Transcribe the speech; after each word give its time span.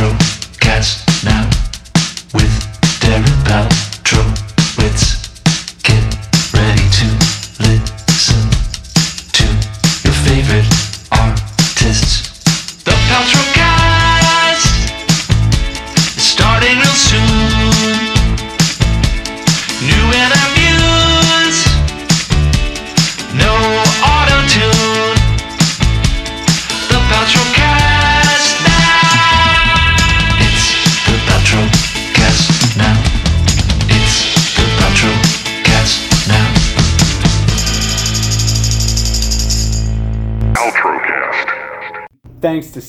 Paltrocast 0.00 1.24
now 1.24 1.44
with 2.32 2.48
Darren 3.00 3.44
Paltrowitz. 3.44 3.89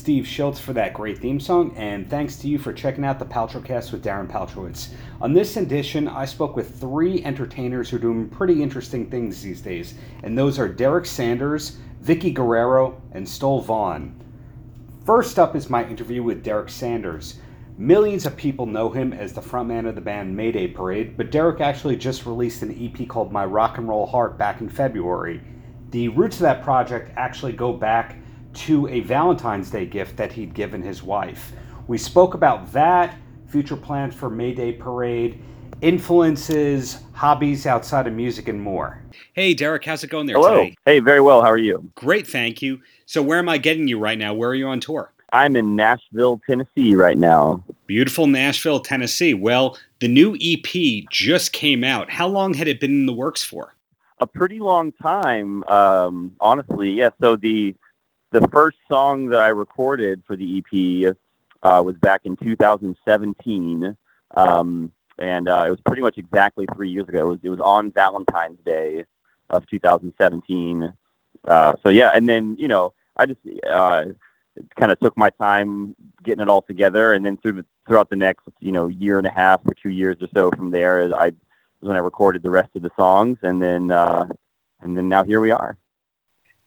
Steve 0.01 0.25
Schultz 0.25 0.59
for 0.59 0.73
that 0.73 0.95
great 0.95 1.19
theme 1.19 1.39
song, 1.39 1.75
and 1.77 2.09
thanks 2.09 2.35
to 2.37 2.47
you 2.47 2.57
for 2.57 2.73
checking 2.73 3.05
out 3.05 3.19
the 3.19 3.25
Paltrocast 3.25 3.91
with 3.91 4.03
Darren 4.03 4.27
Paltrowitz. 4.27 4.87
On 5.21 5.31
this 5.31 5.57
edition, 5.57 6.07
I 6.07 6.25
spoke 6.25 6.55
with 6.55 6.79
three 6.79 7.23
entertainers 7.23 7.87
who 7.87 7.97
are 7.97 7.99
doing 7.99 8.27
pretty 8.27 8.63
interesting 8.63 9.11
things 9.11 9.43
these 9.43 9.61
days, 9.61 9.93
and 10.23 10.35
those 10.35 10.57
are 10.57 10.67
Derek 10.67 11.05
Sanders, 11.05 11.77
Vickie 12.03 12.33
Guerrero, 12.33 12.99
and 13.11 13.29
Stoll 13.29 13.61
Vaughn. 13.61 14.19
First 15.05 15.37
up 15.37 15.55
is 15.55 15.69
my 15.69 15.87
interview 15.87 16.23
with 16.23 16.43
Derek 16.43 16.71
Sanders. 16.71 17.35
Millions 17.77 18.25
of 18.25 18.35
people 18.35 18.65
know 18.65 18.89
him 18.89 19.13
as 19.13 19.33
the 19.33 19.41
frontman 19.41 19.87
of 19.87 19.93
the 19.93 20.01
band 20.01 20.35
Mayday 20.35 20.65
Parade, 20.65 21.15
but 21.15 21.29
Derek 21.29 21.61
actually 21.61 21.95
just 21.95 22.25
released 22.25 22.63
an 22.63 22.75
EP 22.75 23.07
called 23.07 23.31
My 23.31 23.45
Rock 23.45 23.77
and 23.77 23.87
Roll 23.87 24.07
Heart 24.07 24.39
back 24.39 24.61
in 24.61 24.69
February. 24.69 25.41
The 25.91 26.07
roots 26.07 26.37
of 26.37 26.41
that 26.41 26.63
project 26.63 27.11
actually 27.15 27.53
go 27.53 27.71
back 27.71 28.15
to 28.53 28.87
a 28.87 29.01
Valentine's 29.01 29.69
Day 29.69 29.85
gift 29.85 30.17
that 30.17 30.31
he'd 30.31 30.53
given 30.53 30.81
his 30.81 31.03
wife. 31.03 31.53
We 31.87 31.97
spoke 31.97 32.33
about 32.33 32.71
that, 32.73 33.17
future 33.47 33.75
plans 33.75 34.13
for 34.13 34.29
Mayday 34.29 34.73
Parade, 34.73 35.41
influences, 35.81 36.99
hobbies 37.13 37.65
outside 37.65 38.07
of 38.07 38.13
music, 38.13 38.47
and 38.47 38.61
more. 38.61 39.01
Hey, 39.33 39.53
Derek, 39.53 39.83
how's 39.83 40.03
it 40.03 40.09
going 40.09 40.25
there 40.27 40.35
Hello. 40.35 40.57
today? 40.57 40.75
Hey, 40.85 40.99
very 40.99 41.21
well. 41.21 41.41
How 41.41 41.49
are 41.49 41.57
you? 41.57 41.89
Great, 41.95 42.27
thank 42.27 42.61
you. 42.61 42.79
So, 43.05 43.21
where 43.21 43.39
am 43.39 43.49
I 43.49 43.57
getting 43.57 43.87
you 43.87 43.99
right 43.99 44.17
now? 44.17 44.33
Where 44.33 44.49
are 44.49 44.55
you 44.55 44.67
on 44.67 44.79
tour? 44.79 45.11
I'm 45.33 45.55
in 45.55 45.75
Nashville, 45.75 46.41
Tennessee 46.45 46.93
right 46.93 47.17
now. 47.17 47.63
Beautiful 47.87 48.27
Nashville, 48.27 48.81
Tennessee. 48.81 49.33
Well, 49.33 49.77
the 49.99 50.07
new 50.07 50.35
EP 50.41 51.05
just 51.09 51.53
came 51.53 51.83
out. 51.83 52.09
How 52.09 52.27
long 52.27 52.53
had 52.53 52.67
it 52.67 52.79
been 52.79 52.91
in 52.91 53.05
the 53.05 53.13
works 53.13 53.43
for? 53.43 53.73
A 54.19 54.27
pretty 54.27 54.59
long 54.59 54.91
time, 54.91 55.63
um, 55.63 56.35
honestly. 56.41 56.91
Yeah. 56.91 57.09
So 57.21 57.37
the 57.37 57.73
the 58.31 58.47
first 58.47 58.77
song 58.89 59.27
that 59.27 59.41
I 59.41 59.49
recorded 59.49 60.23
for 60.25 60.35
the 60.35 60.59
EP 60.59 61.15
uh, 61.63 61.83
was 61.83 61.95
back 61.97 62.21
in 62.23 62.37
2017, 62.37 63.95
um, 64.35 64.91
and 65.19 65.49
uh, 65.49 65.65
it 65.67 65.69
was 65.69 65.81
pretty 65.85 66.01
much 66.01 66.17
exactly 66.17 66.65
three 66.73 66.89
years 66.89 67.07
ago. 67.07 67.19
It 67.19 67.29
was, 67.29 67.39
it 67.43 67.49
was 67.49 67.59
on 67.59 67.91
Valentine's 67.91 68.59
Day 68.65 69.05
of 69.49 69.67
2017. 69.67 70.93
Uh, 71.43 71.73
so 71.83 71.89
yeah, 71.89 72.11
and 72.13 72.27
then 72.27 72.55
you 72.57 72.67
know 72.67 72.93
I 73.17 73.25
just 73.25 73.39
uh, 73.69 74.05
kind 74.79 74.91
of 74.91 74.99
took 74.99 75.17
my 75.17 75.29
time 75.31 75.95
getting 76.23 76.41
it 76.41 76.49
all 76.49 76.61
together, 76.61 77.13
and 77.13 77.25
then 77.25 77.37
through 77.37 77.53
the, 77.53 77.65
throughout 77.85 78.09
the 78.09 78.15
next 78.15 78.47
you 78.59 78.71
know 78.71 78.87
year 78.87 79.17
and 79.17 79.27
a 79.27 79.31
half 79.31 79.59
or 79.65 79.73
two 79.73 79.89
years 79.89 80.17
or 80.21 80.27
so 80.33 80.51
from 80.51 80.71
there, 80.71 81.13
I 81.15 81.25
was 81.25 81.33
when 81.81 81.97
I 81.97 81.99
recorded 81.99 82.43
the 82.43 82.49
rest 82.49 82.69
of 82.75 82.81
the 82.81 82.91
songs, 82.97 83.39
and 83.41 83.61
then 83.61 83.91
uh, 83.91 84.25
and 84.81 84.97
then 84.97 85.09
now 85.09 85.23
here 85.23 85.41
we 85.41 85.51
are. 85.51 85.77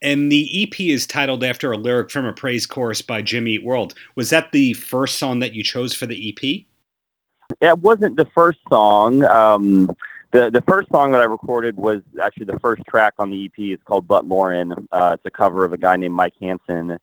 And 0.03 0.31
the 0.31 0.63
EP 0.63 0.81
is 0.81 1.07
titled 1.07 1.43
after 1.43 1.73
a 1.73 1.77
lyric 1.77 2.11
from 2.11 2.27
a 2.27 2.33
praise 2.33 2.67
chorus 2.67 3.01
by 3.01 3.23
Jimmy 3.23 3.53
Eat 3.53 3.65
World. 3.65 3.95
Was 4.17 4.31
that 4.31 4.53
the 4.53 4.75
first 4.75 5.19
song 5.19 5.39
that 5.39 5.55
you 5.55 5.63
chose 5.63 5.95
for 5.95 6.07
the 6.07 6.29
EP? 6.29 6.67
It 7.61 7.79
wasn't 7.79 8.17
the 8.17 8.27
first 8.35 8.59
song. 8.69 9.25
Um, 9.25 9.95
the 10.33 10.51
the 10.51 10.63
first 10.63 10.91
song 10.91 11.13
that 11.13 11.21
I 11.21 11.25
recorded 11.25 11.77
was 11.77 12.03
actually 12.23 12.47
the 12.47 12.59
first 12.59 12.83
track 12.89 13.15
on 13.19 13.31
the 13.31 13.45
EP. 13.45 13.53
It's 13.57 13.83
called 13.85 14.09
"But 14.09 14.27
Lauren." 14.27 14.75
Uh, 14.91 15.13
it's 15.15 15.25
a 15.25 15.31
cover 15.31 15.65
of 15.65 15.73
a 15.73 15.79
guy 15.79 15.97
named 15.97 16.15
Mike 16.15 16.35
Hansen. 16.41 16.99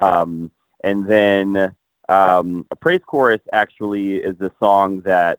Um, 0.00 0.50
and 0.82 1.06
then 1.06 1.74
um, 2.08 2.66
a 2.70 2.76
praise 2.76 3.00
chorus 3.06 3.40
actually 3.52 4.16
is 4.16 4.40
a 4.40 4.50
song 4.60 5.00
that. 5.02 5.38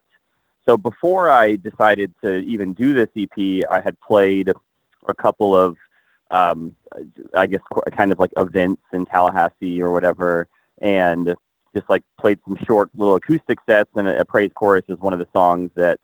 So 0.66 0.78
before 0.78 1.30
I 1.30 1.58
decided 1.58 2.14
to 2.24 2.38
even 2.38 2.72
do 2.74 2.94
this 2.94 3.10
EP, 3.18 3.66
I 3.70 3.82
had 3.82 4.00
played 4.00 4.50
a 5.10 5.14
couple 5.14 5.54
of, 5.54 5.76
um, 6.34 6.76
I 7.36 7.46
guess, 7.46 7.62
kind 7.96 8.12
of 8.12 8.20
like 8.20 8.32
events 8.36 8.82
in 8.92 9.06
Tallahassee 9.06 9.82
or 9.82 9.92
whatever, 9.92 10.48
and 10.82 11.36
just 11.76 11.90
like 11.90 12.04
played 12.20 12.40
some 12.46 12.58
short 12.66 12.90
little 12.96 13.16
acoustic 13.16 13.60
sets. 13.70 13.92
And 13.96 14.08
a, 14.08 14.26
praise 14.26 14.52
chorus 14.56 14.84
is 14.90 14.98
one 14.98 15.14
of 15.14 15.20
the 15.20 15.28
songs 15.32 15.70
that 15.76 16.00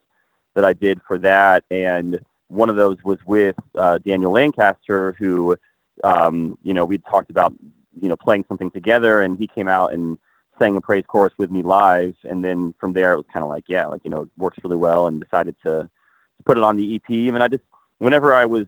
that 0.54 0.64
I 0.64 0.74
did 0.74 1.02
for 1.08 1.18
that. 1.20 1.64
And 1.72 2.20
one 2.48 2.70
of 2.70 2.76
those 2.76 2.98
was 3.04 3.18
with 3.26 3.56
uh, 3.76 3.98
Daniel 4.00 4.32
Lancaster, 4.32 5.16
who, 5.18 5.58
um, 6.04 6.58
you 6.64 6.74
know, 6.74 6.86
we'd 6.86 7.06
talked 7.06 7.32
about, 7.32 7.54
you 8.00 8.08
know, 8.08 8.16
playing 8.16 8.46
something 8.48 8.70
together, 8.70 9.22
and 9.22 9.38
he 9.38 9.48
came 9.48 9.68
out 9.68 9.94
and 9.94 10.18
sang 10.60 10.78
a 10.78 10.82
praise 10.82 11.06
chorus 11.08 11.34
with 11.40 11.50
me 11.50 11.64
live. 11.64 12.16
And 12.24 12.46
then 12.46 12.76
from 12.80 12.94
there, 12.94 13.14
it 13.14 13.18
was 13.18 13.26
kind 13.34 13.44
of 13.44 13.50
like, 13.50 13.66
yeah, 13.68 13.88
like 13.88 14.02
you 14.04 14.12
know, 14.12 14.22
it 14.24 14.30
works 14.38 14.60
really 14.64 14.78
well, 14.78 15.08
and 15.08 15.20
decided 15.20 15.56
to, 15.66 15.90
to 15.90 16.44
put 16.46 16.58
it 16.58 16.64
on 16.64 16.78
the 16.78 16.96
EP. 16.96 17.10
And 17.10 17.42
I 17.42 17.48
just, 17.48 17.64
whenever 17.98 18.34
I 18.34 18.46
was 18.46 18.68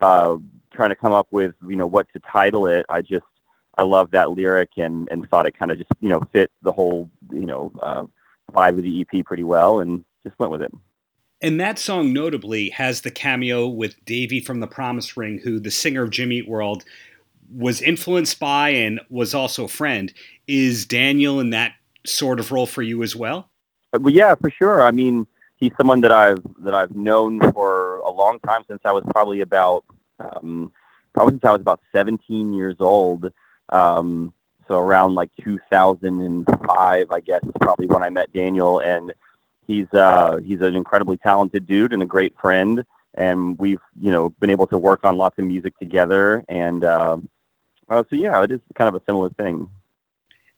uh, 0.00 0.36
trying 0.78 0.90
to 0.90 0.96
come 0.96 1.12
up 1.12 1.26
with, 1.32 1.54
you 1.68 1.74
know, 1.74 1.88
what 1.88 2.06
to 2.12 2.20
title 2.20 2.68
it, 2.68 2.86
I 2.88 3.02
just, 3.02 3.26
I 3.76 3.82
love 3.82 4.12
that 4.12 4.30
lyric 4.30 4.70
and 4.76 5.08
and 5.10 5.28
thought 5.28 5.46
it 5.46 5.58
kind 5.58 5.72
of 5.72 5.78
just, 5.78 5.90
you 6.00 6.08
know, 6.08 6.22
fit 6.32 6.50
the 6.62 6.70
whole, 6.72 7.10
you 7.32 7.46
know, 7.46 7.72
uh, 7.82 8.04
vibe 8.52 8.78
of 8.78 8.84
the 8.84 9.00
EP 9.00 9.24
pretty 9.24 9.42
well, 9.42 9.80
and 9.80 10.04
just 10.24 10.38
went 10.38 10.52
with 10.52 10.62
it. 10.62 10.72
And 11.42 11.60
that 11.60 11.78
song 11.78 12.12
notably 12.12 12.70
has 12.70 13.00
the 13.00 13.10
cameo 13.10 13.66
with 13.66 14.04
Davey 14.04 14.40
from 14.40 14.60
the 14.60 14.66
Promise 14.68 15.16
Ring, 15.16 15.40
who 15.42 15.58
the 15.58 15.70
singer 15.70 16.04
of 16.04 16.10
Jimmy 16.10 16.36
Eat 16.36 16.48
World 16.48 16.84
was 17.52 17.80
influenced 17.80 18.38
by 18.38 18.70
and 18.70 19.00
was 19.08 19.34
also 19.34 19.64
a 19.64 19.68
friend. 19.68 20.12
Is 20.46 20.86
Daniel 20.86 21.40
in 21.40 21.50
that 21.50 21.72
sort 22.06 22.38
of 22.38 22.52
role 22.52 22.66
for 22.66 22.82
you 22.82 23.02
as 23.02 23.16
well? 23.16 23.50
Uh, 23.92 23.98
Well, 24.00 24.14
yeah, 24.14 24.34
for 24.36 24.50
sure. 24.50 24.82
I 24.82 24.92
mean, 24.92 25.26
he's 25.56 25.72
someone 25.76 26.00
that 26.02 26.12
I've 26.12 26.42
that 26.60 26.74
I've 26.74 26.94
known 26.94 27.40
for 27.52 27.98
a 27.98 28.10
long 28.10 28.38
time 28.40 28.62
since 28.68 28.80
I 28.84 28.92
was 28.92 29.04
probably 29.10 29.40
about 29.40 29.84
um, 30.18 30.72
probably 31.14 31.34
since 31.34 31.44
I 31.44 31.52
was 31.52 31.60
about 31.60 31.80
17 31.92 32.52
years 32.52 32.76
old. 32.80 33.32
Um, 33.70 34.32
so 34.66 34.78
around 34.78 35.14
like 35.14 35.30
2005, 35.42 37.10
I 37.10 37.20
guess 37.20 37.42
is 37.42 37.52
probably 37.60 37.86
when 37.86 38.02
I 38.02 38.10
met 38.10 38.32
Daniel, 38.32 38.80
and 38.80 39.14
he's 39.66 39.86
uh, 39.92 40.38
he's 40.44 40.60
an 40.60 40.76
incredibly 40.76 41.16
talented 41.16 41.66
dude 41.66 41.92
and 41.92 42.02
a 42.02 42.06
great 42.06 42.38
friend. 42.38 42.84
And 43.14 43.58
we've 43.58 43.80
you 43.98 44.10
know 44.10 44.30
been 44.40 44.50
able 44.50 44.66
to 44.68 44.78
work 44.78 45.04
on 45.04 45.16
lots 45.16 45.38
of 45.38 45.46
music 45.46 45.76
together, 45.78 46.44
and 46.48 46.84
um, 46.84 47.28
uh, 47.88 48.04
so 48.10 48.16
yeah, 48.16 48.42
it 48.42 48.50
is 48.50 48.60
kind 48.74 48.94
of 48.94 49.00
a 49.00 49.04
similar 49.06 49.30
thing. 49.30 49.68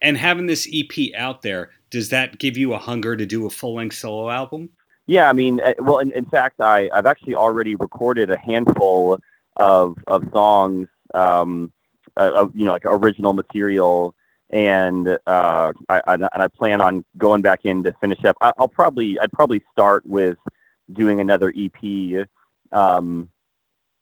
And 0.03 0.17
having 0.17 0.47
this 0.47 0.69
EP 0.73 1.15
out 1.15 1.43
there, 1.43 1.71
does 1.91 2.09
that 2.09 2.39
give 2.39 2.57
you 2.57 2.73
a 2.73 2.79
hunger 2.79 3.17
to 3.17 3.27
do 3.27 3.47
a 3.47 3.51
full 3.51 3.75
length 3.75 3.97
solo 3.97 4.31
album? 4.31 4.71
Yeah, 5.07 5.29
I 5.29 5.33
mean, 5.33 5.61
uh, 5.61 5.75
well, 5.79 5.99
in, 5.99 6.11
in 6.13 6.25
fact, 6.25 6.61
I, 6.61 6.89
I've 6.93 7.07
actually 7.07 7.35
already 7.35 7.75
recorded 7.75 8.31
a 8.31 8.39
handful 8.39 9.19
of 9.61 9.97
of 10.07 10.25
songs, 10.33 10.89
um, 11.15 11.73
uh, 12.17 12.33
of, 12.35 12.57
you 12.57 12.65
know, 12.65 12.73
like 12.73 12.87
original 12.87 13.33
material, 13.33 14.15
and 14.51 15.07
uh, 15.27 15.73
I, 15.89 16.03
I 16.07 16.15
and 16.15 16.29
I 16.35 16.49
plan 16.49 16.81
on 16.81 17.05
going 17.19 17.43
back 17.43 17.61
in 17.65 17.83
to 17.85 17.93
finish 18.01 18.25
up. 18.25 18.37
I, 18.41 18.53
I'll 18.59 18.69
probably 18.69 19.19
I'd 19.21 19.33
probably 19.33 19.63
start 19.71 20.05
with 20.07 20.39
doing 20.93 21.21
another 21.21 21.53
EP, 21.57 22.27
um, 22.73 23.29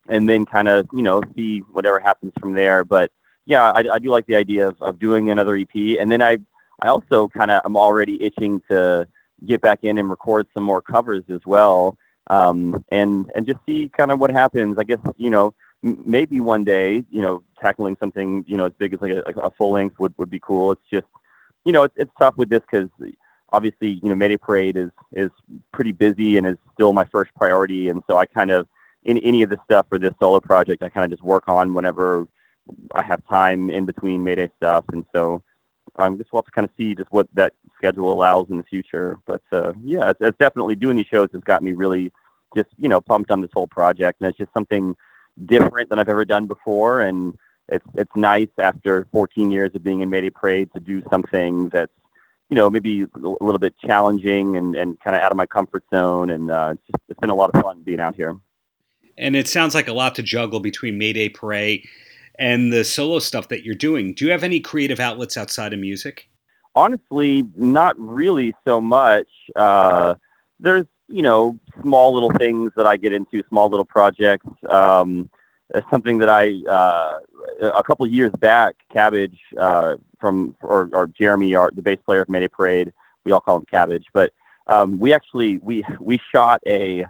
and 0.09 0.29
then 0.29 0.47
kind 0.47 0.69
of 0.69 0.89
you 0.93 1.03
know 1.03 1.23
see 1.37 1.59
whatever 1.59 2.01
happens 2.01 2.33
from 2.41 2.55
there. 2.55 2.85
But 2.85 3.11
yeah, 3.45 3.73
I, 3.73 3.85
I 3.95 3.99
do 3.99 4.11
like 4.11 4.27
the 4.27 4.37
idea 4.37 4.69
of, 4.69 4.81
of 4.81 4.99
doing 4.99 5.31
another 5.31 5.57
EP, 5.57 5.99
and 6.01 6.11
then 6.11 6.23
I 6.23 6.39
I 6.81 6.89
also 6.89 7.29
kind 7.29 7.51
of 7.51 7.63
I'm 7.65 7.77
already 7.77 8.23
itching 8.23 8.63
to 8.71 9.07
get 9.47 9.61
back 9.61 9.81
in 9.83 9.99
and 9.99 10.09
record 10.09 10.47
some 10.55 10.63
more 10.63 10.83
covers 10.83 11.25
as 11.29 11.41
well, 11.45 11.97
um, 12.29 12.85
and 12.91 13.31
and 13.35 13.47
just 13.47 13.59
see 13.67 13.91
kind 13.97 14.11
of 14.11 14.19
what 14.19 14.31
happens. 14.31 14.79
I 14.79 14.85
guess 14.85 14.99
you 15.17 15.31
know 15.31 15.55
maybe 15.83 16.41
one 16.41 16.65
day 16.65 17.05
you 17.11 17.23
know 17.23 17.43
tackling 17.61 17.97
something 18.01 18.45
you 18.47 18.57
know 18.57 18.67
as 18.67 18.73
big 18.79 18.95
as 18.95 19.01
like 19.01 19.13
a, 19.13 19.23
like 19.27 19.37
a 19.37 19.51
full 19.53 19.73
length 19.73 19.99
would, 19.99 20.15
would 20.19 20.31
be 20.31 20.41
cool. 20.41 20.73
It's 20.73 20.89
just 20.91 21.07
you 21.65 21.73
know 21.73 21.85
it's, 21.85 21.95
it's 21.97 22.13
tough 22.19 22.37
with 22.37 22.49
this 22.49 22.61
because 22.61 22.89
obviously 23.51 24.01
you 24.03 24.09
know 24.09 24.15
Mayday 24.15 24.37
Parade 24.37 24.77
is 24.77 24.91
is 25.13 25.31
pretty 25.73 25.93
busy 25.93 26.37
and 26.37 26.47
is 26.47 26.57
still 26.75 26.93
my 26.93 27.05
first 27.07 27.35
priority, 27.35 27.89
and 27.89 28.03
so 28.09 28.17
I 28.19 28.27
kind 28.27 28.51
of 28.51 28.69
in 29.05 29.19
any 29.19 29.43
of 29.43 29.51
the 29.51 29.59
stuff 29.65 29.87
for 29.89 29.99
this 29.99 30.13
solo 30.21 30.41
project 30.41 30.83
I 30.83 30.89
kind 30.89 31.05
of 31.05 31.11
just 31.11 31.25
work 31.25 31.45
on 31.49 31.73
whenever 31.73 32.27
I 32.93 33.03
have 33.03 33.27
time 33.27 33.71
in 33.71 33.87
between 33.87 34.23
Mayday 34.23 34.51
stuff, 34.57 34.85
and 34.93 35.05
so 35.15 35.43
I 35.99 36.11
guess 36.11 36.27
we'll 36.33 36.43
have 36.43 36.47
to 36.47 36.53
kind 36.53 36.65
of 36.65 36.71
see 36.77 36.95
just 36.95 37.11
what 37.13 37.29
that 37.35 37.55
schedule 37.77 38.13
allows 38.13 38.51
in 38.51 38.57
the 38.57 38.63
future. 38.65 39.19
But 39.27 39.43
uh, 39.53 39.73
yeah, 39.83 40.11
it's, 40.11 40.21
it's 40.21 40.39
definitely 40.39 40.75
doing 40.77 40.97
these 40.97 41.07
shows 41.07 41.29
has 41.33 41.43
got 41.43 41.63
me 41.63 41.73
really 41.73 42.13
just 42.57 42.69
you 42.79 42.89
know 42.89 43.01
pumped 43.01 43.31
on 43.31 43.41
this 43.41 43.51
whole 43.53 43.67
project, 43.67 44.21
and 44.21 44.29
it's 44.29 44.39
just 44.39 44.53
something 44.53 44.97
different 45.47 45.91
than 45.91 45.99
I've 45.99 46.09
ever 46.09 46.25
done 46.25 46.47
before, 46.47 47.01
and 47.01 47.37
it's 47.69 47.87
it's 47.95 48.11
nice 48.17 48.49
after 48.59 49.07
14 49.13 49.51
years 49.51 49.75
of 49.75 49.83
being 49.83 50.01
in 50.01 50.11
Mayday 50.11 50.31
Parade 50.31 50.71
to 50.75 50.81
do 50.81 51.03
something 51.11 51.69
that's 51.69 51.93
you 52.49 52.57
know 52.57 52.71
maybe 52.71 53.03
a 53.03 53.09
little 53.19 53.59
bit 53.59 53.75
challenging 53.79 54.57
and, 54.57 54.75
and 54.75 54.99
kind 55.01 55.15
of 55.17 55.23
out 55.23 55.31
of 55.31 55.37
my 55.37 55.47
comfort 55.47 55.85
zone, 55.93 56.31
and 56.31 56.51
uh, 56.51 56.71
it's, 56.73 56.83
just, 56.91 57.03
it's 57.09 57.21
been 57.21 57.31
a 57.31 57.35
lot 57.35 57.51
of 57.55 57.63
fun 57.63 57.83
being 57.83 58.01
out 58.01 58.15
here. 58.15 58.37
And 59.17 59.35
it 59.35 59.49
sounds 59.49 59.75
like 59.75 59.89
a 59.89 59.93
lot 59.93 60.15
to 60.15 60.23
juggle 60.23 60.61
between 60.61 60.97
Mayday 60.97 61.29
Parade 61.29 61.87
and 62.39 62.73
the 62.73 62.85
solo 62.85 63.19
stuff 63.19 63.49
that 63.49 63.65
you're 63.65 63.75
doing. 63.75 64.15
Do 64.15 64.25
you 64.25 64.31
have 64.31 64.45
any 64.45 64.61
creative 64.61 65.01
outlets 65.01 65.37
outside 65.37 65.73
of 65.73 65.81
music? 65.81 66.29
Honestly, 66.75 67.45
not 67.57 67.99
really 67.99 68.55
so 68.67 68.81
much. 68.81 69.29
Uh, 69.57 70.15
there's 70.61 70.87
you 71.09 71.23
know 71.23 71.59
small 71.83 72.13
little 72.15 72.31
things 72.33 72.73
that 72.77 72.87
I 72.87 72.97
get 72.97 73.13
into, 73.13 73.43
small 73.49 73.69
little 73.69 73.85
projects. 73.85 74.47
Um, 74.69 75.31
something 75.91 76.19
that 76.19 76.29
I 76.29 76.63
uh, 76.71 77.19
a 77.61 77.83
couple 77.83 78.07
years 78.07 78.33
back, 78.39 78.77
Cabbage 78.93 79.39
uh, 79.59 79.97
from 80.21 80.55
or, 80.63 80.89
or 80.93 81.09
Jeremy, 81.09 81.55
our, 81.55 81.71
the 81.73 81.83
bass 81.83 81.99
player 82.05 82.23
of 82.23 82.29
Mayday 82.29 82.49
Parade, 82.49 82.93
we 83.25 83.33
all 83.33 83.41
call 83.41 83.57
him 83.57 83.67
Cabbage, 83.71 84.07
but 84.13 84.33
um, 84.69 84.99
we 84.99 85.13
actually 85.13 85.59
we 85.59 85.85
we 86.01 86.21
shot 86.33 86.61
a 86.67 87.05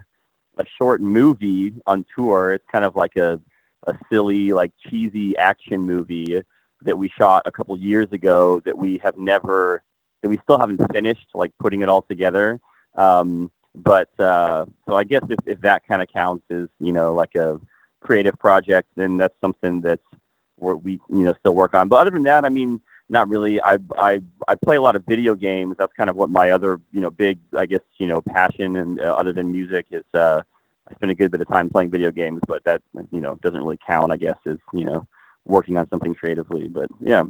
a 0.57 0.65
short 0.77 1.01
movie 1.01 1.73
on 1.85 2.05
tour. 2.15 2.53
It's 2.53 2.65
kind 2.71 2.83
of 2.83 2.95
like 2.95 3.15
a 3.15 3.39
a 3.87 3.97
silly, 4.11 4.53
like 4.53 4.71
cheesy 4.87 5.37
action 5.37 5.81
movie 5.81 6.41
that 6.81 6.97
we 6.97 7.09
shot 7.09 7.43
a 7.45 7.51
couple 7.51 7.77
years 7.77 8.07
ago 8.11 8.61
that 8.61 8.77
we 8.77 8.97
have 8.99 9.17
never 9.17 9.83
that 10.21 10.29
we 10.29 10.37
still 10.43 10.59
haven't 10.59 10.81
finished 10.91 11.27
like 11.33 11.51
putting 11.59 11.81
it 11.81 11.89
all 11.89 12.01
together. 12.01 12.59
Um, 12.95 13.51
but 13.75 14.09
uh, 14.19 14.65
so 14.87 14.95
I 14.95 15.03
guess 15.03 15.23
if, 15.29 15.39
if 15.45 15.61
that 15.61 15.85
kind 15.87 16.01
of 16.01 16.09
counts 16.09 16.45
as 16.49 16.67
you 16.79 16.91
know 16.91 17.13
like 17.13 17.35
a 17.35 17.59
creative 18.01 18.37
project, 18.39 18.89
then 18.95 19.17
that's 19.17 19.35
something 19.41 19.81
that's 19.81 20.01
where 20.55 20.75
we 20.75 20.93
you 21.09 21.23
know 21.23 21.33
still 21.39 21.55
work 21.55 21.73
on. 21.73 21.87
But 21.87 21.97
other 21.97 22.11
than 22.11 22.23
that, 22.23 22.45
I 22.45 22.49
mean, 22.49 22.81
not 23.09 23.29
really. 23.29 23.61
I 23.61 23.77
I 23.97 24.21
I 24.47 24.55
play 24.55 24.75
a 24.75 24.81
lot 24.81 24.95
of 24.95 25.05
video 25.05 25.35
games. 25.35 25.75
That's 25.77 25.93
kind 25.93 26.09
of 26.09 26.15
what 26.15 26.29
my 26.29 26.51
other 26.51 26.79
you 26.91 27.01
know 27.01 27.09
big 27.09 27.39
I 27.55 27.65
guess 27.65 27.81
you 27.97 28.07
know 28.07 28.21
passion 28.21 28.75
and 28.77 28.99
uh, 28.99 29.15
other 29.15 29.33
than 29.33 29.51
music 29.51 29.87
is. 29.91 30.03
Uh, 30.13 30.41
I 30.89 30.95
spend 30.95 31.11
a 31.11 31.15
good 31.15 31.31
bit 31.31 31.41
of 31.41 31.47
time 31.47 31.69
playing 31.69 31.91
video 31.91 32.11
games, 32.11 32.41
but 32.47 32.63
that 32.63 32.81
you 33.11 33.21
know 33.21 33.35
doesn't 33.35 33.59
really 33.59 33.79
count. 33.85 34.11
I 34.11 34.17
guess 34.17 34.37
as 34.45 34.57
you 34.73 34.85
know 34.85 35.07
working 35.45 35.77
on 35.77 35.89
something 35.89 36.15
creatively. 36.15 36.67
But 36.67 36.89
yeah, 36.99 37.23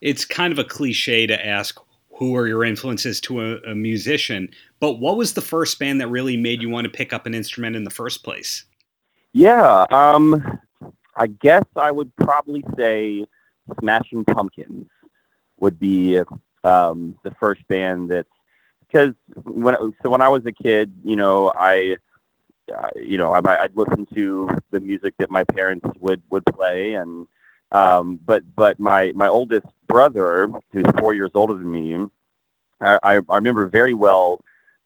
it's 0.00 0.24
kind 0.24 0.52
of 0.52 0.58
a 0.58 0.64
cliche 0.64 1.26
to 1.26 1.46
ask 1.46 1.78
who 2.16 2.36
are 2.36 2.46
your 2.46 2.64
influences 2.64 3.20
to 3.22 3.40
a, 3.40 3.56
a 3.70 3.74
musician, 3.74 4.48
but 4.78 4.94
what 4.94 5.16
was 5.16 5.34
the 5.34 5.40
first 5.40 5.80
band 5.80 6.00
that 6.00 6.06
really 6.06 6.36
made 6.36 6.62
you 6.62 6.70
want 6.70 6.84
to 6.84 6.90
pick 6.90 7.12
up 7.12 7.26
an 7.26 7.34
instrument 7.34 7.74
in 7.74 7.82
the 7.82 7.90
first 7.90 8.22
place? 8.22 8.64
Yeah, 9.32 9.84
um, 9.90 10.60
I 11.16 11.26
guess 11.26 11.64
I 11.74 11.90
would 11.90 12.14
probably 12.16 12.64
say 12.76 13.26
Smashing 13.80 14.24
Pumpkins 14.26 14.86
would 15.58 15.78
be 15.78 16.20
um, 16.62 17.18
the 17.24 17.32
first 17.40 17.66
band 17.66 18.10
that 18.10 18.26
because 18.86 19.14
when 19.42 19.74
so 20.02 20.10
when 20.10 20.20
I 20.20 20.28
was 20.28 20.46
a 20.46 20.52
kid, 20.52 20.92
you 21.02 21.16
know, 21.16 21.52
I 21.56 21.96
uh, 22.72 22.88
you 22.96 23.18
know, 23.18 23.32
I, 23.32 23.62
I'd 23.62 23.76
listen 23.76 24.06
to 24.14 24.48
the 24.70 24.80
music 24.80 25.14
that 25.18 25.30
my 25.30 25.44
parents 25.44 25.86
would 26.00 26.22
would 26.30 26.44
play, 26.46 26.94
and 26.94 27.26
um, 27.72 28.20
but 28.24 28.42
but 28.54 28.78
my 28.78 29.12
my 29.14 29.28
oldest 29.28 29.66
brother, 29.86 30.48
who's 30.72 30.86
four 30.98 31.14
years 31.14 31.30
older 31.34 31.54
than 31.54 31.70
me, 31.70 32.06
I, 32.80 32.98
I, 33.02 33.14
I 33.28 33.36
remember 33.36 33.66
very 33.66 33.94
well 33.94 34.40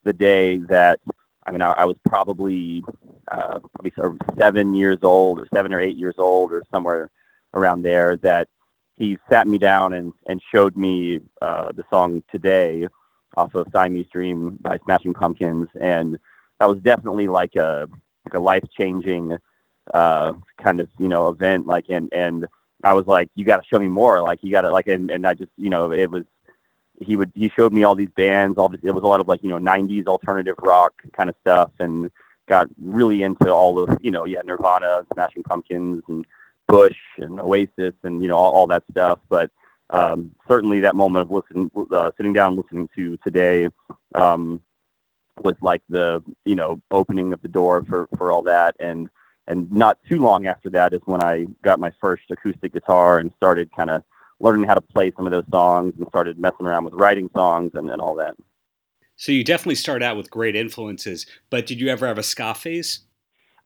the 0.05 0.13
day 0.13 0.59
that 0.59 1.01
I 1.47 1.51
mean 1.53 1.63
I, 1.63 1.73
I 1.73 1.85
was 1.85 1.97
probably 2.07 2.85
uh, 3.31 3.59
probably 3.59 3.93
sort 3.95 4.13
of 4.13 4.21
seven 4.39 4.75
years 4.75 4.99
old 5.03 5.41
or 5.41 5.49
seven 5.55 5.73
or 5.73 5.81
eight 5.81 5.97
years 5.97 6.17
old 6.19 6.53
or 6.53 6.63
somewhere 6.71 7.11
around 7.55 7.83
there 7.83 8.17
that 8.19 8.49
he 8.97 9.17
sat 9.31 9.47
me 9.47 9.59
down 9.59 9.93
and, 9.93 10.13
and 10.27 10.43
showed 10.53 10.77
me 10.77 11.21
uh, 11.41 11.71
the 11.73 11.85
song 11.89 12.23
Today 12.31 12.89
off 13.37 13.55
of 13.55 13.69
Siamese 13.73 14.09
Dream 14.13 14.59
by 14.61 14.79
Smashing 14.85 15.15
Pumpkins. 15.15 15.69
And 15.81 16.19
that 16.58 16.69
was 16.69 16.78
definitely 16.81 17.28
like 17.28 17.56
a, 17.56 17.88
like 18.25 18.34
a 18.34 18.38
life 18.38 18.64
changing 18.76 19.37
uh, 19.94 20.32
kind 20.62 20.81
of, 20.81 20.88
you 20.99 21.08
know, 21.08 21.28
event. 21.28 21.66
Like, 21.66 21.87
and, 21.88 22.12
and 22.12 22.46
I 22.84 22.94
was 22.94 23.06
like, 23.06 23.31
you 23.34 23.44
got 23.44 23.62
to 23.62 23.69
show 23.69 23.78
me 23.78 23.88
more. 23.88 24.22
Like, 24.22 24.40
you 24.43 24.50
got 24.50 24.62
to 24.62 24.70
like, 24.70 24.88
and, 24.88 25.10
and 25.10 25.26
I 25.26 25.34
just, 25.34 25.50
you 25.56 25.70
know, 25.70 25.93
it 25.93 26.10
was, 26.10 26.25
he 27.00 27.16
would, 27.16 27.31
he 27.34 27.49
showed 27.49 27.72
me 27.72 27.84
all 27.84 27.94
these 27.94 28.10
bands, 28.16 28.58
all 28.58 28.69
this, 28.69 28.81
it 28.82 28.90
was 28.90 29.05
a 29.05 29.06
lot 29.06 29.20
of 29.20 29.28
like, 29.28 29.43
you 29.43 29.49
know, 29.49 29.58
90s 29.58 30.06
alternative 30.06 30.56
rock 30.58 30.94
kind 31.12 31.31
of 31.31 31.37
stuff. 31.43 31.70
And, 31.78 32.10
got 32.49 32.69
really 32.82 33.22
into 33.22 33.52
all 33.52 33.78
of 33.78 33.96
you 34.00 34.10
know 34.10 34.25
yeah 34.25 34.40
Nirvana, 34.44 35.06
Smashing 35.12 35.44
Pumpkins, 35.44 36.02
and 36.08 36.26
Bush 36.66 36.96
and 37.19 37.38
Oasis, 37.38 37.94
and 38.02 38.22
you 38.22 38.28
know 38.28 38.37
all, 38.37 38.52
all 38.52 38.66
that 38.66 38.82
stuff. 38.90 39.20
But 39.28 39.50
um, 39.90 40.34
certainly 40.49 40.81
that 40.81 40.96
moment 40.96 41.22
of 41.22 41.31
listening, 41.31 41.70
uh, 41.93 42.10
sitting 42.16 42.32
down, 42.32 42.56
listening 42.56 42.88
to 42.96 43.16
today, 43.19 43.69
um, 44.14 44.60
was 45.43 45.55
like 45.61 45.82
the 45.88 46.23
you 46.44 46.55
know 46.55 46.81
opening 46.90 47.32
of 47.32 47.43
the 47.43 47.49
door 47.49 47.85
for 47.88 48.08
for 48.17 48.32
all 48.32 48.43
that. 48.43 48.76
And 48.81 49.08
and 49.46 49.70
not 49.73 49.99
too 50.08 50.20
long 50.20 50.46
after 50.46 50.69
that 50.70 50.93
is 50.93 51.00
when 51.06 51.23
I 51.23 51.46
got 51.62 51.81
my 51.81 51.93
first 52.00 52.25
acoustic 52.31 52.73
guitar 52.73 53.19
and 53.19 53.32
started 53.37 53.70
kind 53.75 53.90
of 53.90 54.02
learning 54.40 54.67
how 54.67 54.75
to 54.75 54.81
play 54.81 55.12
some 55.17 55.26
of 55.26 55.32
those 55.32 55.46
songs 55.50 55.94
and 55.99 56.06
started 56.08 56.38
messing 56.38 56.67
around 56.67 56.85
with 56.85 56.94
writing 56.94 57.29
songs 57.35 57.73
and, 57.75 57.90
and 57.90 58.00
all 58.00 58.14
that. 58.14 58.37
So 59.17 59.32
you 59.32 59.43
definitely 59.43 59.75
start 59.75 60.02
out 60.02 60.17
with 60.17 60.31
great 60.31 60.55
influences, 60.55 61.26
but 61.50 61.67
did 61.67 61.81
you 61.81 61.88
ever 61.88 62.06
have 62.06 62.19
a 62.19 62.23
ska 62.23 62.55
phase? 62.55 63.00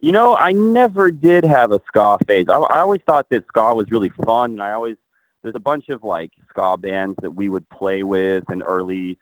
You 0.00 0.10
know, 0.10 0.34
I 0.34 0.52
never 0.52 1.10
did 1.10 1.44
have 1.44 1.72
a 1.72 1.80
ska 1.86 2.18
phase. 2.26 2.46
I, 2.48 2.54
I 2.54 2.78
always 2.80 3.02
thought 3.06 3.28
that 3.30 3.46
ska 3.48 3.74
was 3.74 3.90
really 3.90 4.08
fun. 4.24 4.52
And 4.52 4.62
I 4.62 4.72
always 4.72 4.96
there's 5.42 5.54
a 5.54 5.60
bunch 5.60 5.88
of 5.88 6.02
like 6.02 6.32
ska 6.48 6.76
bands 6.76 7.16
that 7.22 7.32
we 7.32 7.48
would 7.48 7.68
play 7.68 8.02
with 8.02 8.48
in 8.50 8.62
early, 8.62 9.18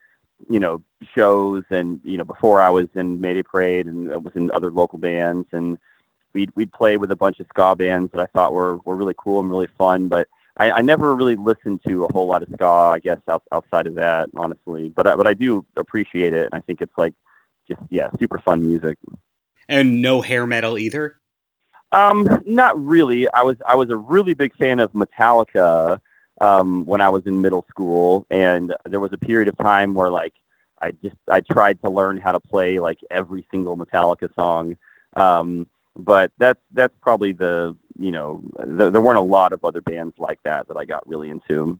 you 0.49 0.61
know, 0.61 0.83
shows 1.15 1.65
and 1.71 2.01
you 2.05 2.17
know 2.17 2.25
before 2.25 2.61
I 2.61 2.71
was 2.71 2.89
in 2.95 3.21
Mayday 3.21 3.43
Parade 3.43 3.87
and 3.87 4.13
I 4.13 4.17
was 4.17 4.35
in 4.35 4.51
other 4.53 4.71
local 4.71 4.99
bands 4.99 5.49
and 5.53 5.79
we'd 6.33 6.51
we'd 6.55 6.73
play 6.73 6.97
with 6.97 7.11
a 7.11 7.17
bunch 7.17 7.41
of 7.41 7.47
ska 7.49 7.75
bands 7.77 8.13
that 8.13 8.21
I 8.21 8.27
thought 8.27 8.53
were 8.53 8.79
were 8.79 8.97
really 8.97 9.15
cool 9.17 9.41
and 9.41 9.51
really 9.51 9.69
fun, 9.79 10.09
but 10.09 10.29
I, 10.57 10.71
I 10.73 10.81
never 10.83 11.15
really 11.15 11.37
listened 11.37 11.81
to 11.87 12.05
a 12.05 12.13
whole 12.13 12.27
lot 12.27 12.43
of 12.43 12.49
ska, 12.53 12.67
I 12.67 12.99
guess, 12.99 13.19
out, 13.29 13.43
outside 13.51 13.87
of 13.87 13.95
that, 13.95 14.29
honestly. 14.37 14.91
But 14.91 15.07
I, 15.07 15.17
but 15.17 15.27
I 15.27 15.33
do 15.33 15.65
appreciate 15.77 16.35
it, 16.35 16.45
and 16.47 16.55
I 16.55 16.61
think 16.61 16.83
it's 16.83 16.97
like 16.99 17.15
just 17.67 17.81
yeah, 17.89 18.11
super 18.19 18.39
fun 18.39 18.67
music. 18.67 18.99
And 19.69 20.03
no 20.03 20.21
hair 20.21 20.47
metal 20.47 20.77
either. 20.77 21.17
Um, 21.93 22.43
not 22.47 22.79
really. 22.79 23.29
I 23.31 23.43
was 23.43 23.57
I 23.67 23.75
was 23.75 23.91
a 23.91 23.97
really 23.97 24.35
big 24.35 24.55
fan 24.57 24.81
of 24.81 24.93
Metallica 24.93 26.01
um, 26.41 26.85
when 26.87 27.01
I 27.01 27.09
was 27.09 27.27
in 27.27 27.41
middle 27.41 27.67
school, 27.69 28.27
and 28.31 28.75
there 28.87 29.01
was 29.01 29.13
a 29.13 29.19
period 29.19 29.49
of 29.49 29.57
time 29.59 29.95
where 29.95 30.11
like 30.11 30.35
I 30.81 30.93
just 30.93 31.17
I 31.29 31.41
tried 31.41 31.81
to 31.83 31.91
learn 31.91 32.19
how 32.19 32.33
to 32.33 32.41
play 32.41 32.79
like 32.79 32.99
every 33.11 33.47
single 33.51 33.77
Metallica 33.77 34.35
song. 34.35 34.77
Um, 35.17 35.67
but 35.97 36.33
that's 36.39 36.61
that's 36.73 36.95
probably 37.01 37.33
the 37.33 37.77
you 37.99 38.11
know 38.11 38.43
the, 38.59 38.91
there 38.91 39.01
weren't 39.01 39.19
a 39.19 39.23
lot 39.23 39.53
of 39.53 39.65
other 39.65 39.81
bands 39.81 40.15
like 40.19 40.39
that 40.45 40.69
that 40.69 40.77
I 40.77 40.85
got 40.85 41.07
really 41.07 41.31
into. 41.31 41.79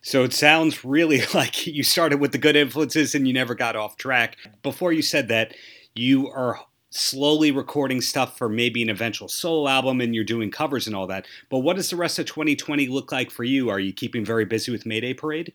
So 0.00 0.24
it 0.24 0.32
sounds 0.32 0.84
really 0.84 1.22
like 1.34 1.66
you 1.66 1.82
started 1.82 2.20
with 2.20 2.32
the 2.32 2.38
good 2.38 2.56
influences 2.56 3.14
and 3.14 3.26
you 3.26 3.34
never 3.34 3.54
got 3.54 3.76
off 3.76 3.96
track. 3.96 4.36
Before 4.62 4.92
you 4.92 5.02
said 5.02 5.28
that, 5.28 5.54
you 5.94 6.28
are 6.28 6.58
slowly 6.94 7.50
recording 7.50 8.00
stuff 8.00 8.38
for 8.38 8.48
maybe 8.48 8.80
an 8.80 8.88
eventual 8.88 9.26
solo 9.26 9.68
album 9.68 10.00
and 10.00 10.14
you're 10.14 10.22
doing 10.22 10.50
covers 10.50 10.86
and 10.86 10.94
all 10.94 11.08
that. 11.08 11.26
But 11.50 11.58
what 11.58 11.74
does 11.76 11.90
the 11.90 11.96
rest 11.96 12.20
of 12.20 12.26
2020 12.26 12.86
look 12.86 13.10
like 13.10 13.30
for 13.30 13.42
you? 13.42 13.68
Are 13.68 13.80
you 13.80 13.92
keeping 13.92 14.24
very 14.24 14.44
busy 14.44 14.70
with 14.70 14.86
Mayday 14.86 15.12
Parade? 15.12 15.52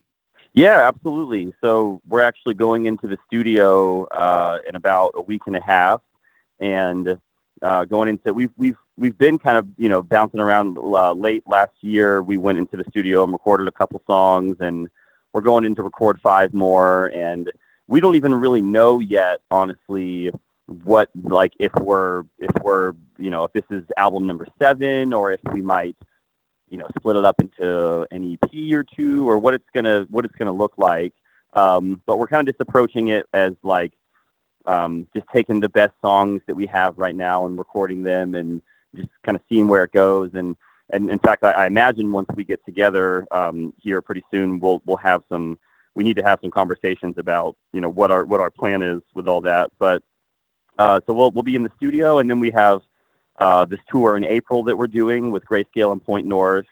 Yeah, 0.53 0.85
absolutely. 0.87 1.53
So 1.61 2.01
we're 2.07 2.23
actually 2.23 2.55
going 2.55 2.87
into 2.87 3.07
the 3.07 3.17
studio 3.25 4.05
uh, 4.07 4.59
in 4.67 4.75
about 4.75 5.13
a 5.15 5.21
week 5.21 5.43
and 5.45 5.55
a 5.55 5.61
half, 5.61 6.01
and 6.59 7.17
uh, 7.61 7.85
going 7.85 8.09
into 8.09 8.33
we've 8.33 8.51
we've 8.57 8.77
we've 8.97 9.17
been 9.17 9.37
kind 9.37 9.57
of 9.57 9.67
you 9.77 9.87
know 9.87 10.01
bouncing 10.01 10.39
around. 10.39 10.77
Uh, 10.77 11.13
late 11.13 11.43
last 11.47 11.73
year, 11.81 12.23
we 12.23 12.37
went 12.37 12.57
into 12.57 12.75
the 12.75 12.83
studio 12.89 13.23
and 13.23 13.31
recorded 13.31 13.67
a 13.67 13.71
couple 13.71 14.01
songs, 14.07 14.57
and 14.59 14.89
we're 15.33 15.41
going 15.41 15.65
in 15.65 15.75
to 15.75 15.83
record 15.83 16.19
five 16.19 16.51
more. 16.51 17.07
And 17.13 17.51
we 17.87 17.99
don't 18.01 18.15
even 18.15 18.33
really 18.33 18.63
know 18.63 18.99
yet, 18.99 19.41
honestly, 19.51 20.31
what 20.69 21.09
like 21.23 21.53
if 21.59 21.73
we're 21.75 22.23
if 22.37 22.51
we're 22.61 22.93
you 23.17 23.29
know 23.29 23.43
if 23.43 23.53
this 23.53 23.63
is 23.71 23.83
album 23.97 24.27
number 24.27 24.47
seven 24.61 25.13
or 25.13 25.31
if 25.31 25.39
we 25.51 25.61
might 25.61 25.95
you 26.69 26.77
know 26.77 26.87
split 26.97 27.15
it 27.15 27.25
up 27.25 27.39
into 27.41 28.05
an 28.11 28.33
EP 28.33 28.73
or 28.73 28.83
two 28.83 29.27
or 29.27 29.39
what 29.39 29.53
it's 29.53 29.69
gonna 29.73 30.05
what 30.09 30.25
it's 30.25 30.35
gonna 30.35 30.51
look 30.51 30.73
like. 30.77 31.13
Um, 31.53 32.01
but 32.05 32.19
we're 32.19 32.27
kind 32.27 32.47
of 32.47 32.53
just 32.53 32.61
approaching 32.61 33.07
it 33.07 33.25
as 33.33 33.53
like 33.63 33.93
um, 34.65 35.07
just 35.15 35.27
taking 35.33 35.59
the 35.59 35.69
best 35.69 35.93
songs 36.01 36.41
that 36.45 36.55
we 36.55 36.67
have 36.67 36.97
right 36.97 37.15
now 37.15 37.47
and 37.47 37.57
recording 37.57 38.03
them 38.03 38.35
and 38.35 38.61
just 38.95 39.09
kind 39.23 39.35
of 39.35 39.41
seeing 39.49 39.67
where 39.67 39.83
it 39.83 39.91
goes. 39.91 40.31
And 40.33 40.55
and 40.91 41.09
in 41.09 41.19
fact, 41.19 41.43
I, 41.43 41.51
I 41.51 41.67
imagine 41.67 42.11
once 42.11 42.27
we 42.35 42.43
get 42.43 42.63
together 42.65 43.27
um, 43.31 43.73
here 43.81 44.01
pretty 44.01 44.23
soon, 44.31 44.59
we'll 44.59 44.81
we'll 44.85 44.97
have 44.97 45.23
some. 45.29 45.57
We 45.95 46.03
need 46.03 46.17
to 46.17 46.23
have 46.23 46.39
some 46.41 46.51
conversations 46.51 47.15
about 47.17 47.57
you 47.73 47.81
know 47.81 47.89
what 47.89 48.11
our 48.11 48.25
what 48.25 48.39
our 48.39 48.51
plan 48.51 48.83
is 48.83 49.01
with 49.15 49.27
all 49.27 49.41
that. 49.41 49.71
But 49.79 50.03
uh, 50.79 50.99
so 51.05 51.13
we'll 51.13 51.31
we'll 51.31 51.43
be 51.43 51.55
in 51.55 51.63
the 51.63 51.71
studio, 51.77 52.17
and 52.17 52.29
then 52.29 52.39
we 52.39 52.49
have 52.51 52.81
uh, 53.37 53.65
this 53.65 53.79
tour 53.89 54.17
in 54.17 54.23
April 54.23 54.63
that 54.63 54.75
we're 54.75 54.87
doing 54.87 55.29
with 55.29 55.45
Grayscale 55.45 55.91
and 55.91 56.03
Point 56.03 56.25
North, 56.25 56.65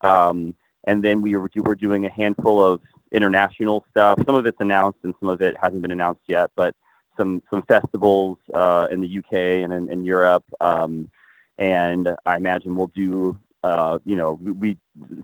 um, 0.00 0.54
and 0.84 1.04
then 1.04 1.22
we 1.22 1.36
were 1.36 1.48
we're 1.54 1.76
doing 1.76 2.06
a 2.06 2.10
handful 2.10 2.64
of 2.64 2.80
international 3.12 3.84
stuff. 3.90 4.18
Some 4.26 4.34
of 4.34 4.46
it's 4.46 4.60
announced, 4.60 4.98
and 5.04 5.14
some 5.20 5.28
of 5.28 5.40
it 5.40 5.56
hasn't 5.62 5.82
been 5.82 5.92
announced 5.92 6.22
yet. 6.26 6.50
But 6.56 6.74
some 7.16 7.42
some 7.50 7.62
festivals 7.62 8.38
uh, 8.52 8.88
in 8.90 9.00
the 9.00 9.18
UK 9.18 9.32
and 9.64 9.72
in, 9.72 9.88
in 9.88 10.04
Europe. 10.04 10.44
Um, 10.60 11.10
and 11.58 12.08
I 12.26 12.36
imagine 12.38 12.74
we'll 12.74 12.88
do 12.88 13.38
uh, 13.62 13.98
you 14.04 14.16
know, 14.16 14.32
we, 14.32 14.76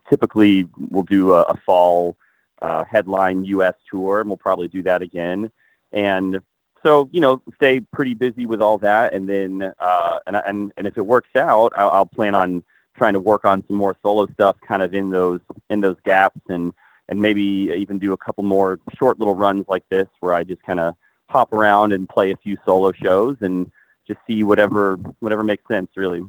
typically 0.08 0.68
will 0.76 1.02
do 1.02 1.32
a, 1.34 1.42
a 1.42 1.56
fall 1.66 2.16
uh, 2.62 2.84
headline 2.84 3.44
U.S. 3.44 3.74
tour, 3.90 4.20
and 4.20 4.28
we'll 4.28 4.36
probably 4.36 4.68
do 4.68 4.82
that 4.82 5.02
again. 5.02 5.50
And 5.92 6.40
so, 6.82 7.08
you 7.12 7.20
know, 7.20 7.42
stay 7.54 7.80
pretty 7.80 8.14
busy 8.14 8.46
with 8.46 8.62
all 8.62 8.78
that, 8.78 9.12
and 9.14 9.28
then 9.28 9.72
uh, 9.78 10.18
and 10.26 10.36
and 10.36 10.72
and 10.76 10.86
if 10.86 10.96
it 10.96 11.06
works 11.06 11.34
out, 11.36 11.72
I'll, 11.76 11.90
I'll 11.90 12.06
plan 12.06 12.34
on 12.34 12.62
trying 12.96 13.14
to 13.14 13.20
work 13.20 13.44
on 13.44 13.64
some 13.66 13.76
more 13.76 13.96
solo 14.02 14.26
stuff, 14.32 14.56
kind 14.66 14.82
of 14.82 14.94
in 14.94 15.10
those 15.10 15.40
in 15.70 15.80
those 15.80 15.96
gaps, 16.04 16.40
and 16.48 16.72
and 17.08 17.20
maybe 17.20 17.42
even 17.42 17.98
do 17.98 18.12
a 18.12 18.16
couple 18.16 18.44
more 18.44 18.78
short 18.98 19.18
little 19.18 19.34
runs 19.34 19.66
like 19.68 19.84
this, 19.88 20.08
where 20.20 20.34
I 20.34 20.44
just 20.44 20.62
kind 20.62 20.80
of 20.80 20.94
hop 21.28 21.52
around 21.52 21.92
and 21.92 22.08
play 22.08 22.32
a 22.32 22.36
few 22.36 22.56
solo 22.64 22.92
shows 22.92 23.36
and 23.40 23.70
just 24.06 24.20
see 24.26 24.42
whatever 24.42 24.96
whatever 25.20 25.42
makes 25.42 25.66
sense, 25.68 25.90
really. 25.96 26.22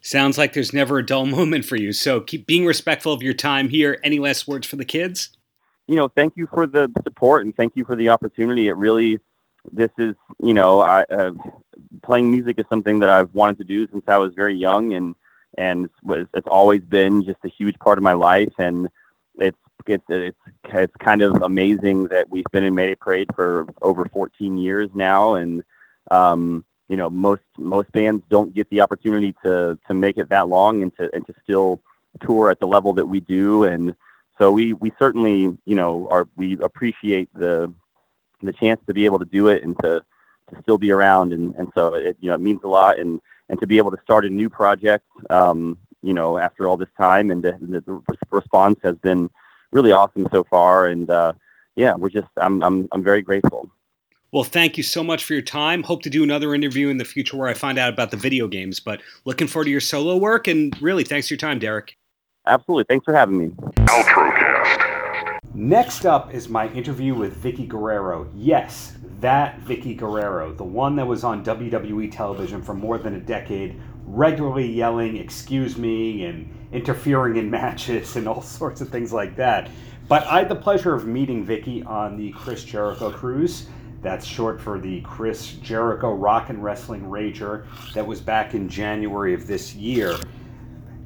Sounds 0.00 0.36
like 0.36 0.52
there's 0.52 0.72
never 0.72 0.98
a 0.98 1.06
dull 1.06 1.26
moment 1.38 1.64
for 1.64 1.76
you. 1.76 1.92
So 1.92 2.20
keep 2.20 2.46
being 2.46 2.66
respectful 2.66 3.12
of 3.12 3.22
your 3.22 3.34
time 3.34 3.68
here. 3.68 3.98
Any 4.02 4.18
last 4.18 4.46
words 4.48 4.66
for 4.66 4.76
the 4.76 4.84
kids? 4.84 5.30
You 5.86 5.96
know, 5.96 6.08
thank 6.08 6.34
you 6.36 6.46
for 6.46 6.66
the 6.66 6.90
support 7.02 7.44
and 7.44 7.54
thank 7.54 7.76
you 7.76 7.84
for 7.84 7.94
the 7.94 8.08
opportunity. 8.08 8.68
It 8.68 8.76
really, 8.76 9.20
this 9.72 9.90
is, 9.98 10.14
you 10.42 10.54
know, 10.54 10.80
I, 10.80 11.02
uh, 11.04 11.32
playing 12.02 12.30
music 12.30 12.58
is 12.58 12.66
something 12.68 12.98
that 13.00 13.08
I've 13.08 13.32
wanted 13.34 13.58
to 13.58 13.64
do 13.64 13.88
since 13.88 14.04
I 14.08 14.18
was 14.18 14.34
very 14.34 14.54
young, 14.54 14.94
and 14.94 15.14
and 15.56 15.88
it's, 16.08 16.30
it's 16.34 16.48
always 16.48 16.82
been 16.82 17.24
just 17.24 17.38
a 17.44 17.48
huge 17.48 17.78
part 17.78 17.98
of 17.98 18.04
my 18.04 18.12
life. 18.12 18.52
And 18.58 18.88
it's 19.38 19.58
it's 19.86 20.04
it's 20.08 20.38
it's 20.64 20.96
kind 20.98 21.22
of 21.22 21.42
amazing 21.42 22.08
that 22.08 22.28
we've 22.28 22.44
been 22.52 22.64
in 22.64 22.74
Mayday 22.74 22.94
Parade 22.94 23.28
for 23.34 23.66
over 23.82 24.04
14 24.06 24.58
years 24.58 24.90
now, 24.94 25.34
and 25.34 25.62
um, 26.10 26.64
you 26.88 26.96
know 26.96 27.08
most 27.10 27.42
most 27.58 27.90
bands 27.92 28.22
don't 28.28 28.54
get 28.54 28.68
the 28.70 28.80
opportunity 28.80 29.34
to 29.44 29.78
to 29.86 29.94
make 29.94 30.18
it 30.18 30.28
that 30.28 30.48
long 30.48 30.82
and 30.82 30.94
to 30.96 31.14
and 31.14 31.26
to 31.26 31.34
still 31.42 31.80
tour 32.20 32.50
at 32.50 32.60
the 32.60 32.66
level 32.66 32.92
that 32.92 33.06
we 33.06 33.20
do 33.20 33.64
and 33.64 33.94
so 34.38 34.52
we 34.52 34.72
we 34.74 34.92
certainly 34.98 35.56
you 35.64 35.74
know 35.74 36.06
are 36.10 36.28
we 36.36 36.56
appreciate 36.60 37.28
the 37.34 37.72
the 38.46 38.52
chance 38.52 38.80
to 38.86 38.94
be 38.94 39.04
able 39.04 39.18
to 39.18 39.24
do 39.24 39.48
it 39.48 39.62
and 39.62 39.78
to 39.80 40.02
to 40.50 40.62
still 40.62 40.78
be 40.78 40.90
around 40.90 41.32
and 41.32 41.54
and 41.56 41.70
so 41.74 41.94
it 41.94 42.16
you 42.20 42.28
know 42.28 42.34
it 42.34 42.40
means 42.40 42.60
a 42.64 42.68
lot 42.68 42.98
and 42.98 43.20
and 43.48 43.60
to 43.60 43.66
be 43.66 43.78
able 43.78 43.90
to 43.90 43.98
start 44.02 44.24
a 44.24 44.30
new 44.30 44.50
project 44.50 45.04
um 45.30 45.78
you 46.02 46.12
know 46.12 46.38
after 46.38 46.68
all 46.68 46.76
this 46.76 46.88
time 46.98 47.30
and 47.30 47.42
the, 47.42 47.52
the 47.86 48.02
response 48.30 48.78
has 48.82 48.96
been 48.96 49.30
really 49.72 49.92
awesome 49.92 50.28
so 50.30 50.44
far 50.44 50.86
and 50.86 51.10
uh 51.10 51.32
yeah 51.76 51.94
we're 51.94 52.10
just 52.10 52.28
i'm 52.36 52.62
i'm 52.62 52.88
i'm 52.92 53.02
very 53.02 53.22
grateful 53.22 53.70
well, 54.32 54.42
thank 54.42 54.76
you 54.76 54.82
so 54.82 55.04
much 55.04 55.22
for 55.22 55.32
your 55.32 55.42
time. 55.42 55.84
Hope 55.84 56.02
to 56.02 56.10
do 56.10 56.24
another 56.24 56.56
interview 56.56 56.88
in 56.88 56.96
the 56.96 57.04
future 57.04 57.36
where 57.36 57.46
I 57.46 57.54
find 57.54 57.78
out 57.78 57.92
about 57.92 58.10
the 58.10 58.16
video 58.16 58.48
games. 58.48 58.80
But 58.80 59.00
looking 59.24 59.46
forward 59.46 59.66
to 59.66 59.70
your 59.70 59.78
solo 59.78 60.16
work, 60.16 60.48
and 60.48 60.76
really, 60.82 61.04
thanks 61.04 61.28
for 61.28 61.34
your 61.34 61.38
time, 61.38 61.60
Derek. 61.60 61.96
Absolutely. 62.44 62.82
Thanks 62.88 63.04
for 63.04 63.14
having 63.14 63.38
me. 63.38 63.48
Outrocast. 63.86 64.93
Next 65.56 66.04
up 66.04 66.34
is 66.34 66.48
my 66.48 66.68
interview 66.70 67.14
with 67.14 67.40
Vickie 67.40 67.68
Guerrero. 67.68 68.28
Yes, 68.34 68.94
that 69.20 69.60
Vickie 69.60 69.96
Guerrero, 69.96 70.52
the 70.52 70.64
one 70.64 70.96
that 70.96 71.06
was 71.06 71.22
on 71.22 71.44
WWE 71.44 72.10
television 72.10 72.60
for 72.60 72.74
more 72.74 72.98
than 72.98 73.14
a 73.14 73.20
decade, 73.20 73.80
regularly 74.04 74.68
yelling, 74.68 75.16
excuse 75.16 75.78
me, 75.78 76.24
and 76.24 76.52
interfering 76.72 77.36
in 77.36 77.48
matches 77.52 78.16
and 78.16 78.26
all 78.26 78.42
sorts 78.42 78.80
of 78.80 78.88
things 78.88 79.12
like 79.12 79.36
that. 79.36 79.70
But 80.08 80.26
I 80.26 80.38
had 80.38 80.48
the 80.48 80.56
pleasure 80.56 80.92
of 80.92 81.06
meeting 81.06 81.46
Vickie 81.46 81.86
on 81.86 82.16
the 82.16 82.32
Chris 82.32 82.64
Jericho 82.64 83.12
cruise. 83.12 83.68
That's 84.02 84.26
short 84.26 84.60
for 84.60 84.80
the 84.80 85.02
Chris 85.02 85.52
Jericho 85.62 86.14
Rock 86.14 86.50
and 86.50 86.64
Wrestling 86.64 87.02
Rager 87.02 87.64
that 87.94 88.04
was 88.04 88.20
back 88.20 88.54
in 88.54 88.68
January 88.68 89.34
of 89.34 89.46
this 89.46 89.72
year. 89.72 90.16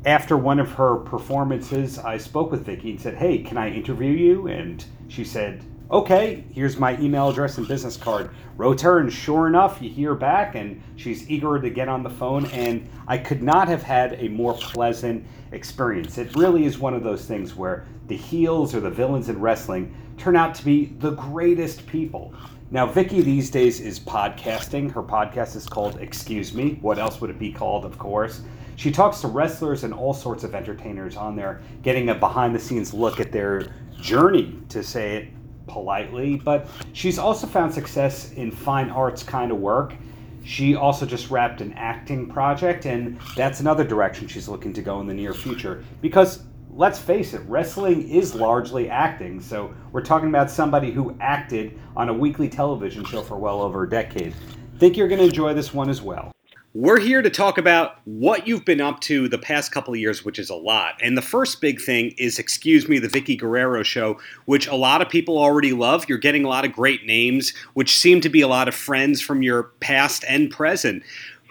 After 0.05 0.37
one 0.37 0.61
of 0.61 0.71
her 0.73 0.97
performances, 0.97 1.99
I 1.99 2.19
spoke 2.19 2.53
with 2.53 2.65
Vickie 2.65 2.91
and 2.91 3.01
said, 3.01 3.17
Hey, 3.17 3.39
can 3.39 3.59
I 3.59 3.71
interview 3.71 4.13
you? 4.13 4.47
And 4.47 4.85
she 5.09 5.25
said, 5.25 5.65
Okay, 5.91 6.45
here's 6.53 6.77
my 6.77 6.99
email 7.01 7.31
address 7.31 7.59
and 7.59 7.67
business 7.67 7.97
card. 7.97 8.31
Wrote 8.57 8.81
her, 8.83 8.99
and 9.01 9.13
sure 9.13 9.49
enough, 9.49 9.83
you 9.83 9.91
hear 9.91 10.15
back, 10.15 10.55
and 10.55 10.81
she's 10.97 11.29
eager 11.29 11.59
to 11.61 11.71
get 11.71 11.89
on 11.89 12.03
the 12.03 12.11
phone. 12.11 12.47
And 12.47 12.89
I 13.09 13.19
could 13.19 13.43
not 13.43 13.67
have 13.69 13.83
had 13.83 14.15
a 14.23 14.29
more 14.29 14.55
pleasant 14.55 15.27
experience. 15.51 16.17
It 16.17 16.37
really 16.37 16.65
is 16.65 16.79
one 16.79 16.95
of 16.95 17.03
those 17.03 17.25
things 17.25 17.57
where 17.57 17.87
the 18.07 18.17
heels 18.17 18.75
or 18.75 18.81
the 18.81 18.91
villains 18.91 19.29
in 19.29 19.41
wrestling 19.41 19.95
turn 20.17 20.37
out 20.37 20.55
to 20.57 20.65
be 20.65 20.87
the 20.99 21.13
greatest 21.13 21.87
people. 21.87 22.35
Now, 22.71 22.87
Vickie 22.87 23.25
these 23.25 23.51
days 23.51 23.81
is 23.81 23.99
podcasting. 23.99 24.93
Her 24.93 25.03
podcast 25.03 25.57
is 25.57 25.67
called 25.67 25.99
Excuse 26.01 26.53
Me. 26.53 26.79
What 26.83 26.99
else 26.99 27.21
would 27.21 27.31
it 27.31 27.39
be 27.39 27.51
called, 27.51 27.85
of 27.85 27.99
course? 27.99 28.43
She 28.79 28.93
talks 28.93 29.23
to 29.23 29.27
wrestlers 29.27 29.83
and 29.83 29.93
all 29.93 30.15
sorts 30.15 30.45
of 30.45 30.55
entertainers 30.55 31.17
on 31.17 31.35
there, 31.35 31.61
getting 31.83 32.11
a 32.11 32.15
behind 32.15 32.55
the 32.55 32.61
scenes 32.61 32.95
look 32.95 33.19
at 33.19 33.33
their 33.33 33.73
journey, 34.01 34.57
to 34.69 34.85
say 34.85 35.17
it 35.17 35.29
politely. 35.67 36.37
But 36.37 36.69
she's 36.93 37.19
also 37.19 37.49
found 37.49 37.75
success 37.75 38.31
in 38.35 38.53
fine 38.53 38.89
arts 38.91 39.25
kind 39.25 39.51
of 39.51 39.59
work. 39.59 39.95
She 40.45 40.77
also 40.77 41.07
just 41.07 41.29
wrapped 41.29 41.61
an 41.61 41.73
acting 41.73 42.29
project, 42.29 42.87
and 42.87 43.19
that's 43.35 43.59
another 43.59 43.83
direction 43.83 44.29
she's 44.29 44.47
looking 44.47 44.73
to 44.75 44.81
go 44.81 45.01
in 45.01 45.09
the 45.09 45.15
near 45.15 45.35
future 45.35 45.85
because 46.01 46.45
let's 46.71 47.01
face 47.01 47.35
it, 47.35 47.41
wrestling 47.49 48.09
is 48.09 48.33
largely 48.33 48.89
acting. 48.89 49.41
So 49.41 49.75
we're 49.91 50.05
talking 50.05 50.29
about 50.29 50.53
somebody 50.53 50.93
who 50.93 51.17
acted 51.21 51.77
on 51.97 52.11
a 52.11 52.15
weekly 52.15 52.49
television 52.49 53.05
show 53.05 53.23
for 53.23 53.39
well 53.39 53.61
over 53.61 53.83
a 53.83 53.91
decade. 53.91 54.35
Think 54.79 54.97
you're 54.97 55.09
going 55.09 55.19
to 55.19 55.27
enjoy 55.27 55.53
this 55.53 55.75
one 55.75 55.91
as 55.91 56.01
well. 56.01 56.31
We're 56.75 57.01
here 57.01 57.23
to 57.23 57.31
talk 57.31 57.57
about 57.57 57.99
what 58.05 58.47
you've 58.47 58.67
been 58.67 58.83
up 58.83 59.01
to 59.01 59.27
the 59.27 59.39
past 59.39 59.73
couple 59.73 59.95
of 59.95 60.01
years, 60.01 60.23
which 60.23 60.39
is 60.39 60.51
a 60.51 60.55
lot. 60.55 61.01
And 61.03 61.17
the 61.17 61.23
first 61.23 61.63
big 61.63 61.81
thing 61.81 62.15
is 62.19 62.39
Excuse 62.39 62.87
Me, 62.87 62.99
the 62.99 63.09
Vickie 63.09 63.39
Guerrero 63.39 63.83
show, 63.83 64.21
which 64.45 64.67
a 64.67 64.75
lot 64.75 65.01
of 65.01 65.09
people 65.09 65.39
already 65.39 65.73
love. 65.73 66.07
You're 66.11 66.19
getting 66.19 66.45
a 66.45 66.49
lot 66.49 66.67
of 66.67 66.73
great 66.75 67.07
names, 67.07 67.55
which 67.73 67.97
seem 67.97 68.21
to 68.21 68.29
be 68.29 68.43
a 68.43 68.49
lot 68.49 68.69
of 68.69 68.75
friends 68.75 69.23
from 69.23 69.41
your 69.41 69.65
past 69.81 70.27
and 70.29 70.51
present. 70.51 71.03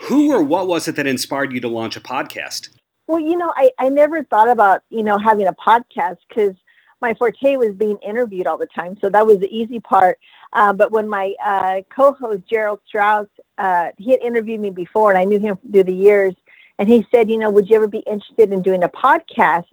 Who 0.01 0.31
or 0.31 0.43
what 0.43 0.67
was 0.67 0.87
it 0.87 0.95
that 0.97 1.07
inspired 1.07 1.51
you 1.51 1.61
to 1.61 1.67
launch 1.67 1.97
a 1.97 2.01
podcast? 2.01 2.69
Well, 3.07 3.19
you 3.19 3.37
know, 3.37 3.51
I, 3.55 3.71
I 3.79 3.89
never 3.89 4.23
thought 4.23 4.49
about, 4.49 4.83
you 4.91 5.01
know, 5.01 5.17
having 5.17 5.47
a 5.47 5.53
podcast 5.53 6.17
because 6.29 6.53
my 7.01 7.15
forte 7.15 7.55
was 7.55 7.73
being 7.73 7.97
interviewed 8.07 8.45
all 8.45 8.57
the 8.59 8.67
time. 8.67 8.97
So 9.01 9.09
that 9.09 9.25
was 9.25 9.39
the 9.39 9.49
easy 9.49 9.79
part. 9.79 10.19
Uh, 10.53 10.73
but 10.73 10.91
when 10.91 11.07
my 11.09 11.33
uh, 11.43 11.81
co-host, 11.89 12.43
Gerald 12.47 12.81
Strauss, 12.87 13.27
uh, 13.57 13.89
he 13.97 14.11
had 14.11 14.21
interviewed 14.21 14.59
me 14.59 14.69
before 14.69 15.09
and 15.09 15.17
I 15.17 15.23
knew 15.23 15.39
him 15.39 15.57
through 15.71 15.83
the 15.83 15.93
years. 15.93 16.33
And 16.79 16.87
he 16.87 17.07
said, 17.11 17.29
you 17.29 17.37
know, 17.37 17.49
would 17.49 17.69
you 17.69 17.75
ever 17.75 17.87
be 17.87 17.99
interested 17.99 18.51
in 18.51 18.61
doing 18.61 18.83
a 18.83 18.89
podcast? 18.89 19.65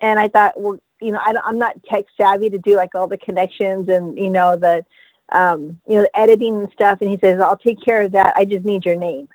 And 0.00 0.18
I 0.18 0.28
thought, 0.28 0.60
well, 0.60 0.78
you 1.00 1.12
know, 1.12 1.20
I, 1.24 1.34
am 1.48 1.58
not 1.58 1.82
tech 1.84 2.04
savvy 2.16 2.50
to 2.50 2.58
do 2.58 2.76
like 2.76 2.94
all 2.94 3.06
the 3.06 3.18
connections 3.18 3.88
and, 3.88 4.18
you 4.18 4.28
know, 4.28 4.56
the, 4.56 4.84
um, 5.32 5.80
you 5.88 5.96
know, 5.96 6.02
the 6.02 6.18
editing 6.18 6.56
and 6.56 6.72
stuff. 6.72 6.98
And 7.00 7.10
he 7.10 7.18
says, 7.18 7.40
I'll 7.40 7.56
take 7.56 7.82
care 7.82 8.02
of 8.02 8.12
that. 8.12 8.34
I 8.36 8.44
just 8.44 8.64
need 8.64 8.84
your 8.84 8.96
name. 8.96 9.28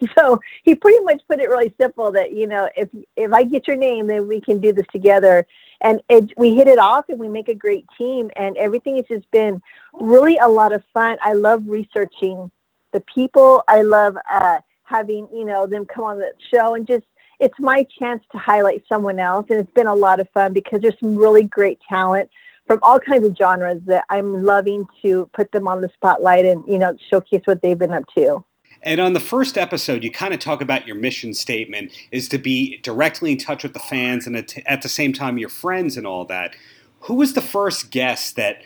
so 0.18 0.40
he 0.62 0.74
pretty 0.74 1.02
much 1.04 1.20
put 1.28 1.40
it 1.40 1.48
really 1.48 1.74
simple 1.80 2.12
that 2.12 2.32
you 2.32 2.46
know 2.46 2.68
if 2.76 2.88
if 3.16 3.32
I 3.32 3.44
get 3.44 3.66
your 3.66 3.76
name, 3.76 4.06
then 4.06 4.28
we 4.28 4.40
can 4.40 4.60
do 4.60 4.72
this 4.72 4.86
together. 4.92 5.46
And 5.82 6.02
it, 6.10 6.32
we 6.36 6.54
hit 6.54 6.68
it 6.68 6.78
off, 6.78 7.06
and 7.08 7.18
we 7.18 7.28
make 7.28 7.48
a 7.48 7.54
great 7.54 7.86
team. 7.96 8.30
And 8.36 8.56
everything 8.56 8.96
has 8.96 9.06
just 9.06 9.30
been 9.30 9.62
really 9.94 10.36
a 10.36 10.48
lot 10.48 10.72
of 10.72 10.82
fun. 10.92 11.16
I 11.22 11.32
love 11.32 11.62
researching 11.66 12.50
the 12.92 13.00
people. 13.00 13.62
I 13.68 13.82
love 13.82 14.16
uh, 14.30 14.58
having 14.84 15.28
you 15.32 15.44
know 15.44 15.66
them 15.66 15.86
come 15.86 16.04
on 16.04 16.18
the 16.18 16.32
show 16.52 16.74
and 16.74 16.86
just 16.86 17.04
it's 17.38 17.58
my 17.58 17.86
chance 17.98 18.22
to 18.32 18.38
highlight 18.38 18.82
someone 18.88 19.18
else 19.18 19.46
and 19.48 19.58
it's 19.58 19.72
been 19.72 19.86
a 19.86 19.94
lot 19.94 20.20
of 20.20 20.28
fun 20.30 20.52
because 20.52 20.82
there's 20.82 20.98
some 21.00 21.16
really 21.16 21.44
great 21.44 21.78
talent 21.88 22.28
from 22.66 22.78
all 22.82 23.00
kinds 23.00 23.26
of 23.26 23.36
genres 23.36 23.80
that 23.86 24.04
I'm 24.10 24.44
loving 24.44 24.86
to 25.02 25.30
put 25.32 25.50
them 25.52 25.66
on 25.66 25.80
the 25.80 25.88
spotlight 25.94 26.44
and 26.44 26.62
you 26.66 26.78
know 26.78 26.96
showcase 27.08 27.42
what 27.44 27.62
they've 27.62 27.78
been 27.78 27.92
up 27.92 28.04
to. 28.16 28.44
And 28.82 28.98
on 29.00 29.12
the 29.12 29.20
first 29.20 29.58
episode, 29.58 30.02
you 30.02 30.10
kind 30.10 30.32
of 30.32 30.40
talk 30.40 30.62
about 30.62 30.86
your 30.86 30.96
mission 30.96 31.34
statement 31.34 31.92
is 32.12 32.28
to 32.30 32.38
be 32.38 32.78
directly 32.78 33.32
in 33.32 33.38
touch 33.38 33.62
with 33.62 33.74
the 33.74 33.78
fans 33.78 34.26
and 34.26 34.36
at 34.36 34.82
the 34.82 34.88
same 34.88 35.12
time 35.12 35.36
your 35.36 35.50
friends 35.50 35.96
and 35.98 36.06
all 36.06 36.24
that. 36.26 36.56
Who 37.00 37.14
was 37.14 37.34
the 37.34 37.42
first 37.42 37.90
guest 37.90 38.36
that 38.36 38.62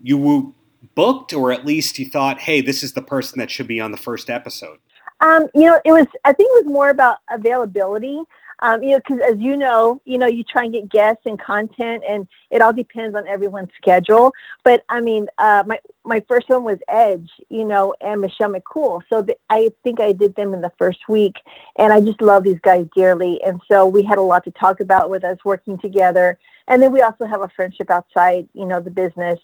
you 0.00 0.54
booked, 0.94 1.32
or 1.32 1.52
at 1.52 1.64
least 1.66 1.98
you 1.98 2.06
thought, 2.06 2.40
hey, 2.40 2.60
this 2.60 2.82
is 2.82 2.92
the 2.92 3.02
person 3.02 3.38
that 3.38 3.50
should 3.50 3.66
be 3.66 3.80
on 3.80 3.90
the 3.90 3.96
first 3.96 4.30
episode? 4.30 4.78
Um, 5.20 5.46
you 5.54 5.62
know, 5.62 5.80
it 5.84 5.92
was. 5.92 6.06
I 6.24 6.32
think 6.32 6.50
it 6.52 6.64
was 6.66 6.72
more 6.72 6.90
about 6.90 7.18
availability. 7.30 8.20
Um, 8.60 8.82
you 8.82 8.92
know, 8.92 8.98
because 8.98 9.20
as 9.20 9.38
you 9.38 9.54
know, 9.56 10.00
you 10.06 10.16
know, 10.16 10.26
you 10.26 10.42
try 10.42 10.64
and 10.64 10.72
get 10.72 10.88
guests 10.88 11.22
and 11.26 11.38
content, 11.38 12.02
and 12.08 12.26
it 12.50 12.62
all 12.62 12.72
depends 12.72 13.14
on 13.14 13.26
everyone's 13.26 13.68
schedule. 13.76 14.32
But 14.64 14.82
I 14.88 15.00
mean, 15.00 15.26
uh, 15.38 15.64
my 15.66 15.78
my 16.04 16.22
first 16.26 16.48
one 16.48 16.64
was 16.64 16.78
Edge, 16.88 17.30
you 17.50 17.64
know, 17.64 17.94
and 18.00 18.20
Michelle 18.20 18.52
McCool. 18.52 19.02
So 19.10 19.22
the, 19.22 19.36
I 19.50 19.70
think 19.84 20.00
I 20.00 20.12
did 20.12 20.34
them 20.36 20.54
in 20.54 20.62
the 20.62 20.72
first 20.78 21.00
week, 21.08 21.36
and 21.78 21.92
I 21.92 22.00
just 22.00 22.22
love 22.22 22.44
these 22.44 22.60
guys 22.60 22.86
dearly. 22.94 23.42
And 23.42 23.60
so 23.70 23.86
we 23.86 24.02
had 24.02 24.18
a 24.18 24.22
lot 24.22 24.44
to 24.44 24.50
talk 24.52 24.80
about 24.80 25.10
with 25.10 25.24
us 25.24 25.38
working 25.44 25.78
together. 25.78 26.38
And 26.68 26.82
then 26.82 26.92
we 26.92 27.02
also 27.02 27.26
have 27.26 27.42
a 27.42 27.48
friendship 27.54 27.90
outside, 27.90 28.48
you 28.54 28.64
know, 28.64 28.80
the 28.80 28.90
business. 28.90 29.38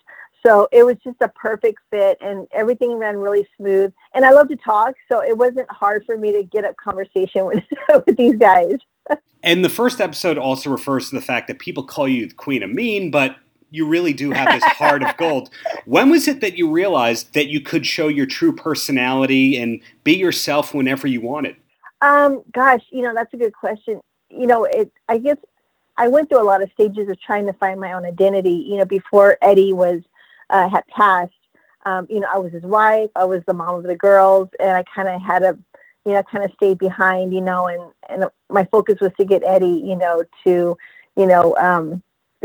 So 0.44 0.68
it 0.72 0.84
was 0.84 0.96
just 1.04 1.16
a 1.20 1.28
perfect 1.28 1.78
fit 1.90 2.18
and 2.20 2.48
everything 2.52 2.94
ran 2.94 3.16
really 3.16 3.46
smooth. 3.56 3.92
And 4.14 4.24
I 4.24 4.30
love 4.30 4.48
to 4.48 4.56
talk, 4.56 4.94
so 5.10 5.22
it 5.22 5.36
wasn't 5.36 5.70
hard 5.70 6.04
for 6.04 6.18
me 6.18 6.32
to 6.32 6.42
get 6.42 6.64
a 6.64 6.74
conversation 6.74 7.44
with, 7.46 7.62
with 8.06 8.16
these 8.16 8.36
guys. 8.36 8.76
and 9.42 9.64
the 9.64 9.68
first 9.68 10.00
episode 10.00 10.38
also 10.38 10.70
refers 10.70 11.10
to 11.10 11.14
the 11.14 11.22
fact 11.22 11.48
that 11.48 11.58
people 11.58 11.84
call 11.84 12.08
you 12.08 12.26
the 12.26 12.34
Queen 12.34 12.62
of 12.62 12.70
Mean, 12.70 13.10
but 13.10 13.36
you 13.70 13.86
really 13.86 14.12
do 14.12 14.30
have 14.32 14.52
this 14.52 14.64
heart 14.64 15.02
of 15.02 15.16
gold. 15.18 15.50
When 15.86 16.10
was 16.10 16.28
it 16.28 16.40
that 16.40 16.58
you 16.58 16.70
realized 16.70 17.34
that 17.34 17.48
you 17.48 17.60
could 17.60 17.86
show 17.86 18.08
your 18.08 18.26
true 18.26 18.54
personality 18.54 19.56
and 19.56 19.80
be 20.04 20.14
yourself 20.14 20.74
whenever 20.74 21.06
you 21.06 21.20
wanted? 21.20 21.56
Um, 22.02 22.42
gosh, 22.52 22.82
you 22.90 23.02
know, 23.02 23.14
that's 23.14 23.32
a 23.32 23.36
good 23.36 23.54
question. 23.54 24.00
You 24.28 24.46
know, 24.46 24.64
it 24.64 24.92
I 25.08 25.18
guess 25.18 25.36
I 25.96 26.08
went 26.08 26.28
through 26.28 26.42
a 26.42 26.44
lot 26.44 26.62
of 26.62 26.70
stages 26.72 27.08
of 27.08 27.20
trying 27.20 27.46
to 27.46 27.52
find 27.54 27.80
my 27.80 27.92
own 27.92 28.04
identity, 28.04 28.66
you 28.68 28.76
know, 28.76 28.84
before 28.84 29.38
Eddie 29.40 29.72
was 29.72 30.02
uh, 30.50 30.68
had 30.68 30.86
passed, 30.88 31.32
um, 31.84 32.06
you 32.08 32.20
know, 32.20 32.28
I 32.32 32.38
was 32.38 32.52
his 32.52 32.62
wife, 32.62 33.10
I 33.16 33.24
was 33.24 33.42
the 33.46 33.54
mom 33.54 33.76
of 33.76 33.84
the 33.84 33.96
girls, 33.96 34.48
and 34.60 34.70
I 34.70 34.84
kind 34.94 35.08
of 35.08 35.20
had 35.20 35.42
a, 35.42 35.58
you 36.04 36.12
know, 36.12 36.22
kind 36.24 36.44
of 36.44 36.52
stayed 36.52 36.78
behind, 36.78 37.32
you 37.32 37.40
know, 37.40 37.66
and 37.66 37.82
and 38.08 38.30
my 38.48 38.64
focus 38.66 38.96
was 39.00 39.12
to 39.18 39.24
get 39.24 39.42
Eddie, 39.44 39.82
you 39.84 39.96
know, 39.96 40.22
to, 40.44 40.76
you 41.16 41.26
know, 41.26 41.56
um, 41.56 42.02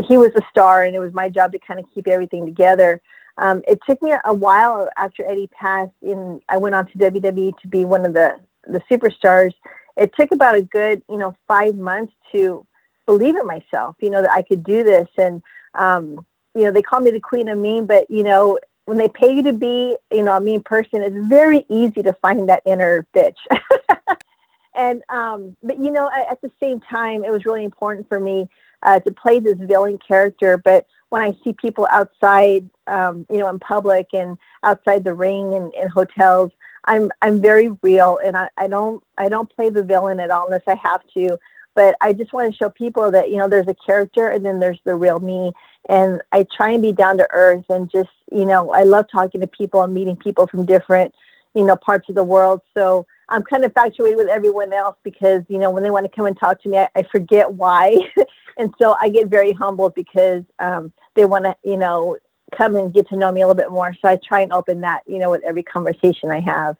he 0.07 0.17
was 0.17 0.31
a 0.35 0.41
star, 0.49 0.83
and 0.83 0.95
it 0.95 0.99
was 0.99 1.13
my 1.13 1.29
job 1.29 1.51
to 1.51 1.59
kind 1.59 1.79
of 1.79 1.85
keep 1.93 2.07
everything 2.07 2.45
together. 2.45 3.01
Um, 3.37 3.61
it 3.67 3.79
took 3.87 4.01
me 4.01 4.13
a 4.25 4.33
while 4.33 4.89
after 4.97 5.23
Eddie 5.29 5.49
passed. 5.59 5.91
In 6.01 6.41
I 6.49 6.57
went 6.57 6.75
on 6.75 6.87
to 6.87 6.97
WWE 6.97 7.57
to 7.59 7.67
be 7.67 7.85
one 7.85 8.05
of 8.05 8.13
the 8.13 8.39
the 8.67 8.81
superstars. 8.91 9.53
It 9.95 10.13
took 10.15 10.31
about 10.31 10.55
a 10.55 10.61
good, 10.61 11.01
you 11.09 11.17
know, 11.17 11.35
five 11.47 11.75
months 11.75 12.13
to 12.31 12.65
believe 13.05 13.35
in 13.35 13.47
myself, 13.47 13.95
you 13.99 14.09
know, 14.09 14.21
that 14.21 14.31
I 14.31 14.41
could 14.41 14.63
do 14.63 14.83
this, 14.83 15.07
and 15.17 15.41
um, 15.75 16.25
you 16.57 16.63
know, 16.63 16.71
they 16.71 16.81
call 16.81 16.99
me 16.99 17.11
the 17.11 17.19
queen 17.19 17.47
of 17.49 17.57
mean, 17.57 17.85
but 17.85 18.09
you 18.09 18.23
know, 18.23 18.57
when 18.85 18.97
they 18.97 19.09
pay 19.09 19.35
you 19.35 19.43
to 19.43 19.53
be, 19.53 19.95
you 20.11 20.23
know, 20.23 20.35
a 20.35 20.41
mean 20.41 20.63
person, 20.63 21.03
it's 21.03 21.27
very 21.27 21.65
easy 21.69 22.01
to 22.01 22.13
find 22.13 22.47
that 22.49 22.63
inner 22.65 23.05
bitch. 23.13 23.35
and 24.75 25.03
um, 25.09 25.55
but 25.61 25.77
you 25.77 25.91
know, 25.91 26.09
at, 26.09 26.41
the 26.41 26.51
same 26.59 26.79
time, 26.79 27.23
it 27.23 27.31
was 27.31 27.45
really 27.45 27.63
important 27.63 28.07
for 28.07 28.19
me 28.19 28.47
uh, 28.83 28.99
to 29.01 29.11
play 29.11 29.39
this 29.39 29.57
villain 29.59 29.99
character. 29.99 30.57
But 30.57 30.87
when 31.09 31.21
I 31.21 31.37
see 31.43 31.53
people 31.53 31.87
outside, 31.91 32.69
um, 32.87 33.25
you 33.29 33.39
know, 33.39 33.49
in 33.49 33.59
public 33.59 34.07
and 34.13 34.37
outside 34.63 35.03
the 35.03 35.13
ring 35.13 35.53
and 35.53 35.73
in 35.73 35.89
hotels, 35.89 36.51
I'm 36.85 37.11
I'm 37.21 37.41
very 37.41 37.69
real, 37.83 38.19
and 38.25 38.37
I, 38.37 38.49
I 38.57 38.67
don't 38.67 39.03
I 39.17 39.29
don't 39.29 39.53
play 39.53 39.69
the 39.69 39.83
villain 39.83 40.19
at 40.19 40.31
all 40.31 40.45
unless 40.45 40.63
I 40.65 40.75
have 40.75 41.01
to. 41.13 41.37
But 41.75 41.95
I 42.01 42.13
just 42.13 42.33
want 42.33 42.51
to 42.51 42.57
show 42.57 42.69
people 42.69 43.11
that 43.11 43.29
you 43.29 43.37
know 43.37 43.49
there's 43.49 43.67
a 43.67 43.75
character, 43.85 44.29
and 44.29 44.45
then 44.45 44.59
there's 44.59 44.79
the 44.85 44.95
real 44.95 45.19
me, 45.19 45.51
and 45.87 46.21
I 46.31 46.45
try 46.55 46.71
and 46.71 46.81
be 46.81 46.91
down 46.91 47.17
to 47.17 47.27
earth 47.31 47.65
and 47.69 47.89
just, 47.89 48.09
you 48.31 48.45
know, 48.45 48.71
I 48.71 48.83
love 48.83 49.05
talking 49.11 49.41
to 49.41 49.47
people 49.47 49.81
and 49.81 49.93
meeting 49.93 50.15
people 50.15 50.47
from 50.47 50.65
different, 50.65 51.13
you 51.55 51.65
know, 51.65 51.75
parts 51.75 52.09
of 52.09 52.15
the 52.15 52.23
world. 52.23 52.61
So 52.75 53.05
I'm 53.29 53.43
kind 53.43 53.63
of 53.63 53.71
infatuated 53.71 54.17
with 54.17 54.27
everyone 54.27 54.73
else 54.73 54.97
because, 55.03 55.43
you 55.47 55.57
know, 55.57 55.71
when 55.71 55.83
they 55.83 55.89
want 55.89 56.05
to 56.05 56.15
come 56.15 56.25
and 56.25 56.37
talk 56.37 56.61
to 56.63 56.69
me, 56.69 56.77
I, 56.77 56.89
I 56.95 57.03
forget 57.03 57.51
why. 57.53 57.97
and 58.57 58.73
so 58.79 58.95
I 58.99 59.09
get 59.09 59.27
very 59.27 59.53
humbled 59.53 59.95
because 59.95 60.43
um, 60.59 60.91
they 61.15 61.25
want 61.25 61.45
to, 61.45 61.55
you 61.63 61.77
know, 61.77 62.17
come 62.55 62.75
and 62.75 62.93
get 62.93 63.07
to 63.09 63.17
know 63.17 63.31
me 63.31 63.41
a 63.41 63.47
little 63.47 63.61
bit 63.61 63.71
more. 63.71 63.93
So 64.01 64.09
I 64.09 64.17
try 64.17 64.41
and 64.41 64.53
open 64.53 64.81
that, 64.81 65.01
you 65.07 65.19
know, 65.19 65.29
with 65.29 65.43
every 65.43 65.63
conversation 65.63 66.31
I 66.31 66.39
have. 66.41 66.77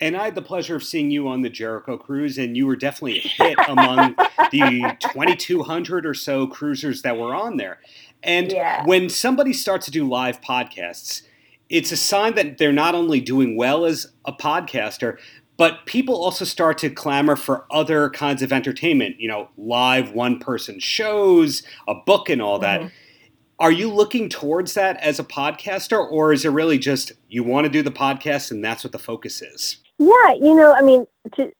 And 0.00 0.16
I 0.16 0.24
had 0.26 0.34
the 0.34 0.42
pleasure 0.42 0.76
of 0.76 0.84
seeing 0.84 1.10
you 1.10 1.26
on 1.28 1.40
the 1.40 1.48
Jericho 1.48 1.96
cruise, 1.96 2.36
and 2.36 2.56
you 2.56 2.66
were 2.66 2.76
definitely 2.76 3.18
a 3.18 3.22
hit 3.22 3.58
among 3.66 4.14
the 4.50 4.96
2,200 5.00 6.04
or 6.04 6.14
so 6.14 6.46
cruisers 6.46 7.02
that 7.02 7.16
were 7.16 7.34
on 7.34 7.56
there. 7.56 7.80
And 8.22 8.52
yeah. 8.52 8.84
when 8.84 9.08
somebody 9.08 9.52
starts 9.52 9.86
to 9.86 9.90
do 9.90 10.06
live 10.06 10.40
podcasts, 10.42 11.22
it's 11.68 11.92
a 11.92 11.96
sign 11.96 12.34
that 12.34 12.58
they're 12.58 12.72
not 12.72 12.94
only 12.94 13.20
doing 13.20 13.56
well 13.56 13.86
as 13.86 14.12
a 14.24 14.32
podcaster, 14.32 15.16
but 15.56 15.86
people 15.86 16.14
also 16.14 16.44
start 16.44 16.78
to 16.78 16.90
clamor 16.90 17.36
for 17.36 17.64
other 17.70 18.10
kinds 18.10 18.42
of 18.42 18.52
entertainment, 18.52 19.18
you 19.18 19.28
know, 19.28 19.48
live 19.56 20.12
one 20.12 20.38
person 20.38 20.78
shows, 20.78 21.62
a 21.88 21.94
book, 21.94 22.28
and 22.28 22.42
all 22.42 22.58
that. 22.58 22.80
Mm-hmm. 22.80 22.88
Are 23.58 23.72
you 23.72 23.90
looking 23.90 24.28
towards 24.28 24.74
that 24.74 24.98
as 24.98 25.18
a 25.18 25.24
podcaster, 25.24 25.98
or 25.98 26.34
is 26.34 26.44
it 26.44 26.50
really 26.50 26.78
just 26.78 27.12
you 27.28 27.42
want 27.42 27.64
to 27.64 27.70
do 27.70 27.82
the 27.82 27.90
podcast 27.90 28.50
and 28.50 28.62
that's 28.62 28.84
what 28.84 28.92
the 28.92 28.98
focus 28.98 29.40
is? 29.40 29.78
Yeah, 29.98 30.34
you 30.34 30.54
know, 30.54 30.74
I 30.74 30.82
mean, 30.82 31.06
to, 31.36 31.52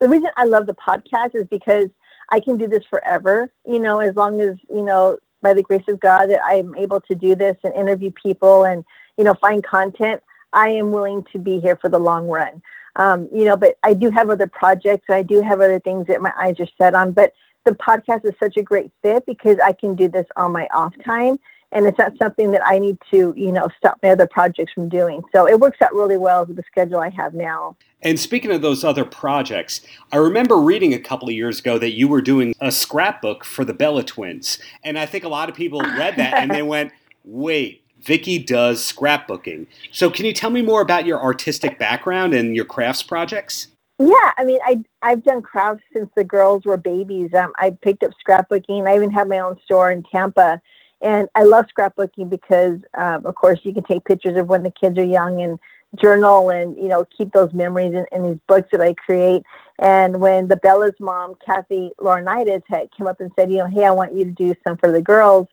the 0.00 0.08
reason 0.08 0.30
I 0.36 0.44
love 0.44 0.66
the 0.66 0.74
podcast 0.74 1.34
is 1.34 1.46
because 1.48 1.88
I 2.30 2.40
can 2.40 2.56
do 2.56 2.66
this 2.66 2.84
forever, 2.90 3.52
you 3.66 3.78
know, 3.78 4.00
as 4.00 4.16
long 4.16 4.40
as, 4.40 4.56
you 4.68 4.82
know, 4.82 5.18
by 5.44 5.54
the 5.54 5.62
grace 5.62 5.86
of 5.86 6.00
God 6.00 6.30
that 6.30 6.40
I'm 6.44 6.74
able 6.74 7.00
to 7.02 7.14
do 7.14 7.36
this 7.36 7.56
and 7.62 7.72
interview 7.74 8.10
people 8.10 8.64
and 8.64 8.84
you 9.16 9.22
know 9.22 9.34
find 9.34 9.62
content, 9.62 10.20
I 10.52 10.70
am 10.70 10.90
willing 10.90 11.24
to 11.32 11.38
be 11.38 11.60
here 11.60 11.76
for 11.76 11.88
the 11.88 12.00
long 12.00 12.26
run. 12.26 12.60
Um, 12.96 13.28
you 13.32 13.44
know, 13.44 13.56
but 13.56 13.76
I 13.84 13.94
do 13.94 14.10
have 14.10 14.30
other 14.30 14.48
projects. 14.48 15.06
I 15.08 15.22
do 15.22 15.40
have 15.42 15.60
other 15.60 15.78
things 15.78 16.06
that 16.08 16.20
my 16.20 16.32
eyes 16.36 16.58
are 16.58 16.68
set 16.78 16.94
on. 16.94 17.12
But 17.12 17.32
the 17.64 17.72
podcast 17.72 18.24
is 18.24 18.34
such 18.40 18.56
a 18.56 18.62
great 18.62 18.90
fit 19.02 19.24
because 19.26 19.58
I 19.64 19.72
can 19.72 19.94
do 19.94 20.08
this 20.08 20.26
on 20.36 20.52
my 20.52 20.66
off 20.74 20.94
time 21.04 21.38
and 21.74 21.86
it's 21.86 21.98
not 21.98 22.16
something 22.16 22.52
that 22.52 22.62
I 22.64 22.78
need 22.78 22.96
to, 23.10 23.34
you 23.36 23.52
know, 23.52 23.68
stop 23.76 23.98
my 24.02 24.10
other 24.10 24.28
projects 24.28 24.72
from 24.72 24.88
doing. 24.88 25.22
So 25.34 25.46
it 25.46 25.58
works 25.58 25.82
out 25.82 25.92
really 25.92 26.16
well 26.16 26.46
with 26.46 26.56
the 26.56 26.62
schedule 26.66 27.00
I 27.00 27.10
have 27.10 27.34
now. 27.34 27.76
And 28.00 28.18
speaking 28.18 28.52
of 28.52 28.62
those 28.62 28.84
other 28.84 29.04
projects, 29.04 29.80
I 30.12 30.16
remember 30.16 30.56
reading 30.56 30.94
a 30.94 30.98
couple 31.00 31.28
of 31.28 31.34
years 31.34 31.58
ago 31.58 31.76
that 31.78 31.92
you 31.92 32.06
were 32.06 32.22
doing 32.22 32.54
a 32.60 32.70
scrapbook 32.70 33.44
for 33.44 33.64
the 33.64 33.74
Bella 33.74 34.04
twins. 34.04 34.58
And 34.84 34.98
I 34.98 35.04
think 35.04 35.24
a 35.24 35.28
lot 35.28 35.48
of 35.48 35.56
people 35.56 35.80
read 35.80 36.16
that 36.16 36.34
and 36.34 36.50
they 36.50 36.62
went, 36.74 36.92
wait, 37.24 37.82
Vickie 38.02 38.44
does 38.44 38.80
scrapbooking. 38.80 39.66
So 39.90 40.10
can 40.10 40.26
you 40.26 40.32
tell 40.32 40.50
me 40.50 40.62
more 40.62 40.80
about 40.80 41.06
your 41.06 41.20
artistic 41.20 41.78
background 41.78 42.34
and 42.34 42.54
your 42.54 42.66
crafts 42.66 43.02
projects? 43.02 43.68
Yeah, 43.98 44.32
I 44.36 44.44
mean, 44.44 44.58
I 44.64 44.82
I've 45.02 45.22
done 45.22 45.40
crafts 45.40 45.84
since 45.92 46.10
the 46.16 46.24
girls 46.24 46.64
were 46.64 46.76
babies. 46.76 47.32
Um, 47.32 47.52
I 47.58 47.70
picked 47.70 48.02
up 48.02 48.10
scrapbooking. 48.26 48.88
I 48.88 48.96
even 48.96 49.10
have 49.12 49.28
my 49.28 49.38
own 49.38 49.56
store 49.64 49.90
in 49.92 50.02
Tampa, 50.02 50.60
and 51.04 51.28
I 51.34 51.42
love 51.44 51.66
scrapbooking 51.66 52.30
because, 52.30 52.78
um, 52.94 53.26
of 53.26 53.34
course, 53.34 53.60
you 53.62 53.74
can 53.74 53.84
take 53.84 54.04
pictures 54.04 54.36
of 54.38 54.48
when 54.48 54.62
the 54.62 54.70
kids 54.70 54.98
are 54.98 55.04
young 55.04 55.42
and 55.42 55.58
journal 56.02 56.50
and 56.50 56.76
you 56.76 56.88
know 56.88 57.04
keep 57.16 57.32
those 57.32 57.52
memories 57.52 57.94
in, 57.94 58.04
in 58.10 58.22
these 58.24 58.40
books 58.48 58.68
that 58.72 58.80
I 58.80 58.94
create. 58.94 59.42
And 59.78 60.20
when 60.20 60.48
the 60.48 60.56
Bella's 60.56 60.94
mom, 60.98 61.34
Kathy 61.44 61.92
Laurinaitis, 62.00 62.62
had 62.66 62.88
came 62.96 63.06
up 63.06 63.20
and 63.20 63.30
said, 63.36 63.50
you 63.50 63.58
know, 63.58 63.66
hey, 63.66 63.84
I 63.84 63.90
want 63.90 64.14
you 64.14 64.24
to 64.24 64.30
do 64.30 64.54
some 64.66 64.76
for 64.78 64.90
the 64.90 65.02
girls, 65.02 65.46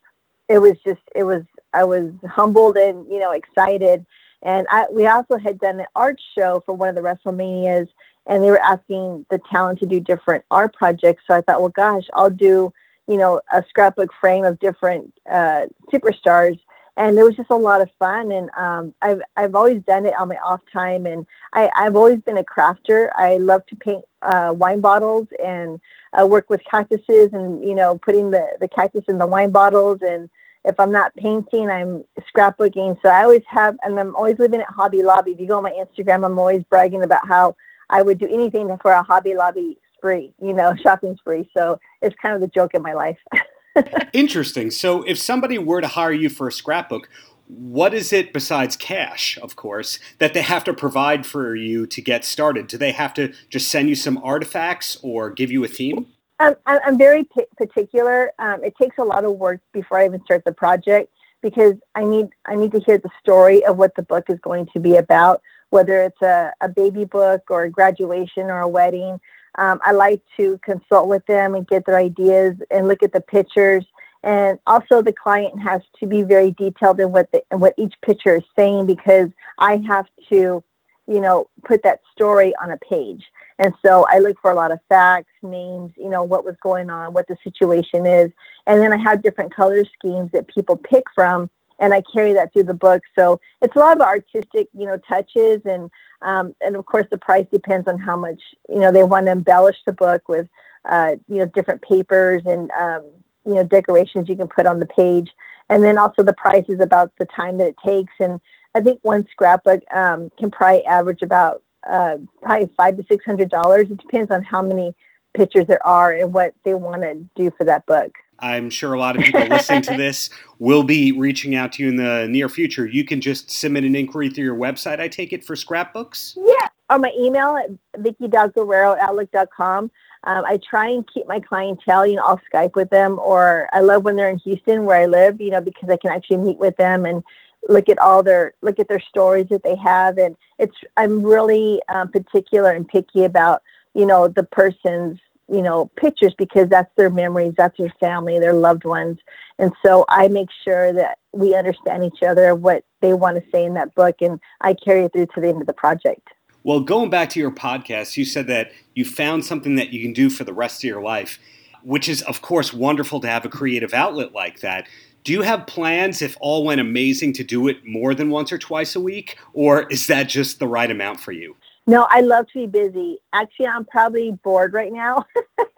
it 0.48 0.60
was 0.60 0.78
just 0.86 1.02
it 1.14 1.24
was 1.24 1.44
I 1.74 1.84
was 1.84 2.12
humbled 2.30 2.78
and 2.78 3.06
you 3.12 3.20
know 3.20 3.32
excited. 3.32 4.06
And 4.44 4.66
I, 4.72 4.86
we 4.90 5.06
also 5.06 5.38
had 5.38 5.60
done 5.60 5.80
an 5.80 5.86
art 5.96 6.20
show 6.36 6.64
for 6.66 6.74
one 6.74 6.90
of 6.90 6.96
the 6.96 7.02
WrestleManias, 7.02 7.88
and 8.26 8.42
they 8.42 8.50
were 8.50 8.62
asking 8.62 9.26
the 9.30 9.40
talent 9.52 9.80
to 9.80 9.86
do 9.86 10.00
different 10.00 10.44
art 10.50 10.74
projects. 10.74 11.24
So 11.28 11.36
I 11.36 11.42
thought, 11.42 11.60
well, 11.60 11.70
gosh, 11.70 12.06
I'll 12.14 12.32
do 12.32 12.74
you 13.12 13.18
know, 13.18 13.42
a 13.52 13.64
scrapbook 13.68 14.12
frame 14.22 14.46
of 14.46 14.58
different 14.60 15.14
uh, 15.30 15.64
superstars. 15.92 16.58
And 16.98 17.18
it 17.18 17.24
was 17.24 17.36
just 17.36 17.50
a 17.50 17.56
lot 17.56 17.82
of 17.82 17.90
fun. 18.00 18.32
And 18.32 18.50
um, 18.58 18.94
I've, 19.02 19.22
I've 19.36 19.56
always 19.56 19.82
done 19.84 20.06
it 20.06 20.14
on 20.20 20.30
my 20.30 20.40
off 20.50 20.62
time. 20.72 21.06
And 21.06 21.26
I, 21.54 21.70
I've 21.76 21.96
always 21.96 22.20
been 22.22 22.38
a 22.38 22.44
crafter. 22.44 23.10
I 23.16 23.38
love 23.38 23.66
to 23.68 23.76
paint 23.76 24.04
uh, 24.22 24.54
wine 24.56 24.82
bottles 24.82 25.28
and 25.44 25.80
uh, 26.18 26.26
work 26.26 26.50
with 26.50 26.62
cactuses 26.70 27.30
and, 27.34 27.64
you 27.64 27.76
know, 27.76 27.98
putting 27.98 28.32
the, 28.32 28.46
the 28.62 28.68
cactus 28.68 29.04
in 29.08 29.18
the 29.18 29.28
wine 29.28 29.52
bottles. 29.52 30.00
And 30.02 30.30
if 30.64 30.80
I'm 30.80 30.92
not 30.92 31.16
painting, 31.16 31.70
I'm 31.70 32.04
scrapbooking. 32.30 32.98
So 33.02 33.10
I 33.10 33.24
always 33.24 33.44
have, 33.48 33.78
and 33.84 34.00
I'm 34.00 34.16
always 34.16 34.40
living 34.40 34.62
at 34.62 34.68
Hobby 34.68 35.02
Lobby. 35.02 35.32
If 35.32 35.40
you 35.40 35.48
go 35.48 35.58
on 35.58 35.64
my 35.64 35.76
Instagram, 35.84 36.26
I'm 36.26 36.40
always 36.40 36.64
bragging 36.70 37.04
about 37.04 37.28
how 37.28 37.56
I 37.90 38.02
would 38.04 38.20
do 38.20 38.28
anything 38.28 38.78
for 38.82 38.92
a 38.92 39.04
Hobby 39.04 39.34
Lobby 39.34 39.78
spree, 40.02 40.34
you 40.42 40.54
know, 40.54 40.76
shopping 40.82 41.16
spree. 41.18 41.50
So 41.56 41.80
it's 42.02 42.16
kind 42.20 42.34
of 42.34 42.42
the 42.42 42.48
joke 42.48 42.74
in 42.74 42.82
my 42.82 42.94
life. 42.94 43.18
Interesting. 44.14 44.72
So 44.72 45.04
if 45.04 45.18
somebody 45.18 45.58
were 45.58 45.80
to 45.80 45.88
hire 45.88 46.12
you 46.12 46.28
for 46.28 46.48
a 46.48 46.52
scrapbook, 46.52 47.08
what 47.48 47.94
is 47.94 48.12
it 48.12 48.34
besides 48.34 48.76
cash, 48.76 49.38
of 49.42 49.56
course, 49.56 50.00
that 50.20 50.34
they 50.34 50.42
have 50.42 50.64
to 50.64 50.74
provide 50.74 51.26
for 51.26 51.56
you 51.56 51.86
to 51.86 52.02
get 52.02 52.26
started? 52.26 52.68
Do 52.68 52.78
they 52.78 52.94
have 52.94 53.14
to 53.16 53.34
just 53.50 53.68
send 53.68 53.90
you 53.90 53.96
some 53.96 54.18
artifacts 54.24 54.98
or 55.04 55.30
give 55.30 55.52
you 55.52 55.64
a 55.64 55.68
theme? 55.68 56.08
Um, 56.40 56.56
I'm 56.66 56.98
very 56.98 57.26
p- 57.26 57.46
particular. 57.58 58.32
Um, 58.40 58.64
it 58.64 58.74
takes 58.82 58.98
a 58.98 59.04
lot 59.04 59.26
of 59.26 59.34
work 59.34 59.62
before 59.74 60.00
I 60.00 60.06
even 60.06 60.24
start 60.24 60.44
the 60.44 60.54
project 60.54 61.12
because 61.44 61.76
I 61.94 62.04
need 62.04 62.30
I 62.46 62.56
need 62.56 62.72
to 62.72 62.80
hear 62.80 62.98
the 62.98 63.12
story 63.20 63.64
of 63.66 63.78
what 63.78 63.96
the 63.96 64.02
book 64.02 64.26
is 64.30 64.40
going 64.40 64.68
to 64.74 64.80
be 64.80 64.96
about, 64.96 65.42
whether 65.70 66.02
it's 66.02 66.22
a, 66.22 66.52
a 66.62 66.68
baby 66.68 67.06
book 67.06 67.44
or 67.50 67.64
a 67.64 67.70
graduation 67.70 68.50
or 68.50 68.62
a 68.62 68.68
wedding. 68.68 69.20
Um, 69.56 69.80
I 69.84 69.92
like 69.92 70.22
to 70.38 70.60
consult 70.64 71.08
with 71.08 71.26
them 71.26 71.56
and 71.56 71.68
get 71.68 71.86
their 71.86 71.98
ideas 71.98 72.56
and 72.70 72.88
look 72.88 73.04
at 73.04 73.14
the 73.14 73.22
pictures. 73.22 73.86
And 74.24 74.60
also, 74.68 75.02
the 75.02 75.14
client 75.14 75.60
has 75.62 75.82
to 76.00 76.06
be 76.06 76.22
very 76.22 76.52
detailed 76.52 77.00
in 77.00 77.12
what 77.12 77.32
the, 77.32 77.44
in 77.52 77.60
what 77.60 77.74
each 77.78 77.96
picture 78.02 78.36
is 78.36 78.44
saying 78.56 78.86
because 78.86 79.30
I 79.58 79.78
have 79.88 80.06
to, 80.30 80.64
you 81.08 81.22
know, 81.22 81.48
put 81.66 81.84
that 81.84 82.02
story 82.14 82.54
on 82.62 82.72
a 82.72 82.78
page. 82.78 83.24
And 83.60 83.74
so 83.86 84.06
I 84.10 84.20
look 84.20 84.40
for 84.42 84.52
a 84.52 84.56
lot 84.56 84.72
of 84.72 84.80
facts, 84.90 85.32
names, 85.44 85.92
you 85.98 86.10
know, 86.10 86.24
what 86.24 86.46
was 86.46 86.56
going 86.62 86.90
on, 86.90 87.14
what 87.14 87.28
the 87.28 87.38
situation 87.44 88.06
is. 88.06 88.32
And 88.68 88.82
then 88.82 88.94
I 88.94 88.98
have 88.98 89.22
different 89.22 89.54
color 89.54 89.84
schemes 89.86 90.32
that 90.32 90.48
people 90.48 90.78
pick 90.78 91.04
from, 91.14 91.50
and 91.80 91.94
I 91.94 92.02
carry 92.14 92.34
that 92.34 92.54
through 92.54 92.64
the 92.64 92.74
book. 92.74 93.04
So 93.18 93.40
it's 93.62 93.76
a 93.76 93.80
lot 93.80 93.98
of 93.98 94.02
artistic, 94.02 94.70
you 94.74 94.86
know, 94.86 94.98
touches. 95.10 95.62
And, 95.66 95.92
um, 96.22 96.56
and 96.62 96.76
of 96.76 96.86
course, 96.86 97.08
the 97.12 97.18
price 97.18 97.46
depends 97.52 97.88
on 97.88 97.98
how 98.00 98.16
much, 98.16 98.42
you 98.70 98.80
know, 98.80 98.92
they 98.92 99.04
want 99.04 99.26
to 99.26 99.32
embellish 99.32 99.78
the 99.86 99.94
book 99.94 100.28
with, 100.30 100.48
uh, 100.86 101.16
you 101.28 101.38
know, 101.38 101.46
different 101.46 101.82
papers 101.82 102.42
and, 102.46 102.72
um, 102.72 103.04
you 103.46 103.56
know, 103.56 103.64
decorations 103.64 104.30
you 104.30 104.36
can 104.36 104.48
put 104.48 104.66
on 104.66 104.80
the 104.80 104.86
page. 104.86 105.32
And 105.70 105.84
then 105.84 105.98
also 105.98 106.24
the 106.24 106.34
price 106.34 106.66
is 106.68 106.80
about 106.80 107.12
the 107.18 107.26
time 107.26 107.58
that 107.58 107.68
it 107.68 107.76
takes. 107.84 108.14
And 108.20 108.40
I 108.76 108.82
think 108.82 109.00
one 109.04 109.28
scrapbook 109.32 109.82
um, 109.94 110.32
can 110.38 110.52
probably 110.52 110.86
average 110.86 111.22
about 111.22 111.64
uh, 111.90 112.18
probably 112.42 112.70
five 112.78 112.98
to 112.98 113.06
six 113.10 113.26
hundred 113.26 113.50
dollars. 113.50 113.90
It 113.90 113.98
depends 113.98 114.32
on 114.32 114.44
how 114.44 114.62
many 114.62 114.94
pictures 115.34 115.66
there 115.68 115.86
are 115.86 116.12
and 116.14 116.34
what 116.34 116.54
they 116.64 116.74
want 116.74 117.02
to 117.02 117.16
do 117.36 117.52
for 117.58 117.64
that 117.64 117.86
book. 117.86 118.12
I'm 118.42 118.70
sure 118.70 118.94
a 118.94 119.00
lot 119.00 119.16
of 119.16 119.24
people 119.24 119.42
listening 119.42 119.84
to 119.84 119.98
this 119.98 120.30
will 120.60 120.84
be 120.84 121.12
reaching 121.12 121.56
out 121.56 121.74
to 121.74 121.84
you 121.84 121.90
in 121.90 121.96
the 121.96 122.28
near 122.28 122.50
future. 122.50 122.86
You 122.86 123.06
can 123.06 123.22
just 123.22 123.52
submit 123.52 123.84
an 123.84 123.96
inquiry 123.96 124.30
through 124.30 124.46
your 124.46 124.58
website, 124.58 125.00
I 125.00 125.08
take 125.08 125.34
it, 125.34 125.44
for 125.44 125.56
scrapbooks? 125.56 126.38
Yeah, 126.38 126.68
or 126.90 127.00
my 127.00 127.12
email 127.18 127.56
at 127.58 127.70
vicki.guerrero 128.02 128.94
at 128.94 129.00
outlook.com. 129.00 129.92
Um, 130.24 130.46
I 130.46 130.60
try 130.68 130.90
and 130.90 131.08
keep 131.12 131.28
my 131.28 131.40
clientele, 131.40 132.06
you 132.06 132.16
know, 132.16 132.24
I'll 132.24 132.42
Skype 132.54 132.76
with 132.76 132.92
them, 132.92 133.18
or 133.20 133.70
I 133.74 133.80
love 133.80 134.04
when 134.04 134.16
they're 134.16 134.30
in 134.30 134.38
Houston 134.40 134.86
where 134.86 134.98
I 134.98 135.08
live, 135.08 135.42
you 135.42 135.50
know, 135.50 135.62
because 135.62 135.90
I 135.90 135.98
can 135.98 136.12
actually 136.12 136.38
meet 136.38 136.58
with 136.58 136.78
them 136.78 137.06
and 137.06 137.24
look 137.70 137.90
at 137.90 137.98
all 138.00 138.24
their 138.24 138.54
look 138.62 138.80
at 138.80 138.88
their 138.88 139.00
stories 139.00 139.48
that 139.50 139.64
they 139.64 139.76
have 139.76 140.18
and 140.18 140.36
it's 140.58 140.76
i'm 140.98 141.22
really 141.22 141.80
um, 141.90 142.10
particular 142.10 142.72
and 142.72 142.88
picky 142.88 143.24
about 143.24 143.62
you 143.94 144.06
know 144.06 144.28
the 144.28 144.44
person's 144.44 145.20
you 145.52 145.62
know 145.62 145.92
pictures 145.98 146.34
because 146.38 146.70
that's 146.70 146.90
their 146.96 147.10
memories 147.10 147.54
that's 147.58 147.78
their 147.78 147.94
family 148.00 148.40
their 148.40 148.54
loved 148.54 148.86
ones 148.86 149.18
and 149.60 149.72
so 149.86 150.06
i 150.10 150.28
make 150.28 150.50
sure 150.64 150.94
that 150.94 151.18
we 151.34 151.54
understand 151.54 152.04
each 152.04 152.24
other 152.24 152.56
what 152.56 152.84
they 153.02 153.14
want 153.14 153.38
to 153.38 153.52
say 153.52 153.66
in 153.66 153.74
that 153.74 153.94
book 153.94 154.16
and 154.22 154.40
i 154.62 154.74
carry 154.74 155.06
it 155.06 155.14
through 155.14 155.28
to 155.28 155.42
the 155.42 155.50
end 155.50 155.62
of 155.62 155.68
the 155.68 155.74
project 155.74 156.30
well 156.64 156.80
going 156.80 157.10
back 157.10 157.30
to 157.30 157.40
your 157.40 157.52
podcast 157.52 158.16
you 158.18 158.26
said 158.26 158.48
that 158.48 158.72
you 158.96 159.04
found 159.04 159.46
something 159.46 159.76
that 159.76 159.92
you 159.92 160.02
can 160.02 160.14
do 160.14 160.30
for 160.30 160.44
the 160.44 160.54
rest 160.54 160.84
of 160.84 160.88
your 160.88 161.02
life 161.02 161.38
which 161.84 162.08
is 162.08 162.22
of 162.24 162.42
course 162.42 162.74
wonderful 162.74 163.20
to 163.20 163.28
have 163.28 163.46
a 163.46 163.50
creative 163.50 163.94
outlet 163.94 164.34
like 164.34 164.62
that 164.62 164.88
do 165.24 165.34
you 165.34 165.44
have 165.44 165.68
plans, 165.68 166.24
if 166.24 166.36
all 166.42 166.66
went 166.66 166.82
amazing, 166.82 167.34
to 167.34 167.44
do 167.44 167.68
it 167.68 167.86
more 167.86 168.16
than 168.16 168.32
once 168.32 168.52
or 168.52 168.58
twice 168.58 168.96
a 168.96 169.00
week? 169.00 169.38
Or 169.54 169.88
is 169.92 170.08
that 170.08 170.28
just 170.28 170.58
the 170.58 170.68
right 170.68 170.90
amount 170.90 171.20
for 171.20 171.32
you? 171.32 171.56
No, 171.88 172.08
I 172.10 172.22
love 172.22 172.48
to 172.48 172.60
be 172.60 172.68
busy. 172.68 173.20
Actually, 173.34 173.68
I'm 173.68 173.86
probably 173.86 174.32
bored 174.44 174.74
right 174.74 174.92
now. 174.92 175.26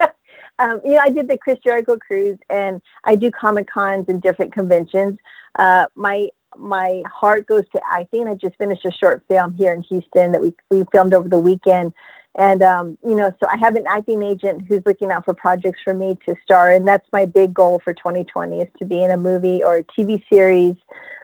um, 0.58 0.80
you 0.84 0.92
know, 0.92 0.98
I 0.98 1.10
did 1.10 1.28
the 1.28 1.38
Chris 1.38 1.58
Jericho 1.64 1.96
cruise 1.96 2.38
and 2.50 2.80
I 3.04 3.16
do 3.16 3.30
Comic 3.30 3.68
Cons 3.70 4.06
and 4.08 4.20
different 4.20 4.52
conventions. 4.52 5.18
Uh, 5.58 5.86
my 5.94 6.28
my 6.56 7.02
heart 7.12 7.48
goes 7.48 7.64
to 7.72 7.80
acting. 7.90 8.28
I 8.28 8.34
just 8.34 8.56
finished 8.56 8.84
a 8.84 8.92
short 8.92 9.24
film 9.28 9.54
here 9.54 9.72
in 9.72 9.82
Houston 9.82 10.30
that 10.30 10.40
we, 10.40 10.54
we 10.70 10.84
filmed 10.92 11.12
over 11.12 11.28
the 11.28 11.38
weekend 11.38 11.92
and, 12.36 12.62
um, 12.62 12.98
you 13.04 13.14
know, 13.14 13.32
so 13.40 13.48
I 13.48 13.56
have 13.58 13.76
an 13.76 13.84
acting 13.88 14.22
agent 14.22 14.66
who's 14.66 14.82
looking 14.84 15.12
out 15.12 15.24
for 15.24 15.34
projects 15.34 15.80
for 15.84 15.94
me 15.94 16.18
to 16.26 16.34
star. 16.42 16.72
And 16.72 16.86
that's 16.86 17.06
my 17.12 17.26
big 17.26 17.54
goal 17.54 17.80
for 17.82 17.94
2020 17.94 18.60
is 18.60 18.68
to 18.78 18.84
be 18.84 19.02
in 19.02 19.12
a 19.12 19.16
movie 19.16 19.62
or 19.62 19.76
a 19.76 19.84
TV 19.84 20.22
series. 20.28 20.74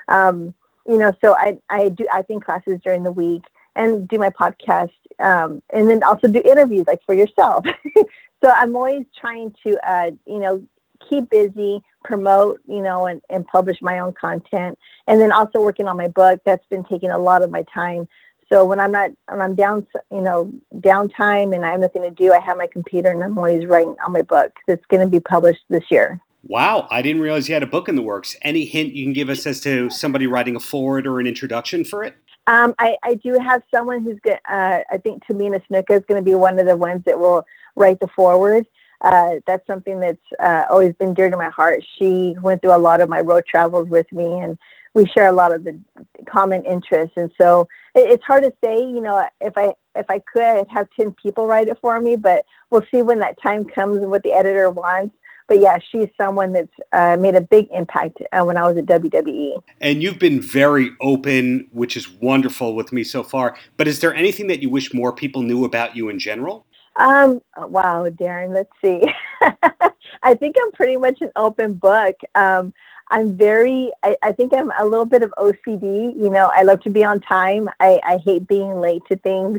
Um, 0.09 0.55
you 0.87 0.99
know, 0.99 1.13
so 1.21 1.35
I, 1.35 1.59
I 1.69 1.89
do 1.89 2.07
acting 2.13 2.41
classes 2.41 2.79
during 2.85 3.03
the 3.03 3.13
week 3.13 3.43
and 3.77 4.09
do 4.09 4.19
my 4.19 4.31
podcast. 4.31 4.93
Um, 5.19 5.63
and 5.71 5.89
then 5.89 6.03
also 6.03 6.29
do 6.29 6.41
interviews 6.45 6.87
like 6.87 7.01
for 7.05 7.15
yourself. 7.15 7.65
so 8.43 8.51
I'm 8.51 8.75
always 8.75 9.05
trying 9.19 9.55
to, 9.67 9.79
uh, 9.89 10.11
you 10.27 10.39
know, 10.39 10.63
keep 11.09 11.31
busy, 11.31 11.83
promote, 12.05 12.61
you 12.67 12.83
know, 12.83 13.07
and, 13.07 13.21
and 13.31 13.47
publish 13.47 13.79
my 13.83 13.99
own 13.99 14.13
content. 14.13 14.79
And 15.07 15.21
then 15.21 15.33
also 15.33 15.61
working 15.61 15.89
on 15.89 15.97
my 15.97 16.09
book. 16.09 16.41
That's 16.45 16.65
been 16.67 16.85
taking 16.85 17.11
a 17.11 17.19
lot 17.19 17.43
of 17.43 17.51
my 17.51 17.65
time. 17.75 18.09
So 18.53 18.65
when 18.65 18.81
I'm 18.81 18.91
not, 18.91 19.11
when 19.29 19.41
I'm 19.41 19.55
down, 19.55 19.87
you 20.11 20.21
know, 20.21 20.53
downtime 20.77 21.55
and 21.55 21.65
I 21.65 21.71
have 21.71 21.81
nothing 21.81 22.03
to 22.03 22.11
do, 22.11 22.33
I 22.33 22.41
have 22.41 22.57
my 22.57 22.67
computer 22.67 23.11
and 23.11 23.23
I'm 23.23 23.39
always 23.39 23.65
writing 23.67 23.95
on 24.05 24.13
my 24.13 24.23
book 24.23 24.53
that's 24.67 24.85
going 24.87 25.01
to 25.03 25.07
be 25.07 25.21
published 25.21 25.63
this 25.69 25.85
year. 25.91 26.21
Wow, 26.43 26.89
I 26.91 27.03
didn't 27.03 27.21
realize 27.21 27.49
you 27.49 27.55
had 27.55 27.63
a 27.63 27.67
book 27.67 27.89
in 27.89 27.97
the 27.97 28.03
works. 28.03 28.35
Any 28.43 28.65
hint 28.65 28.95
you 28.95 29.05
can 29.05 29.13
give 29.13 29.29
us 29.29 29.47
as 29.47 29.61
to 29.61 29.91
somebody 29.91 30.27
writing 30.27 30.57
a 30.57 30.61
foreword 30.61 31.07
or 31.07 31.21
an 31.21 31.27
introduction 31.27 31.85
for 31.85 32.03
it? 32.03 32.17
Um, 32.47 32.75
I, 32.79 32.97
I 33.03 33.15
do 33.15 33.39
have 33.39 33.63
someone 33.73 34.03
who's 34.03 34.19
going 34.21 34.39
uh, 34.49 34.81
I 34.91 34.99
think 34.99 35.25
Tamina 35.25 35.63
Snuka 35.69 35.99
is 35.99 36.05
going 36.09 36.21
to 36.21 36.25
be 36.25 36.35
one 36.35 36.59
of 36.59 36.67
the 36.67 36.77
ones 36.77 37.03
that 37.07 37.19
will 37.19 37.45
write 37.77 38.01
the 38.01 38.09
foreword. 38.09 38.67
Uh, 39.03 39.37
that's 39.47 39.67
something 39.67 39.99
that's 39.99 40.19
uh, 40.41 40.65
always 40.71 40.95
been 40.95 41.15
dear 41.15 41.31
to 41.31 41.37
my 41.37 41.49
heart. 41.49 41.83
She 41.99 42.37
went 42.43 42.61
through 42.61 42.77
a 42.77 42.79
lot 42.79 43.01
of 43.01 43.09
my 43.09 43.21
road 43.21 43.45
travels 43.47 43.89
with 43.89 44.11
me 44.13 44.41
and 44.41 44.59
we 44.95 45.07
share 45.07 45.29
a 45.29 45.33
lot 45.33 45.55
of 45.55 45.65
the 45.65 45.79
common 46.29 46.65
interests. 46.65 47.15
And 47.17 47.31
so 47.41 47.69
it, 47.95 48.11
it's 48.11 48.25
hard 48.25 48.43
to 48.45 48.53
say, 48.63 48.79
you 48.79 49.01
know, 49.01 49.27
if 49.41 49.57
I 49.57 49.75
if 49.95 50.07
I 50.09 50.21
could, 50.21 50.43
I'd 50.43 50.69
have 50.69 50.89
ten 50.99 51.13
people 51.13 51.47
write 51.47 51.69
it 51.69 51.79
for 51.81 52.01
me, 52.01 52.17
but 52.17 52.45
we'll 52.71 52.85
see 52.91 53.03
when 53.03 53.19
that 53.21 53.41
time 53.43 53.65
comes 53.65 53.99
and 53.99 54.11
what 54.11 54.23
the 54.23 54.33
editor 54.33 54.71
wants. 54.71 55.15
But 55.51 55.59
yeah, 55.59 55.79
she's 55.91 56.07
someone 56.17 56.53
that's 56.53 56.73
uh, 56.93 57.17
made 57.19 57.35
a 57.35 57.41
big 57.41 57.67
impact 57.73 58.19
uh, 58.31 58.45
when 58.45 58.57
I 58.57 58.69
was 58.71 58.77
at 58.77 58.87
WWE. 58.87 59.61
And 59.81 60.01
you've 60.01 60.21
been 60.21 60.41
very 60.41 60.93
open, 61.01 61.67
which 61.73 61.97
is 61.97 62.09
wonderful 62.09 62.77
with 62.77 62.93
me 62.93 63.03
so 63.03 63.25
far. 63.25 63.57
But 63.77 63.89
is 63.89 63.99
there 63.99 64.15
anything 64.15 64.47
that 64.47 64.63
you 64.63 64.71
wish 64.71 64.95
more 64.95 65.13
people 65.13 65.43
knew 65.43 65.65
about 65.65 65.97
you 65.97 66.09
in 66.09 66.21
general? 66.21 66.67
Um, 66.95 67.43
wow, 67.57 68.09
Darren, 68.09 68.55
let's 68.55 68.71
see. 68.81 69.03
I 70.23 70.35
think 70.35 70.55
I'm 70.63 70.71
pretty 70.71 70.97
much 70.97 71.21
an 71.21 71.33
open 71.35 71.75
book. 71.75 72.15
Um, 72.37 72.73
I'm 73.11 73.37
very, 73.37 73.91
I, 74.05 74.17
I, 74.23 74.31
think 74.31 74.55
I'm 74.55 74.71
a 74.79 74.85
little 74.85 75.05
bit 75.05 75.25
of 75.25 75.35
OCD. 75.37 76.17
You 76.17 76.31
know, 76.31 76.53
I 76.55 76.63
love 76.63 76.81
to 76.83 76.91
be 76.91 77.03
on 77.03 77.19
time. 77.19 77.69
I, 77.81 77.99
I 78.05 78.19
hate 78.19 78.47
being 78.47 78.81
late 78.81 79.03
to 79.09 79.17
things. 79.17 79.59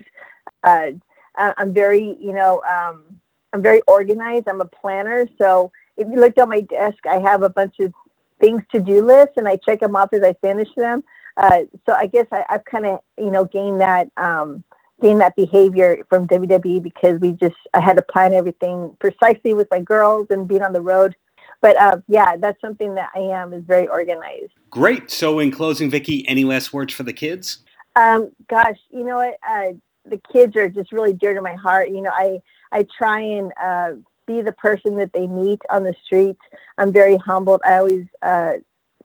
Uh, 0.64 0.92
I'm 1.36 1.74
very, 1.74 2.16
you 2.22 2.32
know, 2.32 2.62
um, 2.64 3.04
I'm 3.52 3.62
very 3.62 3.82
organized. 3.88 4.48
I'm 4.48 4.62
a 4.62 4.66
planner. 4.66 5.28
So 5.38 5.74
if 6.02 6.08
you 6.12 6.20
looked 6.20 6.38
at 6.38 6.50
my 6.50 6.62
desk, 6.62 7.06
I 7.10 7.20
have 7.20 7.44
a 7.44 7.50
bunch 7.50 7.76
of 7.80 7.94
things 8.40 8.64
to 8.72 8.80
do 8.80 9.06
lists 9.06 9.34
and 9.38 9.48
I 9.48 9.58
check 9.58 9.80
them 9.80 9.96
off 9.96 10.14
as 10.14 10.24
I 10.24 10.34
finish 10.34 10.70
them. 10.76 11.04
Uh, 11.38 11.62
so 11.86 11.94
I 11.94 12.08
guess 12.08 12.28
I, 12.32 12.44
have 12.50 12.66
kind 12.66 12.86
of, 12.86 13.00
you 13.18 13.32
know, 13.32 13.46
gained 13.46 13.82
that, 13.82 14.10
um, 14.18 14.64
gained 15.02 15.22
that 15.22 15.36
behavior 15.36 16.04
from 16.10 16.28
WWE 16.28 16.84
because 16.84 17.20
we 17.20 17.32
just, 17.32 17.56
I 17.74 17.80
had 17.80 17.96
to 17.98 18.04
plan 18.04 18.34
everything 18.34 18.96
precisely 19.00 19.54
with 19.54 19.68
my 19.72 19.80
girls 19.80 20.28
and 20.30 20.48
being 20.48 20.64
on 20.64 20.74
the 20.74 20.82
road 20.82 21.16
but 21.62 21.78
uh, 21.78 21.98
yeah, 22.08 22.36
that's 22.38 22.60
something 22.60 22.96
that 22.96 23.12
I 23.16 23.20
am 23.20 23.54
is 23.54 23.64
very 23.64 23.88
organized. 23.88 24.52
Great. 24.72 25.12
So, 25.12 25.40
in 25.40 25.52
closing, 25.52 25.90
Vickie, 25.92 26.26
any 26.28 26.44
last 26.44 26.74
words 26.74 26.94
for 26.94 27.04
the 27.04 27.14
kids? 27.14 27.60
Um, 27.96 28.32
gosh, 28.50 28.80
you 28.90 29.04
know 29.04 29.18
what? 29.18 29.38
Uh, 29.48 29.74
the 30.06 30.20
kids 30.34 30.56
are 30.56 30.68
just 30.68 30.92
really 30.92 31.14
dear 31.14 31.36
to 31.36 31.42
my 31.42 31.54
heart. 31.54 31.90
You 31.90 32.02
know, 32.02 32.12
I 32.12 32.40
I 32.72 32.88
try 32.98 33.22
and 33.22 33.52
uh, 33.62 33.92
be 34.28 34.42
the 34.42 34.52
person 34.54 34.98
that 34.98 35.14
they 35.14 35.28
meet 35.28 35.62
on 35.70 35.84
the 35.84 35.96
streets. 36.04 36.42
I'm 36.78 36.92
very 36.92 37.18
humbled. 37.18 37.62
I 37.66 37.78
always 37.78 38.06
uh, 38.22 38.54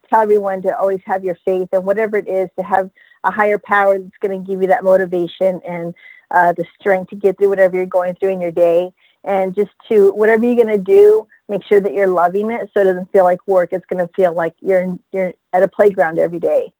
tell 0.08 0.22
everyone 0.22 0.62
to 0.62 0.76
always 0.78 1.00
have 1.04 1.24
your 1.24 1.36
faith 1.44 1.68
and 1.72 1.84
whatever 1.84 2.16
it 2.16 2.28
is 2.28 2.48
to 2.58 2.64
have 2.64 2.90
a 3.24 3.30
higher 3.30 3.58
power 3.58 3.98
that's 3.98 4.18
going 4.20 4.38
to 4.38 4.50
give 4.50 4.62
you 4.62 4.68
that 4.68 4.84
motivation 4.84 5.60
and 5.66 5.94
uh, 6.30 6.52
the 6.52 6.64
strength 6.78 7.10
to 7.10 7.16
get 7.16 7.38
through 7.38 7.48
whatever 7.48 7.76
you're 7.76 7.86
going 7.86 8.14
through 8.16 8.30
in 8.30 8.40
your 8.40 8.52
day 8.52 8.92
and 9.24 9.54
just 9.54 9.70
to 9.88 10.12
whatever 10.12 10.44
you're 10.44 10.54
going 10.54 10.66
to 10.66 10.78
do 10.78 11.26
make 11.48 11.64
sure 11.64 11.80
that 11.80 11.92
you're 11.92 12.08
loving 12.08 12.50
it 12.50 12.68
so 12.72 12.80
it 12.80 12.84
doesn't 12.84 13.10
feel 13.12 13.24
like 13.24 13.38
work 13.46 13.72
it's 13.72 13.86
going 13.86 14.04
to 14.04 14.12
feel 14.14 14.32
like 14.32 14.54
you're 14.60 14.98
you're 15.12 15.32
at 15.52 15.62
a 15.62 15.68
playground 15.68 16.18
every 16.18 16.40
day. 16.40 16.72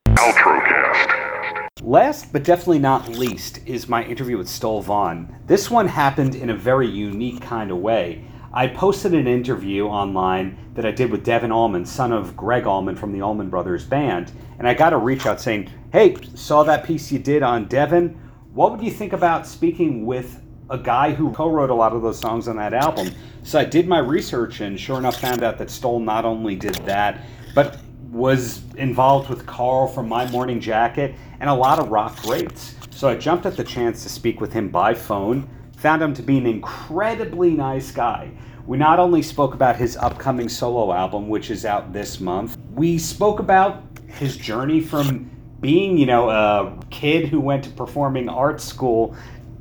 Last 1.87 2.33
but 2.33 2.43
definitely 2.43 2.81
not 2.81 3.11
least 3.11 3.61
is 3.65 3.89
my 3.89 4.03
interview 4.03 4.39
with 4.39 4.49
Stoll 4.49 4.83
Vaughn. 4.83 5.33
This 5.47 5.71
one 5.71 5.87
happened 5.87 6.35
in 6.35 6.51
a 6.51 6.57
very 6.57 6.89
unique 6.89 7.41
kind 7.41 7.71
of 7.71 7.77
way. 7.77 8.25
I 8.53 8.67
posted 8.67 9.15
an 9.15 9.29
interview 9.29 9.87
online 9.87 10.59
that 10.75 10.85
I 10.85 10.91
did 10.91 11.13
with 11.13 11.23
Devon 11.23 11.53
Allman, 11.53 11.87
son 11.87 12.13
of 12.13 12.37
Gregg 12.37 12.67
Allman 12.67 12.97
from 12.97 13.13
the 13.13 13.23
Allman 13.23 13.51
Brothers 13.51 13.85
Band, 13.85 14.33
and 14.59 14.67
I 14.67 14.75
got 14.75 14.95
a 14.95 14.97
reach 14.97 15.27
out 15.27 15.41
saying, 15.41 15.71
Hey, 15.93 16.17
saw 16.35 16.65
that 16.65 16.83
piece 16.83 17.13
you 17.13 17.21
did 17.21 17.45
on 17.45 17.67
Devin. 17.67 18.21
What 18.53 18.73
would 18.73 18.83
you 18.83 18.91
think 18.91 19.13
about 19.13 19.47
speaking 19.47 20.05
with 20.05 20.43
a 20.71 20.79
guy 20.79 21.13
who 21.13 21.31
co-wrote 21.31 21.71
a 21.71 21.75
lot 21.75 21.93
of 21.93 22.03
those 22.03 22.19
songs 22.19 22.49
on 22.49 22.57
that 22.57 22.75
album. 22.75 23.09
So 23.45 23.61
I 23.61 23.65
did 23.65 23.87
my 23.87 24.01
research 24.01 24.61
and 24.61 24.81
sure 24.81 24.99
enough 24.99 25.21
found 25.21 25.45
out 25.45 25.59
that 25.59 25.71
Stoll 25.71 26.01
not 26.01 26.25
only 26.25 26.57
did 26.57 26.75
that, 26.87 27.25
but 27.55 27.79
was 28.11 28.63
involved 28.75 29.29
with 29.29 29.47
Carl 29.47 29.87
from 29.87 30.09
My 30.09 30.31
Morning 30.31 30.61
Jacket 30.61 31.15
and 31.41 31.51
a 31.51 31.55
lot 31.55 31.79
of 31.79 31.89
rock 31.89 32.21
greats. 32.23 32.75
So 32.91 33.09
I 33.09 33.17
jumped 33.17 33.47
at 33.47 33.57
the 33.57 33.65
chance 33.65 34.03
to 34.05 34.09
speak 34.09 34.41
with 34.41 34.53
him 34.53 34.69
by 34.69 34.95
phone 34.95 35.49
found 35.77 36.03
him 36.03 36.15
to 36.15 36.23
be 36.23 36.39
an 36.39 36.47
incredibly 36.47 37.51
nice 37.51 37.93
guy. 37.93 38.31
We 38.67 38.79
not 38.79 38.99
only 38.99 39.23
spoke 39.23 39.55
about 39.55 39.77
his 39.77 39.97
upcoming 39.97 40.49
solo 40.49 40.93
album, 40.93 41.29
which 41.29 41.51
is 41.51 41.65
out 41.65 41.93
this 41.93 42.19
month, 42.19 42.57
we 42.75 42.99
spoke 42.99 43.39
about 43.39 43.85
his 44.09 44.37
journey 44.37 44.81
from 44.81 45.31
being, 45.61 45.97
you 45.97 46.07
know, 46.07 46.31
a 46.31 46.77
kid 46.91 47.29
who 47.29 47.41
went 47.41 47.63
to 47.65 47.71
performing 47.71 48.29
arts 48.29 48.65
school 48.65 49.15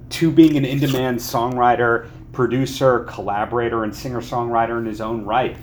to 0.09 0.31
being 0.31 0.57
an 0.57 0.65
in 0.65 0.79
demand 0.79 1.19
songwriter, 1.19 2.09
producer, 2.31 3.03
collaborator, 3.03 3.83
and 3.83 3.95
singer 3.95 4.21
songwriter 4.21 4.79
in 4.79 4.85
his 4.85 5.01
own 5.01 5.25
right. 5.25 5.57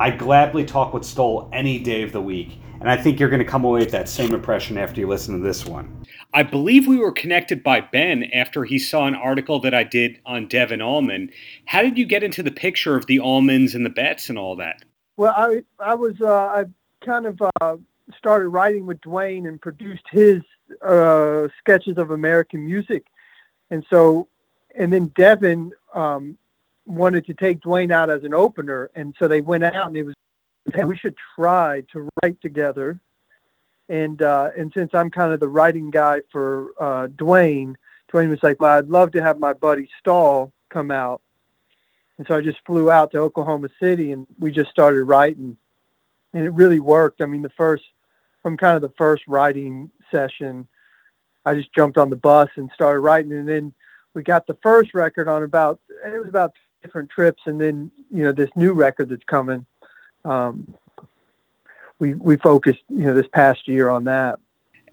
I 0.00 0.08
gladly 0.08 0.64
talk 0.64 0.94
with 0.94 1.04
Stoll 1.04 1.50
any 1.52 1.78
day 1.78 2.02
of 2.02 2.10
the 2.10 2.22
week, 2.22 2.58
and 2.80 2.90
I 2.90 2.96
think 2.96 3.20
you're 3.20 3.28
going 3.28 3.44
to 3.44 3.44
come 3.44 3.64
away 3.64 3.80
with 3.80 3.90
that 3.90 4.08
same 4.08 4.32
impression 4.32 4.78
after 4.78 4.98
you 4.98 5.06
listen 5.06 5.36
to 5.36 5.46
this 5.46 5.66
one. 5.66 6.06
I 6.32 6.42
believe 6.42 6.86
we 6.86 6.96
were 6.96 7.12
connected 7.12 7.62
by 7.62 7.82
Ben 7.82 8.24
after 8.32 8.64
he 8.64 8.78
saw 8.78 9.06
an 9.06 9.14
article 9.14 9.60
that 9.60 9.74
I 9.74 9.84
did 9.84 10.18
on 10.24 10.48
Devon 10.48 10.80
Allman. 10.80 11.28
How 11.66 11.82
did 11.82 11.98
you 11.98 12.06
get 12.06 12.22
into 12.22 12.42
the 12.42 12.50
picture 12.50 12.96
of 12.96 13.04
the 13.04 13.18
Allmans 13.18 13.74
and 13.74 13.84
the 13.84 13.90
Betts 13.90 14.30
and 14.30 14.38
all 14.38 14.56
that? 14.56 14.82
Well, 15.18 15.34
I 15.36 15.64
I 15.78 15.94
was 15.94 16.18
uh, 16.22 16.46
I 16.46 16.64
kind 17.04 17.26
of 17.26 17.42
uh, 17.60 17.76
started 18.16 18.48
writing 18.48 18.86
with 18.86 19.02
Duane 19.02 19.46
and 19.46 19.60
produced 19.60 20.06
his 20.10 20.40
uh, 20.80 21.48
sketches 21.58 21.98
of 21.98 22.10
American 22.10 22.64
music, 22.64 23.04
and 23.70 23.84
so 23.90 24.28
and 24.78 24.90
then 24.90 25.08
Devon 25.08 25.72
um, 25.94 26.38
wanted 26.90 27.26
to 27.26 27.34
take 27.34 27.60
Duane 27.60 27.92
out 27.92 28.10
as 28.10 28.24
an 28.24 28.34
opener, 28.34 28.90
and 28.94 29.14
so 29.18 29.28
they 29.28 29.40
went 29.40 29.64
out 29.64 29.86
and 29.86 29.96
it 29.96 30.04
was 30.04 30.14
hey, 30.74 30.84
we 30.84 30.96
should 30.96 31.16
try 31.34 31.82
to 31.92 32.08
write 32.22 32.40
together. 32.40 33.00
And 33.88 34.22
uh, 34.22 34.50
and 34.56 34.72
since 34.72 34.94
I'm 34.94 35.10
kind 35.10 35.32
of 35.32 35.40
the 35.40 35.48
writing 35.48 35.90
guy 35.90 36.20
for 36.30 36.70
uh, 36.78 37.08
Dwayne, 37.08 37.74
Duane 38.10 38.30
was 38.30 38.42
like, 38.42 38.60
"Well, 38.60 38.78
I'd 38.78 38.88
love 38.88 39.10
to 39.12 39.22
have 39.22 39.38
my 39.40 39.52
buddy 39.52 39.88
Stoll 39.98 40.52
come 40.68 40.92
out," 40.92 41.20
and 42.16 42.26
so 42.26 42.36
I 42.36 42.40
just 42.40 42.58
flew 42.64 42.90
out 42.90 43.10
to 43.12 43.18
Oklahoma 43.18 43.68
City, 43.80 44.12
and 44.12 44.28
we 44.38 44.52
just 44.52 44.70
started 44.70 45.02
writing, 45.04 45.56
and 46.32 46.44
it 46.44 46.50
really 46.50 46.78
worked. 46.78 47.20
I 47.20 47.26
mean, 47.26 47.42
the 47.42 47.50
first 47.50 47.82
from 48.42 48.56
kind 48.56 48.76
of 48.76 48.82
the 48.82 48.94
first 48.96 49.24
writing 49.26 49.90
session, 50.12 50.68
I 51.44 51.54
just 51.54 51.74
jumped 51.74 51.98
on 51.98 52.10
the 52.10 52.16
bus 52.16 52.48
and 52.54 52.70
started 52.72 53.00
writing, 53.00 53.32
and 53.32 53.48
then 53.48 53.74
we 54.14 54.22
got 54.22 54.46
the 54.46 54.56
first 54.62 54.94
record 54.94 55.26
on 55.26 55.42
about 55.42 55.80
it 56.06 56.16
was 56.16 56.28
about 56.28 56.52
different 56.82 57.10
trips, 57.10 57.42
and 57.46 57.60
then 57.60 57.90
you 58.10 58.24
know 58.24 58.32
this 58.32 58.50
new 58.56 58.72
record 58.72 59.08
that's 59.08 59.24
coming. 59.24 59.66
Um, 60.24 60.74
we 61.98 62.14
we 62.14 62.36
focused 62.36 62.82
you 62.88 63.04
know 63.04 63.14
this 63.14 63.28
past 63.32 63.68
year 63.68 63.88
on 63.88 64.04
that. 64.04 64.38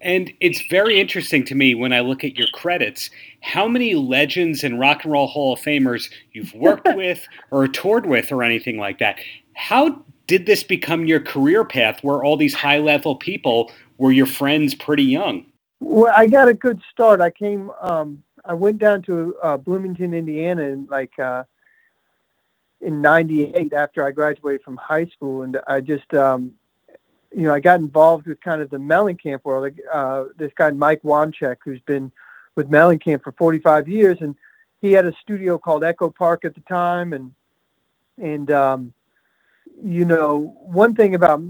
And 0.00 0.32
it's 0.40 0.62
very 0.68 1.00
interesting 1.00 1.44
to 1.46 1.56
me 1.56 1.74
when 1.74 1.92
I 1.92 2.00
look 2.00 2.22
at 2.22 2.36
your 2.36 2.46
credits 2.52 3.10
how 3.40 3.66
many 3.66 3.94
legends 3.94 4.62
and 4.62 4.78
rock 4.78 5.02
and 5.02 5.12
roll 5.12 5.26
Hall 5.26 5.54
of 5.54 5.60
Famers 5.60 6.08
you've 6.32 6.54
worked 6.54 6.88
with 6.94 7.26
or 7.50 7.66
toured 7.66 8.06
with 8.06 8.30
or 8.30 8.42
anything 8.42 8.78
like 8.78 8.98
that. 8.98 9.18
How 9.54 10.04
did 10.28 10.46
this 10.46 10.62
become 10.62 11.06
your 11.06 11.20
career 11.20 11.64
path 11.64 12.04
where 12.04 12.22
all 12.22 12.36
these 12.36 12.54
high 12.54 12.78
level 12.78 13.16
people 13.16 13.72
were 13.96 14.12
your 14.12 14.26
friends 14.26 14.74
pretty 14.74 15.02
young? 15.02 15.44
Well, 15.80 16.12
I 16.16 16.26
got 16.26 16.48
a 16.48 16.54
good 16.54 16.80
start. 16.92 17.20
I 17.20 17.30
came, 17.30 17.70
um, 17.80 18.22
I 18.44 18.54
went 18.54 18.78
down 18.78 19.02
to 19.02 19.36
uh, 19.42 19.56
Bloomington, 19.56 20.14
Indiana, 20.14 20.62
in 20.62 20.86
like 20.90 21.18
uh, 21.18 21.44
in 22.80 23.00
'98 23.00 23.72
after 23.72 24.04
I 24.04 24.10
graduated 24.10 24.62
from 24.62 24.76
high 24.76 25.06
school, 25.06 25.42
and 25.42 25.58
I 25.66 25.80
just 25.80 26.12
um, 26.14 26.52
you 27.34 27.42
know, 27.42 27.54
I 27.54 27.60
got 27.60 27.80
involved 27.80 28.26
with 28.26 28.40
kind 28.40 28.62
of 28.62 28.70
the 28.70 28.78
Mellencamp 28.78 29.44
world. 29.44 29.72
Uh, 29.92 30.24
this 30.36 30.52
guy 30.56 30.70
Mike 30.70 31.02
Wanchic, 31.02 31.56
who's 31.64 31.80
been 31.80 32.10
with 32.54 32.70
Mellencamp 32.70 33.22
for 33.22 33.32
45 33.32 33.88
years, 33.88 34.18
and 34.20 34.34
he 34.80 34.92
had 34.92 35.06
a 35.06 35.12
studio 35.22 35.58
called 35.58 35.84
Echo 35.84 36.10
Park 36.10 36.44
at 36.44 36.54
the 36.54 36.60
time, 36.62 37.12
and 37.12 37.32
and 38.16 38.50
um, 38.50 38.92
you 39.82 40.04
know, 40.04 40.56
one 40.60 40.94
thing 40.94 41.14
about 41.14 41.42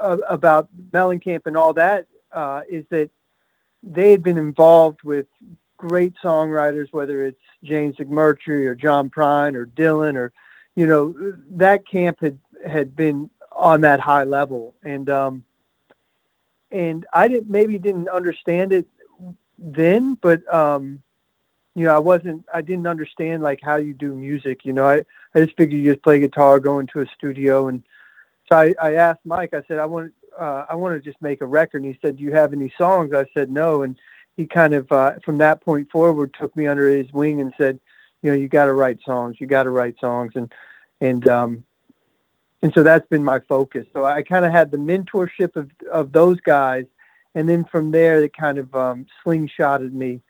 uh, 0.00 0.18
about 0.28 0.68
Mellencamp 0.92 1.46
and 1.46 1.56
all 1.56 1.72
that 1.74 2.06
uh, 2.32 2.62
is 2.68 2.84
that 2.90 3.10
they 3.82 4.10
had 4.10 4.22
been 4.22 4.38
involved 4.38 5.02
with 5.02 5.26
great 5.76 6.14
songwriters, 6.22 6.88
whether 6.92 7.24
it's 7.24 7.40
James 7.64 7.96
McMurtry 7.96 8.66
or 8.66 8.74
John 8.74 9.08
Prine 9.08 9.54
or 9.54 9.66
Dylan 9.66 10.16
or 10.16 10.32
you 10.76 10.86
know, 10.86 11.14
that 11.52 11.86
camp 11.86 12.18
had 12.20 12.38
had 12.66 12.94
been 12.94 13.30
on 13.52 13.82
that 13.82 14.00
high 14.00 14.24
level. 14.24 14.74
And 14.82 15.08
um, 15.10 15.44
and 16.70 17.06
I 17.12 17.28
didn't 17.28 17.50
maybe 17.50 17.78
didn't 17.78 18.08
understand 18.08 18.72
it 18.72 18.86
then, 19.58 20.14
but 20.14 20.42
um, 20.52 21.02
you 21.74 21.84
know, 21.84 21.94
I 21.94 21.98
wasn't 21.98 22.44
I 22.52 22.62
didn't 22.62 22.86
understand 22.86 23.42
like 23.42 23.60
how 23.62 23.76
you 23.76 23.94
do 23.94 24.14
music. 24.14 24.64
You 24.64 24.72
know, 24.72 24.86
I 24.86 25.04
I 25.34 25.44
just 25.44 25.56
figured 25.56 25.80
you 25.80 25.92
just 25.92 26.02
play 26.02 26.20
guitar, 26.20 26.60
go 26.60 26.78
into 26.78 27.00
a 27.00 27.06
studio, 27.16 27.68
and 27.68 27.82
so 28.48 28.58
I, 28.58 28.74
I 28.80 28.94
asked 28.94 29.20
Mike. 29.24 29.54
I 29.54 29.62
said 29.68 29.78
I 29.78 29.86
want 29.86 30.12
uh, 30.38 30.66
I 30.68 30.74
want 30.74 30.94
to 30.96 31.10
just 31.10 31.20
make 31.20 31.40
a 31.40 31.46
record. 31.46 31.82
And 31.82 31.92
he 31.92 31.98
said, 32.00 32.16
"Do 32.16 32.22
you 32.22 32.32
have 32.32 32.52
any 32.52 32.72
songs?" 32.78 33.12
I 33.12 33.26
said, 33.34 33.50
"No." 33.50 33.82
And 33.82 33.96
he 34.36 34.46
kind 34.46 34.74
of 34.74 34.90
uh, 34.90 35.14
from 35.24 35.38
that 35.38 35.60
point 35.60 35.90
forward 35.90 36.34
took 36.38 36.56
me 36.56 36.66
under 36.66 36.88
his 36.88 37.12
wing 37.12 37.40
and 37.40 37.52
said, 37.58 37.78
"You 38.22 38.30
know, 38.30 38.36
you 38.36 38.48
got 38.48 38.66
to 38.66 38.74
write 38.74 38.98
songs. 39.04 39.36
You 39.40 39.46
got 39.46 39.64
to 39.64 39.70
write 39.70 39.96
songs." 40.00 40.32
And 40.34 40.52
and 41.00 41.26
um, 41.28 41.64
and 42.62 42.72
so 42.74 42.82
that's 42.82 43.06
been 43.08 43.24
my 43.24 43.40
focus. 43.40 43.86
So 43.92 44.04
I 44.04 44.22
kind 44.22 44.44
of 44.44 44.52
had 44.52 44.70
the 44.70 44.76
mentorship 44.76 45.56
of 45.56 45.70
of 45.90 46.12
those 46.12 46.40
guys, 46.40 46.86
and 47.34 47.48
then 47.48 47.64
from 47.64 47.90
there, 47.90 48.22
it 48.22 48.36
kind 48.36 48.58
of 48.58 48.74
um, 48.74 49.06
slingshotted 49.24 49.92
me 49.92 50.20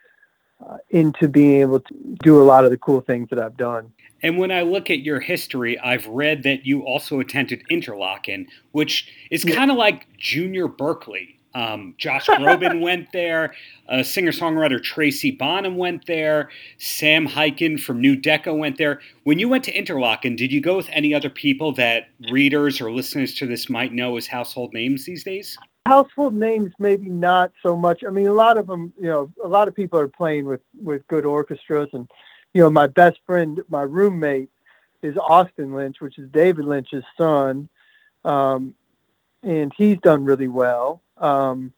uh, 0.67 0.77
into 0.91 1.29
being 1.29 1.61
able 1.61 1.81
to 1.81 1.95
do 2.23 2.41
a 2.41 2.45
lot 2.45 2.65
of 2.65 2.71
the 2.71 2.77
cool 2.77 3.01
things 3.01 3.29
that 3.31 3.39
I've 3.39 3.57
done. 3.57 3.93
And 4.23 4.39
when 4.39 4.51
I 4.51 4.63
look 4.63 4.91
at 4.91 5.01
your 5.01 5.21
history, 5.21 5.79
I've 5.79 6.07
read 6.07 6.43
that 6.43 6.67
you 6.67 6.83
also 6.83 7.21
attended 7.21 7.63
Interlochen, 7.71 8.47
which 8.73 9.11
is 9.31 9.45
kind 9.45 9.71
of 9.71 9.79
like 9.79 10.07
junior 10.19 10.69
Berklee. 10.69 11.37
Um, 11.55 11.95
Josh 11.99 12.27
Groban 12.27 12.81
went 12.83 13.13
there. 13.13 13.55
Uh, 13.89 14.03
Singer 14.03 14.33
songwriter 14.33 14.83
Tracy 14.83 15.31
Bonham 15.31 15.77
went 15.77 16.07
there. 16.07 16.51
Sam 16.79 17.27
Hikin 17.27 17.81
from 17.81 18.01
New 18.01 18.17
Decca 18.17 18.55
went 18.55 18.79
there. 18.79 19.01
When 19.25 19.39
you 19.39 19.49
went 19.49 19.65
to 19.65 19.73
Interlochen, 19.73 20.37
did 20.37 20.53
you 20.53 20.61
go 20.61 20.77
with 20.77 20.89
any 20.93 21.15
other 21.15 21.31
people 21.31 21.73
that 21.73 22.09
readers 22.31 22.81
or 22.81 22.93
listeners 22.93 23.35
to 23.35 23.47
this 23.47 23.69
might 23.69 23.93
know 23.93 24.17
as 24.17 24.27
household 24.27 24.73
names 24.73 25.05
these 25.05 25.25
days? 25.25 25.59
Household 25.87 26.35
names, 26.35 26.73
maybe 26.79 27.09
not 27.09 27.53
so 27.63 27.77
much. 27.77 28.05
I 28.07 28.11
mean, 28.11 28.27
a 28.27 28.35
lot 28.35 28.59
of 28.59 28.67
them, 28.67 28.93
you 29.01 29.09
know, 29.09 29.33
a 29.43 29.49
lot 29.49 29.67
of 29.67 29.75
people 29.75 29.99
are 29.99 30.09
playing 30.09 30.45
with 30.45 30.61
with 30.81 31.07
good 31.09 31.25
orchestras, 31.25 31.89
and 31.93 32.09
you 32.55 32.63
know, 32.63 32.71
my 32.71 32.87
best 32.87 33.19
friend, 33.27 33.61
my 33.69 33.83
roommate, 33.83 34.51
is 35.03 35.17
Austin 35.17 35.75
Lynch, 35.75 35.97
which 36.01 36.19
is 36.19 36.29
David 36.31 36.67
Lynch's 36.67 37.05
son, 37.19 37.69
um, 38.25 38.75
and 39.43 39.73
he's 39.77 39.99
done 39.99 40.25
really 40.25 40.49
well. 40.49 41.03
Um, 41.21 41.73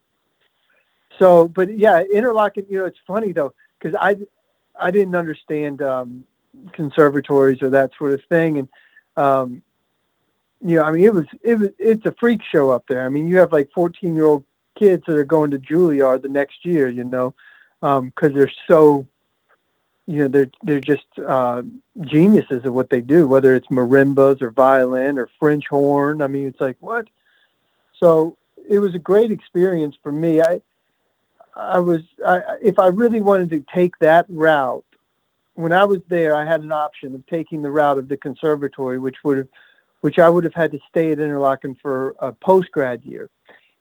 so, 1.18 1.48
but 1.48 1.76
yeah, 1.76 2.02
Interlochen. 2.02 2.68
You 2.70 2.78
know, 2.78 2.84
it's 2.86 2.98
funny 3.06 3.32
though 3.32 3.52
because 3.78 3.96
I 4.00 4.16
I 4.80 4.90
didn't 4.90 5.14
understand 5.14 5.82
um, 5.82 6.24
conservatories 6.72 7.62
or 7.62 7.70
that 7.70 7.90
sort 7.98 8.12
of 8.12 8.22
thing, 8.28 8.58
and 8.58 8.68
um, 9.16 9.62
you 10.64 10.76
know, 10.76 10.84
I 10.84 10.92
mean, 10.92 11.04
it 11.04 11.14
was 11.14 11.26
it 11.42 11.58
was 11.58 11.68
it's 11.78 12.06
a 12.06 12.14
freak 12.18 12.40
show 12.42 12.70
up 12.70 12.84
there. 12.88 13.04
I 13.04 13.08
mean, 13.08 13.28
you 13.28 13.38
have 13.38 13.52
like 13.52 13.70
fourteen 13.74 14.14
year 14.14 14.26
old 14.26 14.44
kids 14.78 15.04
that 15.06 15.16
are 15.16 15.24
going 15.24 15.50
to 15.50 15.58
Juilliard 15.58 16.22
the 16.22 16.28
next 16.28 16.64
year, 16.64 16.88
you 16.88 17.04
know, 17.04 17.34
because 17.80 18.30
um, 18.30 18.34
they're 18.34 18.52
so 18.68 19.06
you 20.06 20.20
know 20.20 20.28
they're 20.28 20.50
they're 20.62 20.80
just 20.80 21.06
uh, 21.26 21.62
geniuses 22.00 22.64
of 22.64 22.72
what 22.72 22.90
they 22.90 23.00
do, 23.00 23.26
whether 23.26 23.54
it's 23.54 23.68
marimbas 23.68 24.40
or 24.40 24.50
violin 24.50 25.18
or 25.18 25.28
French 25.38 25.64
horn. 25.68 26.22
I 26.22 26.26
mean, 26.26 26.46
it's 26.46 26.60
like 26.60 26.76
what. 26.80 27.08
So 27.98 28.36
it 28.68 28.78
was 28.78 28.94
a 28.94 28.98
great 28.98 29.30
experience 29.30 29.96
for 30.02 30.12
me. 30.12 30.40
I 30.40 30.60
I 31.54 31.78
was 31.78 32.02
I, 32.26 32.40
if 32.62 32.78
I 32.78 32.86
really 32.88 33.20
wanted 33.20 33.50
to 33.50 33.64
take 33.74 33.98
that 33.98 34.26
route, 34.28 34.84
when 35.54 35.72
I 35.72 35.84
was 35.84 36.00
there, 36.08 36.34
I 36.34 36.44
had 36.44 36.62
an 36.62 36.72
option 36.72 37.14
of 37.14 37.26
taking 37.26 37.62
the 37.62 37.70
route 37.70 37.98
of 37.98 38.08
the 38.08 38.16
conservatory, 38.16 38.98
which 38.98 39.16
would 39.24 39.38
have, 39.38 39.48
which 40.00 40.18
I 40.18 40.28
would 40.28 40.44
have 40.44 40.54
had 40.54 40.72
to 40.72 40.78
stay 40.88 41.12
at 41.12 41.18
Interlochen 41.18 41.76
for 41.80 42.14
a 42.20 42.32
post 42.32 42.70
grad 42.72 43.04
year, 43.04 43.28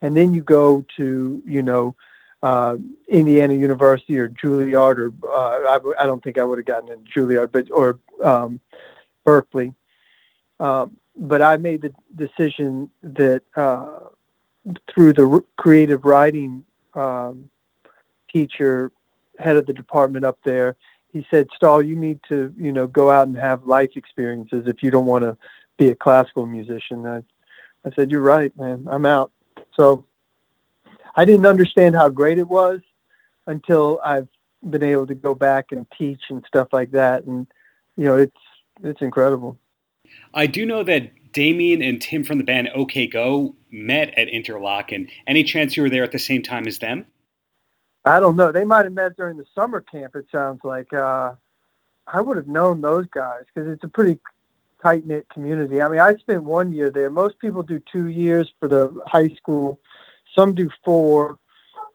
and 0.02 0.16
then 0.16 0.34
you 0.34 0.42
go 0.42 0.86
to 0.98 1.42
you 1.46 1.64
know 1.64 1.96
uh, 2.44 2.78
Indiana 3.08 3.54
University 3.54 4.18
or 4.18 4.30
Juilliard 4.30 5.12
or 5.24 5.94
uh, 5.98 6.06
don't 6.06 6.24
think 6.24 6.38
I 6.38 6.44
would 6.44 6.58
have 6.60 6.66
gotten 6.66 6.92
into 6.92 7.12
Juilliard, 7.12 7.52
but 7.52 7.72
or 7.72 8.00
um, 8.24 8.60
Berklee. 9.26 9.74
Um, 10.60 10.98
but 11.16 11.42
I 11.42 11.58
made 11.58 11.82
the 11.82 11.94
decision 12.16 12.90
that 13.04 13.44
uh, 13.56 14.01
through 14.90 15.14
the 15.14 15.44
creative 15.58 16.06
writing 16.06 16.64
um, 16.94 17.50
teacher, 18.32 18.92
head 19.40 19.56
of 19.56 19.66
the 19.66 19.74
department 19.74 20.26
up 20.26 20.38
there, 20.44 20.76
he 21.12 21.26
said, 21.30 21.48
"Stoll, 21.56 21.82
you 21.82 21.96
need 21.96 22.20
to, 22.30 22.54
you 22.58 22.72
know, 22.72 22.88
go 22.88 23.12
out 23.12 23.28
and 23.28 23.38
have 23.38 23.66
life 23.66 23.92
experiences 23.96 24.66
if 24.68 24.82
you 24.82 24.92
don't 24.92 25.06
want 25.06 25.24
to 25.24 25.38
be 25.78 25.90
a 25.90 25.96
classical 25.96 26.46
musician." 26.46 27.06
I, 27.06 27.18
I 27.86 27.92
said, 27.96 28.12
"You're 28.12 28.22
right, 28.22 28.56
man. 28.58 28.88
I'm 28.90 29.06
out." 29.06 29.32
So 29.76 30.06
I 31.16 31.26
didn't 31.26 31.46
understand 31.46 31.96
how 31.96 32.10
great 32.10 32.38
it 32.38 32.48
was 32.48 32.82
until 33.48 34.00
I've 34.04 34.28
been 34.70 34.84
able 34.84 35.08
to 35.08 35.16
go 35.16 35.34
back 35.34 35.72
and 35.72 35.86
teach 35.98 36.22
and 36.30 36.44
stuff 36.48 36.70
like 36.72 36.92
that, 36.92 37.24
and 37.24 37.48
you 37.98 38.06
know, 38.06 38.18
it's 38.18 38.38
it's 38.84 39.02
incredible. 39.02 39.58
I 40.34 40.48
do 40.48 40.66
know 40.66 40.84
that 40.84 41.12
Damian 41.34 41.82
and 41.82 42.02
Tim 42.02 42.24
from 42.24 42.38
the 42.38 42.44
band 42.44 42.70
OK 42.76 43.08
Go 43.08 43.56
met 43.72 44.18
at 44.18 44.28
Interlock, 44.28 44.92
and 44.92 45.10
any 45.28 45.44
chance 45.44 45.78
you 45.78 45.84
were 45.84 45.90
there 45.90 46.04
at 46.04 46.12
the 46.12 46.20
same 46.20 46.42
time 46.42 46.68
as 46.68 46.80
them? 46.80 47.06
I 48.04 48.20
don't 48.20 48.36
know. 48.36 48.52
They 48.52 48.66
might 48.66 48.86
have 48.86 48.94
met 48.94 49.16
during 49.16 49.38
the 49.38 49.46
summer 49.54 49.82
camp. 49.82 50.16
It 50.16 50.26
sounds 50.32 50.62
like 50.64 50.92
uh, 50.92 51.34
I 52.08 52.22
would 52.22 52.38
have 52.38 52.48
known 52.48 52.82
those 52.82 53.06
guys 53.08 53.44
because 53.54 53.70
it's 53.70 53.84
a 53.84 53.88
pretty 53.88 54.20
tight 54.82 55.06
knit 55.06 55.28
community. 55.30 55.82
I 55.82 55.88
mean, 55.88 56.00
I 56.00 56.16
spent 56.16 56.44
one 56.44 56.74
year 56.74 56.90
there. 56.90 57.10
Most 57.10 57.40
people 57.40 57.64
do 57.64 57.82
two 57.92 58.08
years 58.08 58.52
for 58.60 58.68
the 58.68 59.00
high 59.06 59.30
school. 59.30 59.80
Some 60.36 60.56
do 60.56 60.70
four, 60.84 61.38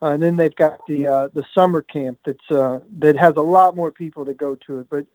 uh, 0.00 0.10
and 0.10 0.22
then 0.22 0.36
they've 0.36 0.54
got 0.54 0.86
the 0.86 1.06
uh, 1.06 1.28
the 1.34 1.44
summer 1.54 1.82
camp 1.82 2.18
that's 2.24 2.50
uh, 2.50 2.80
that 2.98 3.16
has 3.16 3.34
a 3.36 3.42
lot 3.42 3.76
more 3.76 3.90
people 3.90 4.24
that 4.26 4.36
go 4.36 4.54
to 4.66 4.80
it. 4.80 4.88
But 4.90 5.06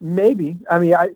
maybe, 0.00 0.56
I 0.70 0.78
mean, 0.78 0.94
I, 0.94 1.10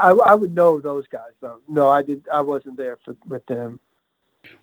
I 0.00 0.10
I 0.10 0.34
would 0.34 0.54
know 0.54 0.80
those 0.80 1.06
guys 1.08 1.32
though. 1.40 1.60
No, 1.68 1.88
I 1.88 2.02
did. 2.02 2.24
I 2.32 2.40
wasn't 2.40 2.76
there 2.76 2.98
for 3.04 3.16
with 3.26 3.44
them. 3.46 3.80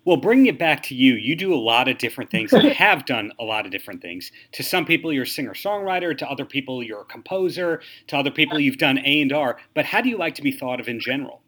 Well, 0.04 0.16
bringing 0.16 0.46
it 0.46 0.58
back 0.58 0.82
to 0.84 0.94
you, 0.94 1.14
you 1.14 1.36
do 1.36 1.52
a 1.52 1.56
lot 1.56 1.88
of 1.88 1.98
different 1.98 2.30
things 2.30 2.52
and 2.52 2.64
have 2.72 3.04
done 3.04 3.32
a 3.38 3.44
lot 3.44 3.66
of 3.66 3.72
different 3.72 4.00
things. 4.00 4.32
To 4.52 4.62
some 4.62 4.86
people, 4.86 5.12
you're 5.12 5.24
a 5.24 5.26
singer-songwriter. 5.26 6.16
To 6.18 6.30
other 6.30 6.46
people, 6.46 6.82
you're 6.82 7.02
a 7.02 7.04
composer. 7.04 7.82
To 8.06 8.16
other 8.16 8.30
people, 8.30 8.58
you've 8.58 8.78
done 8.78 8.98
A 9.04 9.20
and 9.20 9.32
R. 9.32 9.58
But 9.74 9.84
how 9.84 10.00
do 10.00 10.08
you 10.08 10.16
like 10.16 10.34
to 10.36 10.42
be 10.42 10.52
thought 10.52 10.80
of 10.80 10.88
in 10.88 11.00
general? 11.00 11.42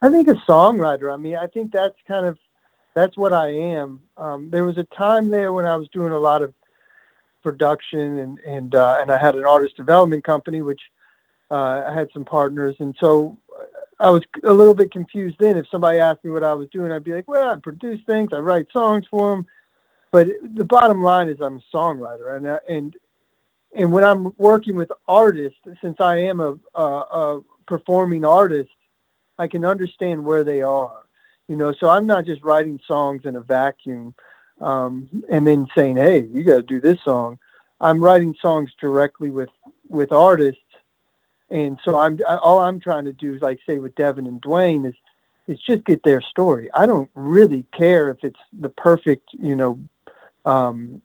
I 0.00 0.10
think 0.10 0.28
a 0.28 0.34
songwriter. 0.34 1.12
I 1.12 1.16
mean, 1.16 1.36
I 1.36 1.46
think 1.46 1.72
that's 1.72 1.96
kind 2.06 2.26
of 2.26 2.38
that's 2.94 3.16
what 3.16 3.32
I 3.32 3.48
am. 3.48 4.00
Um, 4.16 4.50
there 4.50 4.64
was 4.64 4.78
a 4.78 4.84
time 4.96 5.30
there 5.30 5.52
when 5.52 5.64
I 5.64 5.76
was 5.76 5.88
doing 5.88 6.12
a 6.12 6.18
lot 6.18 6.42
of 6.42 6.52
production 7.42 8.18
and 8.18 8.38
and 8.40 8.74
uh, 8.74 8.98
and 9.00 9.10
I 9.10 9.18
had 9.18 9.34
an 9.36 9.44
artist 9.44 9.76
development 9.76 10.24
company, 10.24 10.62
which 10.62 10.80
uh, 11.52 11.84
I 11.86 11.94
had 11.94 12.08
some 12.14 12.24
partners, 12.24 12.76
and 12.78 12.96
so 12.98 13.36
I 14.00 14.10
was 14.10 14.22
a 14.42 14.52
little 14.52 14.74
bit 14.74 14.90
confused 14.90 15.36
then. 15.38 15.56
If 15.56 15.68
somebody 15.70 15.98
asked 15.98 16.24
me 16.24 16.30
what 16.30 16.42
I 16.42 16.54
was 16.54 16.68
doing, 16.70 16.90
I'd 16.90 17.04
be 17.04 17.12
like, 17.12 17.28
well, 17.28 17.50
I 17.50 17.56
produce 17.56 18.00
things, 18.06 18.30
I 18.32 18.38
write 18.38 18.66
songs 18.72 19.04
for 19.10 19.30
them. 19.30 19.46
But 20.10 20.28
the 20.54 20.64
bottom 20.64 21.02
line 21.02 21.28
is 21.28 21.40
I'm 21.40 21.58
a 21.58 21.76
songwriter. 21.76 22.36
And, 22.36 22.46
uh, 22.46 22.58
and, 22.68 22.96
and 23.76 23.92
when 23.92 24.02
I'm 24.02 24.32
working 24.38 24.76
with 24.76 24.90
artists, 25.06 25.58
since 25.80 26.00
I 26.00 26.16
am 26.16 26.40
a, 26.40 26.58
a, 26.74 26.82
a 26.82 27.40
performing 27.66 28.24
artist, 28.24 28.70
I 29.38 29.46
can 29.46 29.64
understand 29.64 30.24
where 30.24 30.44
they 30.44 30.62
are. 30.62 31.04
You 31.48 31.56
know, 31.56 31.72
so 31.78 31.88
I'm 31.88 32.06
not 32.06 32.24
just 32.24 32.42
writing 32.42 32.80
songs 32.86 33.22
in 33.24 33.36
a 33.36 33.40
vacuum 33.40 34.14
um, 34.60 35.08
and 35.30 35.46
then 35.46 35.68
saying, 35.74 35.96
hey, 35.96 36.26
you 36.32 36.44
got 36.44 36.56
to 36.56 36.62
do 36.62 36.80
this 36.80 36.98
song. 37.04 37.38
I'm 37.80 38.02
writing 38.02 38.34
songs 38.40 38.70
directly 38.80 39.30
with, 39.30 39.50
with 39.88 40.12
artists 40.12 40.60
and 41.52 41.78
so 41.84 41.98
I'm 41.98 42.18
all 42.26 42.60
I'm 42.60 42.80
trying 42.80 43.04
to 43.04 43.12
do, 43.12 43.34
is 43.34 43.42
like 43.42 43.60
say 43.66 43.78
with 43.78 43.94
Devon 43.94 44.26
and 44.26 44.40
Duane, 44.40 44.86
is 44.86 44.94
is 45.46 45.60
just 45.60 45.84
get 45.84 46.02
their 46.02 46.22
story. 46.22 46.70
I 46.72 46.86
don't 46.86 47.10
really 47.14 47.66
care 47.76 48.10
if 48.10 48.24
it's 48.24 48.40
the 48.58 48.70
perfect, 48.70 49.28
you 49.32 49.54
know, 49.54 49.78
um, 50.46 51.02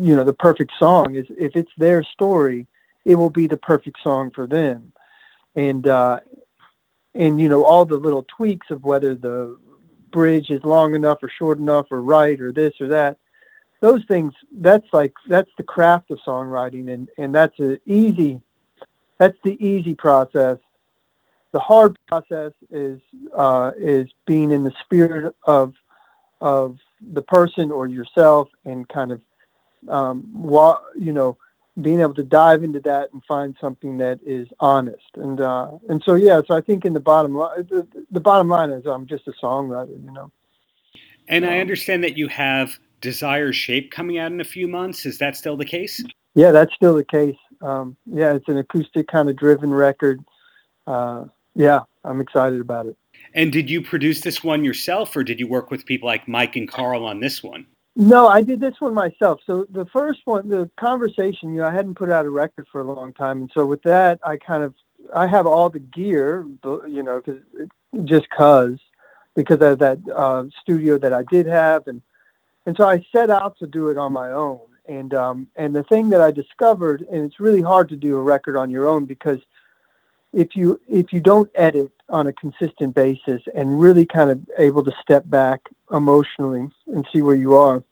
you 0.00 0.16
know, 0.16 0.24
the 0.24 0.32
perfect 0.32 0.72
song. 0.78 1.16
Is 1.16 1.26
if 1.28 1.54
it's 1.54 1.70
their 1.76 2.02
story, 2.02 2.66
it 3.04 3.16
will 3.16 3.30
be 3.30 3.46
the 3.46 3.58
perfect 3.58 3.98
song 4.02 4.30
for 4.30 4.46
them. 4.46 4.92
And 5.54 5.86
uh, 5.86 6.20
and 7.14 7.40
you 7.40 7.48
know 7.48 7.64
all 7.64 7.84
the 7.84 7.96
little 7.96 8.24
tweaks 8.24 8.70
of 8.70 8.84
whether 8.84 9.14
the 9.14 9.58
bridge 10.10 10.50
is 10.50 10.64
long 10.64 10.94
enough 10.94 11.18
or 11.22 11.28
short 11.28 11.58
enough 11.58 11.86
or 11.90 12.00
right 12.00 12.40
or 12.40 12.52
this 12.52 12.72
or 12.80 12.88
that 12.88 13.18
those 13.80 14.02
things 14.06 14.32
that's 14.60 14.86
like 14.92 15.12
that's 15.26 15.50
the 15.58 15.62
craft 15.62 16.10
of 16.10 16.18
songwriting 16.26 16.92
and 16.92 17.10
and 17.18 17.34
that's 17.34 17.58
an 17.58 17.78
easy 17.84 18.40
that's 19.18 19.36
the 19.44 19.62
easy 19.64 19.94
process. 19.94 20.58
The 21.52 21.58
hard 21.58 21.96
process 22.06 22.52
is 22.70 23.00
uh, 23.36 23.72
is 23.76 24.08
being 24.26 24.50
in 24.50 24.64
the 24.64 24.72
spirit 24.84 25.34
of 25.44 25.74
of 26.40 26.78
the 27.12 27.22
person 27.22 27.70
or 27.70 27.86
yourself 27.86 28.48
and 28.64 28.88
kind 28.88 29.12
of 29.12 29.20
um, 29.88 30.28
wa- 30.32 30.80
you 30.98 31.12
know 31.12 31.36
being 31.80 32.00
able 32.00 32.14
to 32.14 32.24
dive 32.24 32.64
into 32.64 32.80
that 32.80 33.08
and 33.12 33.22
find 33.24 33.56
something 33.60 33.98
that 33.98 34.18
is 34.26 34.48
honest. 34.60 35.06
And 35.14 35.40
uh, 35.40 35.70
and 35.88 36.02
so 36.04 36.14
yeah 36.14 36.40
so 36.46 36.56
I 36.56 36.60
think 36.60 36.84
in 36.84 36.92
the 36.92 37.00
bottom 37.00 37.34
line 37.34 37.66
the, 37.70 37.86
the 38.10 38.20
bottom 38.20 38.48
line 38.48 38.70
is 38.70 38.84
I'm 38.86 39.06
just 39.06 39.26
a 39.26 39.32
songwriter 39.42 40.02
you 40.04 40.12
know. 40.12 40.30
And 41.28 41.44
I 41.44 41.58
understand 41.58 42.02
that 42.04 42.16
you 42.16 42.26
have 42.28 42.78
Desire 43.00 43.52
Shape 43.52 43.90
coming 43.90 44.18
out 44.18 44.32
in 44.32 44.40
a 44.40 44.44
few 44.44 44.66
months. 44.66 45.06
Is 45.06 45.18
that 45.18 45.36
still 45.36 45.56
the 45.56 45.64
case 45.64 46.02
yeah 46.38 46.52
that's 46.52 46.74
still 46.74 46.94
the 46.94 47.04
case 47.04 47.36
um, 47.60 47.96
yeah, 48.06 48.34
it's 48.34 48.48
an 48.48 48.58
acoustic 48.58 49.08
kind 49.08 49.28
of 49.28 49.36
driven 49.36 49.72
record. 49.72 50.24
Uh, 50.86 51.24
yeah, 51.54 51.80
I'm 52.04 52.20
excited 52.20 52.60
about 52.60 52.86
it. 52.86 52.96
And 53.34 53.52
did 53.52 53.68
you 53.68 53.82
produce 53.82 54.20
this 54.20 54.44
one 54.44 54.64
yourself, 54.64 55.16
or 55.16 55.24
did 55.24 55.40
you 55.40 55.48
work 55.48 55.70
with 55.70 55.84
people 55.84 56.06
like 56.06 56.28
Mike 56.28 56.56
and 56.56 56.68
Carl 56.68 57.04
on 57.04 57.20
this 57.20 57.42
one? 57.42 57.66
No, 57.96 58.28
I 58.28 58.42
did 58.42 58.60
this 58.60 58.74
one 58.78 58.94
myself. 58.94 59.40
So 59.44 59.66
the 59.70 59.86
first 59.86 60.20
one, 60.24 60.48
the 60.48 60.70
conversation, 60.78 61.52
you 61.52 61.60
know, 61.60 61.66
I 61.66 61.72
hadn't 61.72 61.96
put 61.96 62.10
out 62.10 62.26
a 62.26 62.30
record 62.30 62.66
for 62.70 62.80
a 62.80 62.84
long 62.84 63.12
time, 63.12 63.38
and 63.40 63.50
so 63.52 63.66
with 63.66 63.82
that, 63.82 64.20
I 64.24 64.36
kind 64.36 64.62
of 64.62 64.74
I 65.14 65.26
have 65.26 65.46
all 65.46 65.68
the 65.68 65.78
gear, 65.78 66.46
you 66.86 67.02
know, 67.02 67.20
cause, 67.20 67.38
just 68.04 68.28
cause 68.30 68.78
because 69.34 69.60
of 69.60 69.78
that 69.80 69.98
uh, 70.14 70.44
studio 70.62 70.98
that 70.98 71.12
I 71.12 71.24
did 71.24 71.46
have, 71.46 71.88
and 71.88 72.00
and 72.66 72.76
so 72.76 72.88
I 72.88 73.04
set 73.10 73.30
out 73.30 73.58
to 73.58 73.66
do 73.66 73.88
it 73.88 73.98
on 73.98 74.12
my 74.12 74.30
own. 74.30 74.60
And 74.88 75.12
um, 75.12 75.46
and 75.56 75.76
the 75.76 75.82
thing 75.84 76.08
that 76.10 76.20
I 76.22 76.30
discovered, 76.30 77.02
and 77.12 77.24
it's 77.24 77.38
really 77.38 77.60
hard 77.60 77.90
to 77.90 77.96
do 77.96 78.16
a 78.16 78.22
record 78.22 78.56
on 78.56 78.70
your 78.70 78.88
own 78.88 79.04
because 79.04 79.38
if 80.32 80.56
you 80.56 80.80
if 80.88 81.12
you 81.12 81.20
don't 81.20 81.50
edit 81.54 81.92
on 82.08 82.26
a 82.26 82.32
consistent 82.32 82.94
basis 82.94 83.42
and 83.54 83.80
really 83.80 84.06
kind 84.06 84.30
of 84.30 84.40
able 84.56 84.82
to 84.82 84.92
step 85.02 85.28
back 85.28 85.60
emotionally 85.92 86.68
and 86.86 87.06
see 87.12 87.20
where 87.20 87.36
you 87.36 87.54
are, 87.54 87.84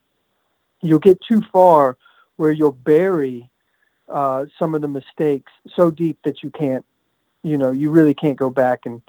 you'll 0.80 0.98
get 0.98 1.20
too 1.20 1.42
far 1.52 1.98
where 2.36 2.50
you'll 2.50 2.72
bury 2.72 3.48
uh, 4.08 4.46
some 4.58 4.74
of 4.74 4.80
the 4.80 4.88
mistakes 4.88 5.52
so 5.74 5.90
deep 5.90 6.18
that 6.24 6.42
you 6.42 6.50
can't, 6.50 6.84
you 7.42 7.58
know, 7.58 7.72
you 7.72 7.90
really 7.90 8.14
can't 8.14 8.38
go 8.38 8.48
back 8.48 8.86
and 8.86 9.02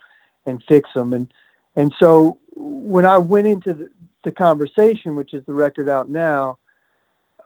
and 0.46 0.62
fix 0.68 0.90
them. 0.94 1.14
And 1.14 1.34
and 1.78 1.94
so 2.00 2.38
when 2.54 3.06
I 3.06 3.18
went 3.18 3.48
into 3.48 3.74
the, 3.74 3.90
the 4.24 4.32
conversation, 4.32 5.16
which 5.16 5.34
is 5.34 5.46
the 5.46 5.54
record 5.54 5.88
out 5.88 6.10
now, 6.10 6.58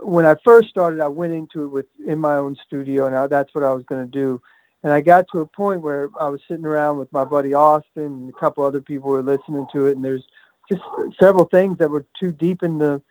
when 0.01 0.25
I 0.25 0.35
first 0.43 0.69
started, 0.69 0.99
I 0.99 1.07
went 1.07 1.33
into 1.33 1.63
it 1.63 1.67
with 1.67 1.85
in 2.05 2.19
my 2.19 2.35
own 2.35 2.57
studio, 2.65 3.05
and 3.07 3.15
I, 3.15 3.27
that's 3.27 3.53
what 3.53 3.63
I 3.63 3.73
was 3.73 3.83
going 3.85 4.03
to 4.03 4.11
do. 4.11 4.41
And 4.83 4.91
I 4.91 5.01
got 5.01 5.25
to 5.31 5.41
a 5.41 5.45
point 5.45 5.81
where 5.81 6.09
I 6.19 6.27
was 6.29 6.41
sitting 6.47 6.65
around 6.65 6.97
with 6.97 7.11
my 7.13 7.23
buddy 7.23 7.53
Austin 7.53 8.03
and 8.03 8.29
a 8.29 8.39
couple 8.39 8.65
other 8.65 8.81
people 8.81 9.09
were 9.11 9.21
listening 9.21 9.67
to 9.73 9.87
it, 9.87 9.95
and 9.95 10.03
there's 10.03 10.25
just 10.69 10.81
several 11.19 11.45
things 11.45 11.77
that 11.77 11.89
were 11.89 12.05
too 12.19 12.31
deep 12.31 12.63
in 12.63 12.77
the 12.77 13.01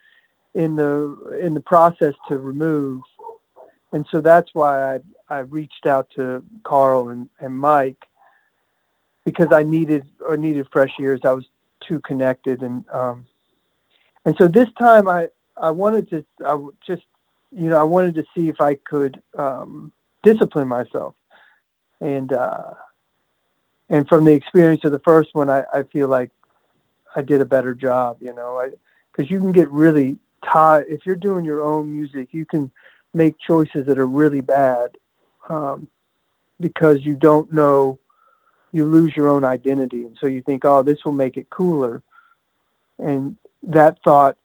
in 0.54 0.74
the 0.74 1.38
in 1.40 1.54
the 1.54 1.60
process 1.60 2.14
to 2.28 2.38
remove. 2.38 3.02
And 3.92 4.04
so 4.10 4.20
that's 4.20 4.50
why 4.52 4.94
I 4.94 5.00
I 5.28 5.38
reached 5.40 5.86
out 5.86 6.08
to 6.16 6.42
Carl 6.64 7.10
and, 7.10 7.28
and 7.38 7.56
Mike 7.56 8.04
because 9.24 9.52
I 9.52 9.62
needed 9.62 10.06
or 10.26 10.36
needed 10.36 10.66
fresh 10.72 10.92
ears. 10.98 11.20
I 11.24 11.32
was 11.32 11.44
too 11.86 12.00
connected 12.00 12.62
and 12.62 12.84
um 12.90 13.26
and 14.26 14.36
so 14.36 14.48
this 14.48 14.68
time 14.78 15.08
I 15.08 15.28
I 15.60 15.70
wanted 15.70 16.08
to, 16.10 16.24
I 16.44 16.58
just, 16.86 17.02
you 17.52 17.68
know, 17.68 17.78
I 17.78 17.82
wanted 17.82 18.14
to 18.14 18.24
see 18.34 18.48
if 18.48 18.60
I 18.60 18.74
could 18.76 19.22
um, 19.38 19.92
discipline 20.22 20.68
myself, 20.68 21.14
and 22.00 22.32
uh, 22.32 22.72
and 23.90 24.08
from 24.08 24.24
the 24.24 24.32
experience 24.32 24.84
of 24.84 24.92
the 24.92 25.00
first 25.00 25.30
one, 25.34 25.50
I, 25.50 25.64
I 25.72 25.82
feel 25.84 26.08
like 26.08 26.30
I 27.14 27.22
did 27.22 27.40
a 27.40 27.44
better 27.44 27.74
job. 27.74 28.18
You 28.20 28.34
know, 28.34 28.70
because 29.12 29.30
you 29.30 29.38
can 29.38 29.52
get 29.52 29.70
really 29.70 30.16
tired 30.44 30.86
if 30.88 31.04
you're 31.04 31.16
doing 31.16 31.44
your 31.44 31.62
own 31.62 31.92
music. 31.92 32.28
You 32.32 32.46
can 32.46 32.70
make 33.12 33.36
choices 33.38 33.86
that 33.86 33.98
are 33.98 34.06
really 34.06 34.40
bad 34.40 34.96
um, 35.48 35.88
because 36.60 37.04
you 37.04 37.14
don't 37.14 37.52
know. 37.52 37.98
You 38.72 38.86
lose 38.86 39.16
your 39.16 39.28
own 39.28 39.44
identity, 39.44 40.06
and 40.06 40.16
so 40.20 40.28
you 40.28 40.42
think, 40.42 40.64
"Oh, 40.64 40.82
this 40.82 41.04
will 41.04 41.12
make 41.12 41.36
it 41.36 41.50
cooler," 41.50 42.02
and 42.98 43.36
that 43.64 43.98
thought 44.04 44.36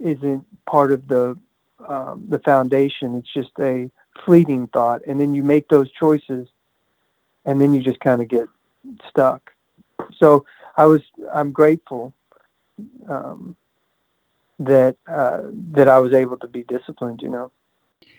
isn't 0.00 0.44
part 0.66 0.92
of 0.92 1.08
the 1.08 1.38
um, 1.86 2.26
the 2.28 2.38
foundation. 2.40 3.16
It's 3.16 3.32
just 3.32 3.50
a 3.60 3.90
fleeting 4.24 4.68
thought, 4.68 5.02
and 5.06 5.20
then 5.20 5.34
you 5.34 5.42
make 5.42 5.68
those 5.68 5.90
choices, 5.92 6.48
and 7.44 7.60
then 7.60 7.72
you 7.72 7.82
just 7.82 8.00
kind 8.00 8.20
of 8.20 8.28
get 8.28 8.48
stuck. 9.08 9.52
So 10.16 10.44
I 10.76 10.86
was 10.86 11.02
I'm 11.32 11.52
grateful 11.52 12.12
um, 13.08 13.56
that 14.58 14.96
uh, 15.06 15.42
that 15.72 15.88
I 15.88 15.98
was 15.98 16.12
able 16.12 16.36
to 16.38 16.48
be 16.48 16.64
disciplined. 16.64 17.20
You 17.22 17.30
know. 17.30 17.52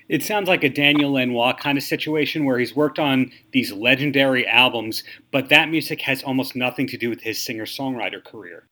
It 0.08 0.24
sounds 0.24 0.50
like 0.50 0.64
a 0.64 0.70
Daniel 0.70 1.14
Lanois 1.14 1.54
kind 1.54 1.78
of 1.78 1.84
situation 1.84 2.44
where 2.44 2.58
he's 2.58 2.76
worked 2.76 2.98
on 2.98 3.32
these 3.52 3.72
legendary 3.72 4.48
albums, 4.48 5.04
but 5.32 5.50
that 5.50 5.70
music 5.70 6.02
has 6.02 6.24
almost 6.24 6.56
nothing 6.56 6.88
to 6.88 6.98
do 6.98 7.12
with 7.12 7.22
his 7.22 7.38
singer 7.38 7.66
songwriter 7.66 8.24
career. 8.24 8.68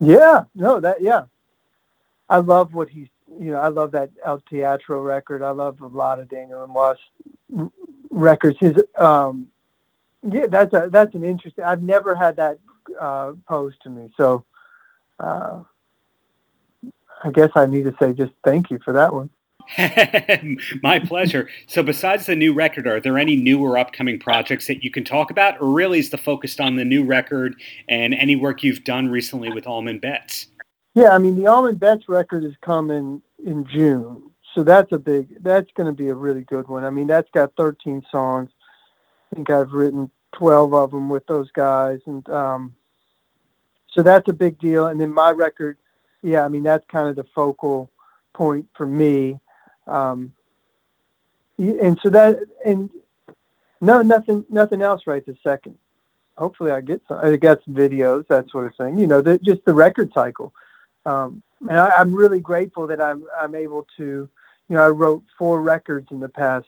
Yeah, 0.00 0.44
no, 0.56 0.80
that 0.80 1.00
yeah, 1.00 1.26
I 2.28 2.38
love 2.38 2.74
what 2.74 2.88
he's 2.88 3.08
you 3.40 3.50
know, 3.50 3.58
I 3.58 3.68
love 3.68 3.92
that 3.92 4.10
El 4.24 4.40
Teatro 4.40 5.00
record. 5.00 5.42
I 5.42 5.50
love 5.50 5.80
a 5.80 5.86
lot 5.86 6.20
of 6.20 6.28
Daniel 6.28 6.64
and 6.64 6.72
Lanois 6.72 7.70
records. 8.10 8.58
His, 8.60 8.82
um, 8.96 9.48
yeah, 10.30 10.46
that's 10.46 10.72
a 10.72 10.88
that's 10.90 11.14
an 11.14 11.24
interesting. 11.24 11.64
I've 11.64 11.82
never 11.82 12.14
had 12.14 12.36
that 12.36 12.58
uh, 13.00 13.32
posed 13.48 13.82
to 13.82 13.90
me, 13.90 14.10
so 14.16 14.44
uh, 15.20 15.60
I 17.22 17.30
guess 17.32 17.50
I 17.54 17.66
need 17.66 17.84
to 17.84 17.94
say 18.00 18.12
just 18.12 18.32
thank 18.44 18.70
you 18.70 18.78
for 18.84 18.92
that 18.92 19.12
one. 19.12 19.30
My 20.82 20.98
pleasure. 20.98 21.48
So, 21.66 21.82
besides 21.82 22.26
the 22.26 22.36
new 22.36 22.52
record, 22.52 22.86
are 22.86 23.00
there 23.00 23.18
any 23.18 23.36
new 23.36 23.60
or 23.62 23.78
upcoming 23.78 24.18
projects 24.18 24.66
that 24.66 24.84
you 24.84 24.90
can 24.90 25.04
talk 25.04 25.30
about, 25.30 25.60
or 25.60 25.70
really 25.70 25.98
is 25.98 26.10
the 26.10 26.18
focus 26.18 26.60
on 26.60 26.76
the 26.76 26.84
new 26.84 27.04
record 27.04 27.56
and 27.88 28.14
any 28.14 28.36
work 28.36 28.62
you've 28.62 28.84
done 28.84 29.08
recently 29.08 29.50
with 29.50 29.66
Allman 29.66 29.98
Betts? 29.98 30.48
Yeah, 30.94 31.10
I 31.10 31.18
mean 31.18 31.36
the 31.36 31.48
Allman 31.48 31.74
Betts 31.74 32.08
record 32.08 32.44
is 32.44 32.54
coming 32.62 33.20
in 33.44 33.66
June, 33.66 34.30
so 34.54 34.62
that's 34.62 34.92
a 34.92 34.98
big. 34.98 35.42
That's 35.42 35.70
going 35.76 35.88
to 35.88 35.92
be 35.92 36.08
a 36.08 36.14
really 36.14 36.42
good 36.42 36.68
one. 36.68 36.84
I 36.84 36.90
mean 36.90 37.08
that's 37.08 37.28
got 37.32 37.52
13 37.56 38.02
songs. 38.10 38.50
I 39.32 39.36
think 39.36 39.50
I've 39.50 39.72
written 39.72 40.08
12 40.36 40.72
of 40.72 40.90
them 40.92 41.08
with 41.08 41.26
those 41.26 41.50
guys, 41.50 41.98
and 42.06 42.28
um, 42.28 42.74
so 43.90 44.02
that's 44.02 44.28
a 44.28 44.32
big 44.32 44.58
deal. 44.60 44.86
And 44.86 45.00
then 45.00 45.12
my 45.12 45.30
record, 45.30 45.78
yeah, 46.22 46.44
I 46.44 46.48
mean 46.48 46.62
that's 46.62 46.84
kind 46.86 47.08
of 47.08 47.16
the 47.16 47.26
focal 47.34 47.90
point 48.32 48.66
for 48.76 48.86
me. 48.86 49.40
Um, 49.88 50.32
and 51.58 51.98
so 52.02 52.10
that 52.10 52.38
and 52.64 52.88
no 53.80 54.00
nothing 54.02 54.44
nothing 54.48 54.80
else 54.80 55.02
right 55.08 55.26
this 55.26 55.36
second. 55.42 55.76
Hopefully 56.36 56.70
I 56.70 56.80
get 56.80 57.02
some 57.08 57.18
I 57.18 57.34
got 57.36 57.64
some 57.64 57.74
videos 57.74 58.28
that 58.28 58.48
sort 58.50 58.66
of 58.66 58.76
thing. 58.76 58.96
You 58.96 59.08
know, 59.08 59.20
the, 59.20 59.38
just 59.38 59.64
the 59.64 59.74
record 59.74 60.12
cycle. 60.14 60.52
Um, 61.06 61.42
and 61.68 61.78
I, 61.78 61.90
I'm 61.90 62.14
really 62.14 62.40
grateful 62.40 62.86
that 62.88 63.00
I'm 63.00 63.24
I'm 63.38 63.54
able 63.54 63.86
to. 63.96 64.28
You 64.68 64.76
know, 64.76 64.82
I 64.82 64.88
wrote 64.88 65.22
four 65.38 65.60
records 65.62 66.08
in 66.10 66.20
the 66.20 66.28
past 66.28 66.66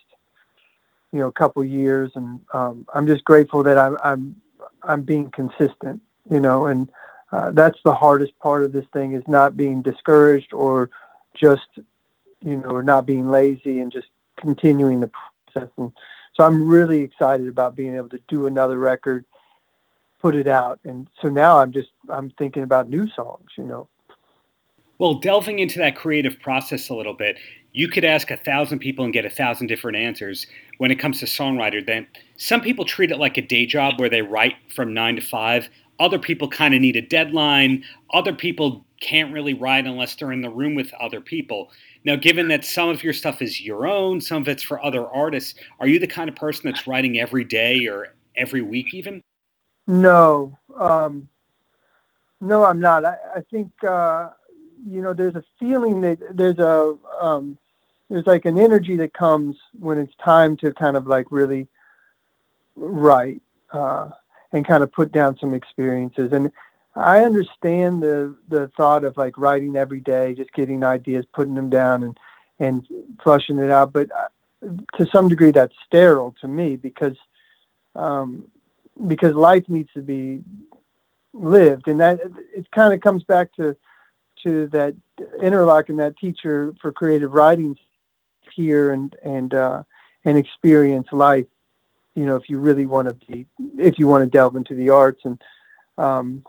you 1.12 1.20
know 1.20 1.30
couple 1.30 1.64
years, 1.64 2.12
and 2.14 2.40
um, 2.52 2.86
I'm 2.94 3.06
just 3.06 3.24
grateful 3.24 3.62
that 3.64 3.78
I'm 3.78 3.96
I'm 4.02 4.36
I'm 4.82 5.02
being 5.02 5.30
consistent. 5.30 6.00
You 6.30 6.40
know, 6.40 6.66
and 6.66 6.90
uh, 7.32 7.52
that's 7.52 7.78
the 7.84 7.94
hardest 7.94 8.38
part 8.38 8.64
of 8.64 8.72
this 8.72 8.86
thing 8.92 9.12
is 9.14 9.22
not 9.26 9.56
being 9.56 9.82
discouraged 9.82 10.52
or 10.52 10.90
just 11.34 11.68
you 12.40 12.56
know 12.56 12.70
or 12.70 12.82
not 12.82 13.06
being 13.06 13.30
lazy 13.30 13.80
and 13.80 13.92
just 13.92 14.08
continuing 14.36 15.00
the 15.00 15.10
process. 15.52 15.70
And 15.78 15.92
so 16.34 16.44
I'm 16.44 16.68
really 16.68 17.00
excited 17.00 17.48
about 17.48 17.76
being 17.76 17.96
able 17.96 18.10
to 18.10 18.20
do 18.28 18.46
another 18.46 18.78
record, 18.78 19.24
put 20.20 20.34
it 20.34 20.48
out, 20.48 20.80
and 20.84 21.08
so 21.22 21.28
now 21.28 21.58
I'm 21.58 21.72
just 21.72 21.90
I'm 22.08 22.30
thinking 22.38 22.62
about 22.62 22.90
new 22.90 23.08
songs. 23.10 23.50
You 23.56 23.64
know. 23.64 23.88
Well, 24.98 25.14
delving 25.14 25.58
into 25.58 25.78
that 25.78 25.96
creative 25.96 26.40
process 26.40 26.88
a 26.88 26.94
little 26.94 27.14
bit, 27.14 27.38
you 27.72 27.88
could 27.88 28.04
ask 28.04 28.30
a 28.30 28.36
thousand 28.36 28.78
people 28.78 29.04
and 29.04 29.12
get 29.12 29.26
a 29.26 29.30
thousand 29.30 29.66
different 29.66 29.98
answers 29.98 30.46
when 30.78 30.90
it 30.90 30.98
comes 30.98 31.20
to 31.20 31.26
songwriter. 31.26 31.84
Then 31.84 32.06
some 32.36 32.62
people 32.62 32.86
treat 32.86 33.10
it 33.10 33.18
like 33.18 33.36
a 33.36 33.42
day 33.42 33.66
job 33.66 34.00
where 34.00 34.08
they 34.08 34.22
write 34.22 34.54
from 34.74 34.94
nine 34.94 35.16
to 35.16 35.22
five. 35.22 35.68
Other 35.98 36.18
people 36.18 36.48
kind 36.48 36.74
of 36.74 36.80
need 36.80 36.96
a 36.96 37.02
deadline. 37.02 37.84
Other 38.14 38.32
people 38.32 38.86
can't 39.00 39.32
really 39.32 39.52
write 39.52 39.86
unless 39.86 40.14
they're 40.14 40.32
in 40.32 40.40
the 40.40 40.50
room 40.50 40.74
with 40.74 40.92
other 40.94 41.20
people. 41.20 41.70
Now, 42.04 42.16
given 42.16 42.48
that 42.48 42.64
some 42.64 42.88
of 42.88 43.04
your 43.04 43.12
stuff 43.12 43.42
is 43.42 43.60
your 43.60 43.86
own, 43.86 44.20
some 44.20 44.42
of 44.42 44.48
it's 44.48 44.62
for 44.62 44.82
other 44.82 45.06
artists, 45.06 45.54
are 45.80 45.86
you 45.86 45.98
the 45.98 46.06
kind 46.06 46.30
of 46.30 46.36
person 46.36 46.62
that's 46.64 46.86
writing 46.86 47.18
every 47.18 47.44
day 47.44 47.86
or 47.86 48.14
every 48.36 48.62
week 48.62 48.94
even? 48.94 49.22
No, 49.86 50.56
um, 50.78 51.28
no, 52.40 52.64
I'm 52.64 52.80
not. 52.80 53.04
I, 53.04 53.16
I 53.36 53.40
think 53.50 53.70
uh, 53.84 54.30
you 54.84 55.00
know 55.02 55.12
there's 55.12 55.36
a 55.36 55.44
feeling 55.58 56.00
that 56.02 56.18
there's 56.36 56.58
a 56.58 56.96
um, 57.20 57.58
there's 58.08 58.26
like 58.26 58.44
an 58.44 58.58
energy 58.58 58.96
that 58.96 59.12
comes 59.12 59.56
when 59.78 59.98
it's 59.98 60.14
time 60.22 60.56
to 60.58 60.72
kind 60.72 60.96
of 60.96 61.06
like 61.06 61.26
really 61.30 61.68
write 62.76 63.42
uh, 63.72 64.10
and 64.52 64.66
kind 64.66 64.82
of 64.82 64.92
put 64.92 65.12
down 65.12 65.36
some 65.38 65.54
experiences. 65.54 66.32
And 66.32 66.52
I 66.94 67.24
understand 67.24 68.02
the 68.02 68.34
the 68.48 68.68
thought 68.76 69.04
of 69.04 69.16
like 69.16 69.36
writing 69.38 69.76
every 69.76 70.00
day, 70.00 70.34
just 70.34 70.52
getting 70.52 70.84
ideas, 70.84 71.26
putting 71.34 71.54
them 71.54 71.70
down, 71.70 72.02
and 72.04 72.18
and 72.58 72.86
flushing 73.22 73.58
it 73.58 73.70
out. 73.70 73.92
But 73.92 74.10
uh, 74.12 74.68
to 74.96 75.06
some 75.10 75.28
degree, 75.28 75.50
that's 75.50 75.74
sterile 75.86 76.34
to 76.40 76.48
me 76.48 76.76
because 76.76 77.16
um, 77.94 78.44
because 79.06 79.34
life 79.34 79.68
needs 79.68 79.92
to 79.94 80.02
be 80.02 80.42
lived, 81.34 81.88
and 81.88 82.00
that 82.00 82.20
it 82.54 82.70
kind 82.70 82.94
of 82.94 83.00
comes 83.00 83.24
back 83.24 83.52
to 83.56 83.76
to 84.44 84.66
that 84.68 84.94
Interlochen 85.42 85.96
that 85.96 86.16
teacher 86.18 86.74
for 86.80 86.92
creative 86.92 87.32
writing 87.32 87.78
here 88.54 88.92
and 88.92 89.16
and 89.22 89.54
uh, 89.54 89.82
and 90.24 90.36
experience 90.36 91.08
life. 91.10 91.46
You 92.14 92.26
know, 92.26 92.36
if 92.36 92.48
you 92.48 92.58
really 92.58 92.86
want 92.86 93.08
to 93.08 93.14
be, 93.26 93.46
if 93.78 93.98
you 93.98 94.06
want 94.06 94.24
to 94.24 94.30
delve 94.30 94.56
into 94.56 94.74
the 94.74 94.90
arts, 94.90 95.22
and 95.24 95.40
um, 95.96 96.44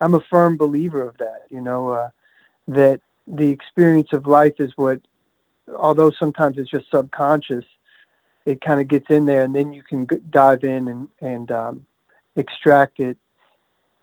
I'm 0.00 0.14
a 0.14 0.20
firm 0.30 0.56
believer 0.56 1.06
of 1.06 1.16
that. 1.18 1.42
You 1.50 1.60
know, 1.60 1.90
uh, 1.90 2.10
that 2.68 3.00
the 3.26 3.48
experience 3.50 4.12
of 4.12 4.26
life 4.26 4.54
is 4.58 4.72
what, 4.76 5.00
although 5.76 6.10
sometimes 6.10 6.58
it's 6.58 6.70
just 6.70 6.90
subconscious, 6.90 7.64
it 8.46 8.60
kind 8.60 8.80
of 8.80 8.88
gets 8.88 9.10
in 9.10 9.26
there, 9.26 9.44
and 9.44 9.54
then 9.54 9.72
you 9.72 9.84
can 9.84 10.08
dive 10.30 10.64
in 10.64 10.88
and 10.88 11.08
and 11.20 11.52
um, 11.52 11.86
extract 12.34 12.98
it 12.98 13.16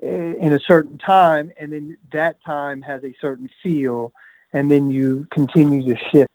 in 0.01 0.53
a 0.53 0.59
certain 0.59 0.97
time, 0.97 1.51
and 1.59 1.73
then 1.73 1.97
that 2.13 2.37
time 2.45 2.81
has 2.81 3.03
a 3.03 3.13
certain 3.19 3.49
feel, 3.61 4.13
and 4.53 4.71
then 4.71 4.89
you 4.89 5.27
continue 5.31 5.93
to 5.93 5.99
shift. 6.11 6.31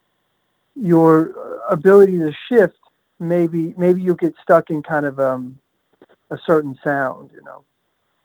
Your 0.76 1.60
ability 1.68 2.18
to 2.18 2.32
shift, 2.48 2.76
maybe 3.18 3.74
maybe 3.76 4.02
you'll 4.02 4.16
get 4.16 4.34
stuck 4.42 4.70
in 4.70 4.82
kind 4.82 5.06
of 5.06 5.18
um, 5.18 5.58
a 6.30 6.38
certain 6.46 6.78
sound. 6.84 7.30
You 7.32 7.42
know, 7.44 7.64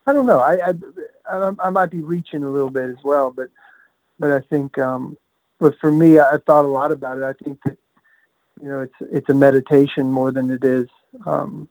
I 0.06 0.14
don't 0.14 0.26
know. 0.26 0.40
I, 0.40 0.74
I 1.32 1.54
I 1.60 1.70
might 1.70 1.92
be 1.92 2.02
reaching 2.02 2.44
a 2.44 2.50
little 2.50 2.72
bit 2.72 2.90
as 2.90 3.04
well, 3.04 3.32
but 3.32 3.50
but 4.20 4.32
I 4.32 4.42
think 4.42 4.78
um, 4.78 5.18
but 5.60 5.78
for 5.80 5.92
me, 5.92 6.20
I, 6.20 6.32
I 6.32 6.38
thought 6.38 6.66
a 6.66 6.68
lot 6.68 6.92
about 6.92 7.18
it. 7.18 7.24
I 7.24 7.34
think 7.44 7.60
that 7.66 7.78
you 8.62 8.68
know 8.68 8.82
it's 8.82 9.12
it's 9.12 9.30
a 9.30 9.34
meditation 9.34 10.12
more 10.12 10.32
than 10.32 10.50
it 10.50 10.64
is. 10.64 10.88
Um, 11.26 11.70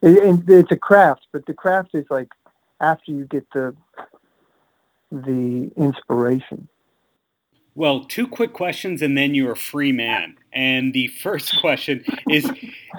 it, 0.00 0.42
it's 0.48 0.72
a 0.72 0.76
craft, 0.76 1.26
but 1.32 1.44
the 1.46 1.54
craft 1.54 1.94
is 1.94 2.06
like 2.10 2.28
after 2.82 3.12
you 3.12 3.24
get 3.24 3.46
the 3.54 3.74
the 5.10 5.70
inspiration. 5.76 6.68
Well, 7.74 8.04
two 8.04 8.26
quick 8.26 8.52
questions 8.52 9.00
and 9.00 9.16
then 9.16 9.34
you're 9.34 9.52
a 9.52 9.56
free 9.56 9.92
man. 9.92 10.36
And 10.52 10.92
the 10.92 11.06
first 11.08 11.58
question 11.60 12.04
is 12.28 12.50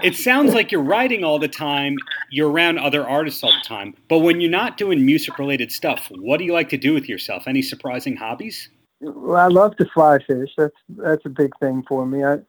it 0.02 0.16
sounds 0.16 0.54
like 0.54 0.72
you're 0.72 0.82
writing 0.82 1.24
all 1.24 1.38
the 1.38 1.48
time, 1.48 1.98
you're 2.32 2.50
around 2.50 2.80
other 2.80 3.08
artists 3.08 3.44
all 3.44 3.52
the 3.52 3.68
time, 3.68 3.96
but 4.10 4.20
when 4.20 4.42
you're 4.42 4.50
not 4.50 4.78
doing 4.78 5.06
music 5.06 5.38
related 5.38 5.72
stuff, 5.72 6.12
what 6.18 6.38
do 6.38 6.44
you 6.44 6.54
like 6.54 6.70
to 6.70 6.78
do 6.78 6.94
with 6.94 7.08
yourself? 7.08 7.44
Any 7.46 7.62
surprising 7.62 8.16
hobbies? 8.16 8.70
Well, 9.02 9.36
I 9.36 9.48
love 9.48 9.76
to 9.78 9.86
fly 9.94 10.20
fish. 10.20 10.52
That's 10.58 10.76
that's 10.90 11.26
a 11.26 11.30
big 11.30 11.52
thing 11.60 11.84
for 11.88 12.06
me. 12.06 12.24
I 12.24 12.40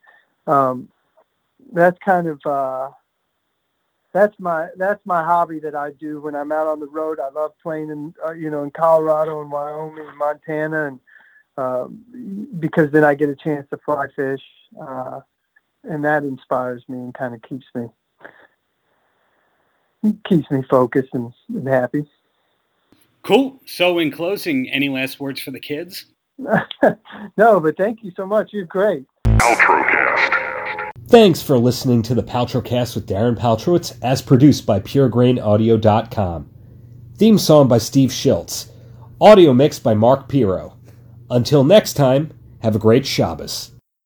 um, 0.46 0.88
that's 1.72 1.98
kind 1.98 2.28
of 2.28 2.40
uh, 2.46 2.90
that's 4.14 4.38
my 4.38 4.68
that's 4.76 5.04
my 5.04 5.22
hobby 5.22 5.58
that 5.58 5.74
I 5.74 5.90
do 5.90 6.20
when 6.20 6.36
I'm 6.36 6.52
out 6.52 6.68
on 6.68 6.78
the 6.78 6.86
road. 6.86 7.18
I 7.20 7.28
love 7.30 7.50
playing 7.60 7.90
in 7.90 8.14
uh, 8.24 8.32
you 8.32 8.48
know 8.48 8.62
in 8.62 8.70
Colorado 8.70 9.42
and 9.42 9.50
Wyoming 9.50 10.06
and 10.08 10.16
Montana, 10.16 10.86
and 10.86 11.00
uh, 11.58 11.88
because 12.58 12.92
then 12.92 13.04
I 13.04 13.14
get 13.14 13.28
a 13.28 13.34
chance 13.34 13.68
to 13.70 13.78
fly 13.84 14.06
fish, 14.14 14.40
uh, 14.80 15.20
and 15.82 16.04
that 16.04 16.22
inspires 16.22 16.84
me 16.88 16.98
and 16.98 17.12
kind 17.12 17.34
of 17.34 17.42
keeps 17.42 17.66
me 17.74 17.88
keeps 20.28 20.48
me 20.50 20.62
focused 20.70 21.12
and, 21.12 21.32
and 21.48 21.66
happy. 21.66 22.06
Cool. 23.22 23.60
So, 23.66 23.98
in 23.98 24.12
closing, 24.12 24.70
any 24.70 24.88
last 24.88 25.18
words 25.18 25.40
for 25.40 25.50
the 25.50 25.60
kids? 25.60 26.06
no, 26.38 27.58
but 27.58 27.76
thank 27.76 28.04
you 28.04 28.12
so 28.16 28.26
much. 28.26 28.52
You're 28.52 28.64
great. 28.64 29.06
Paltrocast. 29.26 30.33
Thanks 31.14 31.40
for 31.40 31.56
listening 31.58 32.02
to 32.02 32.14
the 32.16 32.24
Paltrocast 32.24 32.96
with 32.96 33.06
Darren 33.06 33.38
Paltrowitz, 33.38 33.96
as 34.02 34.20
produced 34.20 34.66
by 34.66 34.80
PureGrainAudio.com. 34.80 36.50
Theme 37.16 37.38
song 37.38 37.68
by 37.68 37.78
Steve 37.78 38.10
Schiltz. 38.10 38.72
Audio 39.20 39.54
mix 39.54 39.78
by 39.78 39.94
Mark 39.94 40.28
Piro. 40.28 40.76
Until 41.30 41.62
next 41.62 41.92
time, 41.92 42.32
have 42.62 42.74
a 42.74 42.80
great 42.80 43.06
Shabbos. 43.06 43.73